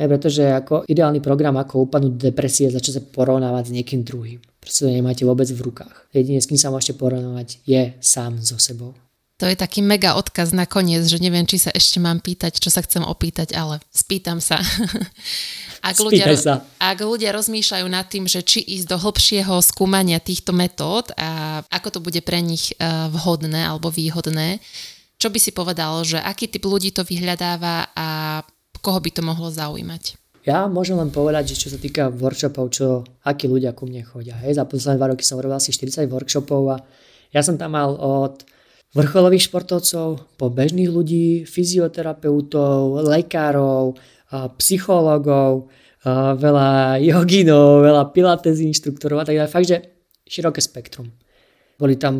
Hej, 0.00 0.08
pretože 0.08 0.40
ako 0.48 0.88
ideálny 0.88 1.20
program, 1.20 1.60
ako 1.60 1.84
upadnúť 1.84 2.12
do 2.16 2.22
depresie, 2.32 2.72
začať 2.72 2.92
sa 2.96 3.02
porovnávať 3.04 3.68
s 3.68 3.74
niekým 3.76 4.00
druhým. 4.00 4.40
Proste 4.56 4.88
to 4.88 4.96
nemáte 4.96 5.28
vôbec 5.28 5.44
v 5.44 5.60
rukách. 5.60 6.08
Jedine, 6.16 6.40
s 6.40 6.48
kým 6.48 6.56
sa 6.56 6.72
môžete 6.72 6.96
porovnávať, 6.96 7.60
je 7.68 7.92
sám 8.00 8.40
so 8.40 8.56
sebou. 8.56 8.96
To 9.40 9.48
je 9.48 9.56
taký 9.56 9.84
mega 9.84 10.16
odkaz 10.16 10.56
na 10.56 10.68
koniec, 10.68 11.04
že 11.04 11.20
neviem, 11.20 11.44
či 11.44 11.60
sa 11.60 11.72
ešte 11.72 12.00
mám 12.00 12.20
pýtať, 12.20 12.60
čo 12.60 12.72
sa 12.72 12.84
chcem 12.84 13.04
opýtať, 13.04 13.56
ale 13.56 13.80
spýtam 13.92 14.40
sa. 14.40 14.60
ak, 15.88 15.96
ľudia, 16.00 16.32
sa. 16.36 16.64
ak 16.76 16.98
ľudia 17.00 17.32
rozmýšľajú 17.36 17.86
nad 17.88 18.04
tým, 18.08 18.24
že 18.24 18.40
či 18.40 18.60
ísť 18.60 18.88
do 18.88 18.96
hĺbšieho 19.00 19.52
skúmania 19.64 20.20
týchto 20.20 20.52
metód 20.52 21.12
a 21.16 21.60
ako 21.72 21.88
to 21.96 22.00
bude 22.04 22.20
pre 22.20 22.40
nich 22.44 22.72
e, 22.72 22.84
vhodné 23.16 23.64
alebo 23.64 23.88
výhodné, 23.88 24.60
čo 25.16 25.32
by 25.32 25.36
si 25.40 25.56
povedal, 25.56 26.04
že 26.04 26.20
aký 26.20 26.48
typ 26.48 26.64
ľudí 26.64 26.92
to 26.92 27.04
vyhľadáva 27.04 27.96
a 27.96 28.08
koho 28.80 28.98
by 28.98 29.10
to 29.12 29.22
mohlo 29.22 29.52
zaujímať? 29.52 30.20
Ja 30.40 30.64
môžem 30.72 30.96
len 30.96 31.12
povedať, 31.12 31.52
že 31.52 31.60
čo 31.60 31.68
sa 31.68 31.76
týka 31.76 32.08
workshopov, 32.08 32.72
čo, 32.72 33.04
akí 33.28 33.44
ľudia 33.44 33.76
ku 33.76 33.84
mne 33.84 34.00
chodia. 34.08 34.40
Hej, 34.40 34.56
za 34.56 34.64
posledné 34.64 34.96
dva 34.96 35.12
roky 35.12 35.20
som 35.20 35.36
robil 35.36 35.60
asi 35.60 35.68
40 35.68 36.08
workshopov 36.08 36.62
a 36.72 36.76
ja 37.30 37.44
som 37.44 37.60
tam 37.60 37.76
mal 37.76 37.92
od 37.94 38.40
vrcholových 38.96 39.52
športovcov, 39.52 40.34
po 40.34 40.46
bežných 40.48 40.90
ľudí, 40.90 41.44
fyzioterapeutov, 41.44 43.04
lekárov, 43.04 44.00
psychológov, 44.58 45.70
veľa 46.40 46.98
joginov, 47.04 47.84
veľa 47.84 48.02
pilates 48.10 48.58
inštruktorov 48.64 49.22
a 49.22 49.24
tak 49.28 49.36
ďalej. 49.36 49.52
Fakt, 49.52 49.68
že 49.68 49.78
široké 50.24 50.64
spektrum. 50.64 51.12
Boli 51.76 51.96
tam 51.96 52.16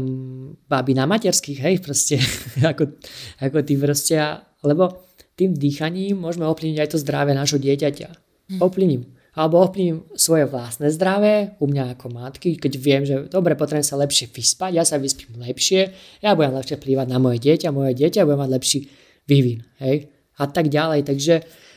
báby 0.69 0.93
na 0.93 1.09
materských, 1.09 1.59
hej, 1.65 1.77
proste, 1.81 2.21
ako, 2.71 3.01
ako 3.41 3.57
tí 3.65 3.75
proste, 3.81 4.17
lebo 4.61 5.10
tým 5.37 5.55
dýchaním 5.55 6.19
môžeme 6.19 6.49
ovplyvniť 6.49 6.79
aj 6.81 6.91
to 6.95 6.99
zdravie 6.99 7.33
nášho 7.37 7.59
dieťaťa. 7.61 8.09
Hm. 8.57 8.61
Ovplyvním 8.63 9.03
alebo 9.31 9.63
ovplyvním 9.63 10.11
svoje 10.19 10.43
vlastné 10.51 10.91
zdravie, 10.91 11.55
u 11.63 11.71
mňa 11.71 11.95
ako 11.95 12.11
matky, 12.11 12.59
keď 12.59 12.73
viem, 12.75 13.03
že 13.07 13.31
dobre, 13.31 13.55
potrebujem 13.55 13.87
sa 13.87 13.95
lepšie 14.03 14.27
vyspať, 14.27 14.75
ja 14.75 14.83
sa 14.83 14.99
vyspím 14.99 15.39
lepšie, 15.39 15.95
ja 16.19 16.35
budem 16.35 16.59
lepšie 16.59 16.83
plývať 16.83 17.07
na 17.07 17.23
moje 17.23 17.39
dieťa, 17.39 17.71
moje 17.71 17.95
dieťa 17.95 18.27
bude 18.27 18.35
mať 18.43 18.51
lepší 18.51 18.79
vývin, 19.31 19.63
hej, 19.79 20.11
a 20.35 20.45
tak 20.51 20.67
ďalej. 20.67 21.07
Takže 21.07 21.35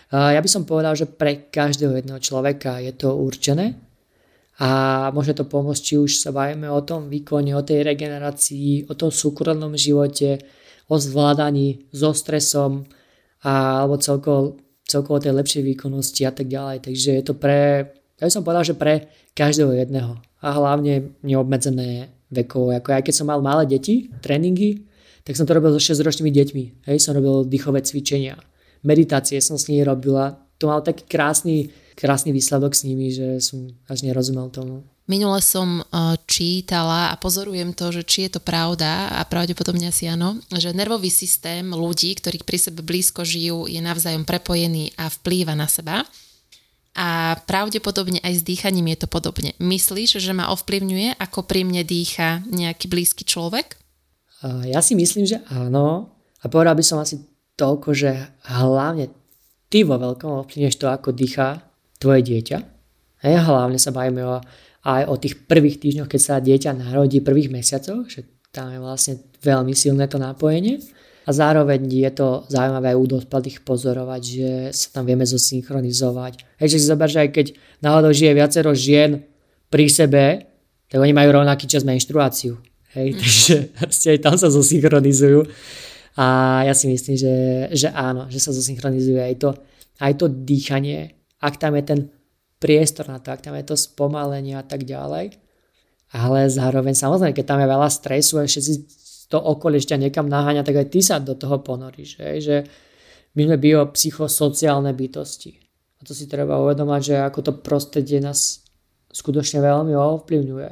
ja 0.09 0.39
by 0.41 0.49
som 0.49 0.65
povedal, 0.65 0.97
že 0.97 1.05
pre 1.05 1.45
každého 1.53 1.93
jedného 1.93 2.17
človeka 2.17 2.81
je 2.81 2.89
to 2.97 3.13
určené 3.13 3.77
a 4.57 4.69
môže 5.13 5.37
to 5.37 5.45
pomôcť, 5.45 5.81
či 5.81 5.95
už 6.01 6.25
sa 6.25 6.33
bavíme 6.33 6.65
o 6.73 6.81
tom 6.81 7.05
výkone, 7.05 7.53
o 7.53 7.61
tej 7.61 7.85
regenerácii, 7.85 8.89
o 8.89 8.97
tom 8.97 9.13
súkromnom 9.13 9.77
živote, 9.77 10.41
o 10.89 10.97
zvládaní 10.97 11.85
so 11.93 12.17
stresom, 12.17 12.89
a, 13.43 13.83
alebo 13.83 13.99
celkovo 13.99 14.63
celkovo 14.93 15.17
tej 15.17 15.33
lepšej 15.33 15.63
výkonnosti 15.63 16.21
a 16.27 16.31
tak 16.35 16.47
ďalej. 16.51 16.85
Takže 16.85 17.09
je 17.17 17.23
to 17.23 17.33
pre, 17.33 17.89
ja 18.19 18.23
by 18.27 18.31
som 18.31 18.45
povedal, 18.45 18.63
že 18.67 18.75
pre 18.77 19.09
každého 19.33 19.73
jedného. 19.73 20.19
A 20.43 20.53
hlavne 20.53 21.15
neobmedzené 21.23 22.11
vekovo. 22.29 22.75
Ako 22.75 22.93
aj 22.93 23.03
keď 23.07 23.13
som 23.15 23.27
mal 23.31 23.39
malé 23.39 23.65
deti, 23.65 24.11
tréningy, 24.19 24.85
tak 25.23 25.39
som 25.39 25.47
to 25.47 25.55
robil 25.55 25.71
so 25.71 25.79
6-ročnými 25.79 26.29
deťmi. 26.29 26.63
Hej, 26.91 26.97
som 26.99 27.15
robil 27.15 27.47
dýchové 27.47 27.79
cvičenia. 27.79 28.35
Meditácie 28.83 29.39
som 29.39 29.55
s 29.55 29.71
nimi 29.71 29.87
robila. 29.87 30.35
To 30.59 30.67
mal 30.67 30.83
taký 30.83 31.07
krásny, 31.07 31.71
krásny 31.95 32.35
výsledok 32.35 32.75
s 32.75 32.83
nimi, 32.83 33.07
že 33.07 33.39
som 33.39 33.71
až 33.87 34.03
nerozumel 34.03 34.51
tomu. 34.51 34.83
Minule 35.03 35.43
som 35.43 35.83
uh, 35.83 36.15
čítala 36.23 37.11
a 37.11 37.19
pozorujem 37.19 37.75
to, 37.75 37.91
že 37.91 38.07
či 38.07 38.19
je 38.27 38.39
to 38.39 38.41
pravda 38.41 39.11
a 39.11 39.27
pravdepodobne 39.27 39.91
asi 39.91 40.07
áno, 40.07 40.39
že 40.47 40.71
nervový 40.71 41.11
systém 41.11 41.75
ľudí, 41.75 42.15
ktorí 42.15 42.39
pri 42.47 42.55
sebe 42.55 42.79
blízko 42.79 43.27
žijú, 43.27 43.67
je 43.67 43.83
navzájom 43.83 44.23
prepojený 44.23 44.95
a 44.95 45.11
vplýva 45.11 45.59
na 45.59 45.67
seba. 45.67 46.07
A 46.93 47.35
pravdepodobne 47.49 48.21
aj 48.23 48.39
s 48.39 48.47
dýchaním 48.47 48.93
je 48.95 49.03
to 49.03 49.07
podobne. 49.09 49.51
Myslíš, 49.57 50.21
že 50.21 50.31
ma 50.31 50.53
ovplyvňuje, 50.53 51.19
ako 51.19 51.41
pri 51.41 51.65
mne 51.65 51.81
dýcha 51.81 52.45
nejaký 52.47 52.85
blízky 52.85 53.25
človek? 53.25 53.75
Ja 54.69 54.79
si 54.79 54.93
myslím, 54.93 55.25
že 55.25 55.41
áno. 55.49 56.15
A 56.39 56.47
povedal 56.47 56.77
by 56.77 56.85
som 56.85 57.01
asi 57.01 57.17
toľko, 57.57 57.97
že 57.97 58.29
hlavne 58.45 59.09
ty 59.73 59.81
vo 59.81 59.97
veľkom 59.97 60.45
ovplyvňuješ 60.45 60.77
to, 60.77 60.87
ako 60.87 61.11
dýcha 61.17 61.65
tvoje 61.97 62.21
dieťa. 62.29 62.57
Ja 63.25 63.41
hlavne 63.41 63.81
sa 63.81 63.89
bavíme 63.89 64.21
o 64.21 64.37
aj 64.83 65.03
o 65.07 65.15
tých 65.15 65.47
prvých 65.47 65.79
týždňoch, 65.79 66.11
keď 66.11 66.21
sa 66.21 66.43
dieťa 66.43 66.75
narodí, 66.75 67.23
prvých 67.23 67.51
mesiacoch, 67.51 68.03
že 68.11 68.27
tam 68.51 68.69
je 68.69 68.79
vlastne 68.83 69.13
veľmi 69.39 69.73
silné 69.73 70.05
to 70.11 70.19
nápojenie. 70.19 70.83
A 71.23 71.31
zároveň 71.31 71.87
je 71.87 72.11
to 72.11 72.43
zaujímavé 72.51 72.91
aj 72.91 72.99
u 72.99 73.05
dospelých 73.15 73.63
pozorovať, 73.63 74.21
že 74.21 74.49
sa 74.75 74.99
tam 74.99 75.07
vieme 75.07 75.23
zosynchronizovať. 75.23 76.59
Hej, 76.59 76.67
že 76.75 76.77
si 76.83 76.85
zober, 76.91 77.07
že 77.07 77.23
aj 77.23 77.29
keď 77.31 77.47
náhodou 77.79 78.11
žije 78.11 78.35
viacero 78.35 78.75
žien 78.75 79.23
pri 79.71 79.87
sebe, 79.87 80.23
tak 80.91 80.99
oni 80.99 81.15
majú 81.15 81.39
rovnaký 81.39 81.63
čas 81.63 81.87
menštruáciu. 81.87 82.59
Hej, 82.91 83.15
mm. 83.15 83.17
takže 83.23 83.55
aj 84.13 84.19
tam 84.19 84.35
sa 84.35 84.51
zosynchronizujú. 84.51 85.47
A 86.19 86.61
ja 86.67 86.75
si 86.75 86.91
myslím, 86.91 87.15
že, 87.15 87.33
že 87.73 87.87
áno, 87.89 88.27
že 88.27 88.43
sa 88.43 88.51
zosynchronizuje 88.51 89.17
aj 89.17 89.35
to, 89.39 89.49
aj 90.03 90.13
to 90.19 90.27
dýchanie. 90.27 91.15
Ak 91.39 91.55
tam 91.55 91.73
je 91.79 91.83
ten 91.87 91.99
priestor 92.63 93.11
na 93.11 93.19
to, 93.19 93.35
ak 93.35 93.43
tam 93.43 93.59
je 93.59 93.67
to 93.67 93.75
spomalenie 93.75 94.55
a 94.55 94.63
tak 94.63 94.87
ďalej. 94.87 95.35
Ale 96.15 96.47
zároveň 96.47 96.95
samozrejme, 96.95 97.35
keď 97.35 97.45
tam 97.51 97.59
je 97.59 97.67
veľa 97.67 97.89
stresu 97.91 98.39
a 98.39 98.47
všetci 98.47 98.73
to 99.27 99.35
okolie 99.41 99.83
ešte 99.83 99.99
niekam 99.99 100.31
naháňa, 100.31 100.63
tak 100.63 100.79
aj 100.79 100.87
ty 100.87 101.03
sa 101.03 101.19
do 101.19 101.35
toho 101.35 101.59
ponoríš. 101.59 102.21
Že, 102.21 102.27
že 102.39 102.55
my 103.35 103.49
sme 103.49 103.57
biopsychosociálne 103.59 104.93
bytosti. 104.93 105.51
A 105.99 106.01
to 106.05 106.13
si 106.13 106.29
treba 106.29 106.61
uvedomať, 106.61 107.01
že 107.01 107.15
ako 107.19 107.39
to 107.41 107.51
prostredie 107.59 108.21
nás 108.21 108.63
skutočne 109.09 109.59
veľmi 109.59 109.97
ovplyvňuje. 109.97 110.71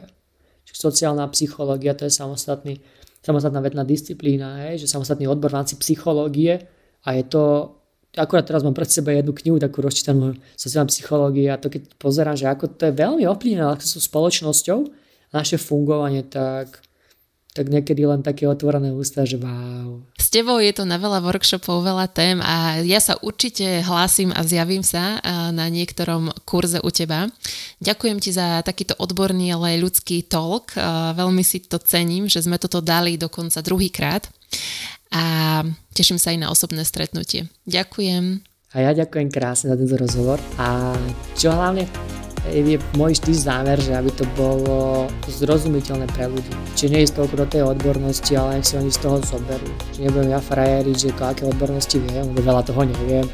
Čiže 0.70 0.78
sociálna 0.78 1.26
psychológia 1.34 1.98
to 1.98 2.06
je 2.06 2.14
samostatný, 2.14 2.78
samostatná 3.26 3.60
vedná 3.66 3.82
disciplína, 3.82 4.70
hej, 4.70 4.86
že 4.86 4.94
samostatný 4.94 5.26
odbor 5.26 5.50
v 5.50 5.58
rámci 5.58 5.76
psychológie 5.82 6.70
a 7.02 7.18
je 7.18 7.24
to 7.26 7.44
akurát 8.18 8.44
teraz 8.44 8.64
mám 8.64 8.76
pred 8.76 8.92
sebe 8.92 9.16
jednu 9.16 9.32
knihu 9.32 9.58
takú 9.60 9.80
rozčítanú 9.80 10.36
sociálnej 10.60 10.92
psychológie 10.92 11.48
a 11.48 11.60
to 11.60 11.72
keď 11.72 11.96
pozerám, 11.96 12.36
že 12.36 12.50
ako 12.50 12.76
to 12.76 12.92
je 12.92 12.94
veľmi 12.96 13.24
ovplyvnené 13.28 13.80
so 13.80 14.04
spoločnosťou 14.04 14.80
a 15.32 15.34
naše 15.34 15.56
fungovanie, 15.56 16.28
tak 16.28 16.84
tak 17.52 17.68
niekedy 17.68 18.08
len 18.08 18.24
také 18.24 18.48
otvorené 18.48 18.96
ústa, 18.96 19.28
že 19.28 19.36
wow. 19.36 20.00
S 20.16 20.32
tebou 20.32 20.64
je 20.64 20.72
to 20.72 20.88
na 20.88 20.96
veľa 20.96 21.20
workshopov, 21.20 21.84
veľa 21.84 22.08
tém 22.08 22.40
a 22.40 22.80
ja 22.80 23.04
sa 23.04 23.20
určite 23.20 23.84
hlásim 23.84 24.32
a 24.32 24.40
zjavím 24.48 24.88
sa 24.88 25.20
na 25.52 25.68
niektorom 25.68 26.32
kurze 26.48 26.80
u 26.80 26.88
teba. 26.88 27.28
Ďakujem 27.84 28.18
ti 28.24 28.32
za 28.32 28.64
takýto 28.64 28.96
odborný, 28.96 29.52
ale 29.52 29.76
aj 29.76 29.84
ľudský 29.84 30.24
talk. 30.32 30.80
Veľmi 31.12 31.44
si 31.44 31.60
to 31.60 31.76
cením, 31.76 32.32
že 32.32 32.40
sme 32.40 32.56
toto 32.56 32.80
dali 32.80 33.20
dokonca 33.20 33.60
druhýkrát 33.60 34.32
a 35.12 35.24
teším 35.92 36.18
sa 36.18 36.32
aj 36.32 36.40
na 36.40 36.48
osobné 36.50 36.88
stretnutie. 36.88 37.52
Ďakujem. 37.68 38.42
A 38.72 38.76
ja 38.80 38.92
ďakujem 38.96 39.28
krásne 39.28 39.72
za 39.72 39.76
tento 39.76 40.00
rozhovor 40.00 40.40
a 40.56 40.96
čo 41.36 41.52
hlavne 41.52 41.84
je 42.50 42.82
môj 42.98 43.22
vždy 43.22 43.34
zámer, 43.38 43.78
že 43.78 43.94
aby 43.94 44.10
to 44.18 44.26
bolo 44.34 45.06
zrozumiteľné 45.30 46.10
pre 46.10 46.26
ľudí. 46.26 46.50
Čiže 46.74 46.90
nie 46.90 47.02
je 47.06 47.14
toľko 47.14 47.36
do 47.38 47.46
tej 47.46 47.62
odbornosti, 47.70 48.34
ale 48.34 48.58
nech 48.58 48.66
si 48.66 48.80
oni 48.82 48.90
z 48.90 48.98
toho 48.98 49.22
zoberú. 49.22 49.70
Čiže 49.94 50.10
nebudem 50.10 50.34
ja 50.34 50.42
frajeriť, 50.42 50.96
že 50.98 51.10
aké 51.22 51.46
odbornosti 51.46 52.02
viem, 52.02 52.26
lebo 52.34 52.42
veľa 52.42 52.66
toho 52.66 52.82
neviem, 52.82 53.28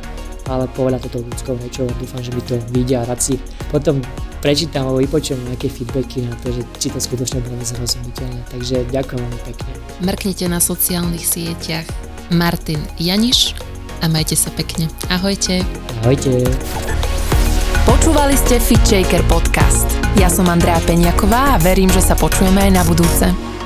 ale 0.47 0.65
povedať 0.71 1.11
toto 1.11 1.23
ľudskou 1.23 1.55
rečou 1.59 1.85
dúfam, 1.99 2.23
že 2.23 2.31
mi 2.31 2.41
to 2.43 2.55
vidia 2.71 3.03
a 3.03 3.07
rád 3.07 3.19
si 3.19 3.35
potom 3.69 3.99
prečítam 4.39 4.87
alebo 4.87 5.03
vypočujem 5.03 5.43
nejaké 5.47 5.67
feedbacky 5.67 6.23
na 6.23 6.33
to, 6.39 6.55
že 6.55 6.61
či 6.79 6.87
to 6.89 6.99
skutočne 7.03 7.43
bolo 7.43 7.59
zrozumiteľné. 7.61 8.41
Takže 8.51 8.75
ďakujem 8.89 9.19
veľmi 9.19 9.41
pekne. 9.43 9.71
Mrknite 10.01 10.45
na 10.47 10.59
sociálnych 10.63 11.23
sieťach 11.23 11.87
Martin 12.31 12.79
Janiš 12.99 13.55
a 14.01 14.07
majte 14.07 14.39
sa 14.39 14.53
pekne. 14.55 14.87
Ahojte. 15.11 15.63
Ahojte. 16.03 16.45
Počúvali 17.87 18.35
ste 18.35 18.59
Fit 18.59 18.83
Shaker 18.83 19.23
podcast. 19.31 19.87
Ja 20.19 20.27
som 20.27 20.47
Andrea 20.51 20.79
Peňaková 20.83 21.55
a 21.55 21.61
verím, 21.61 21.87
že 21.91 22.03
sa 22.03 22.19
počujeme 22.19 22.67
aj 22.67 22.71
na 22.71 22.83
budúce. 22.83 23.56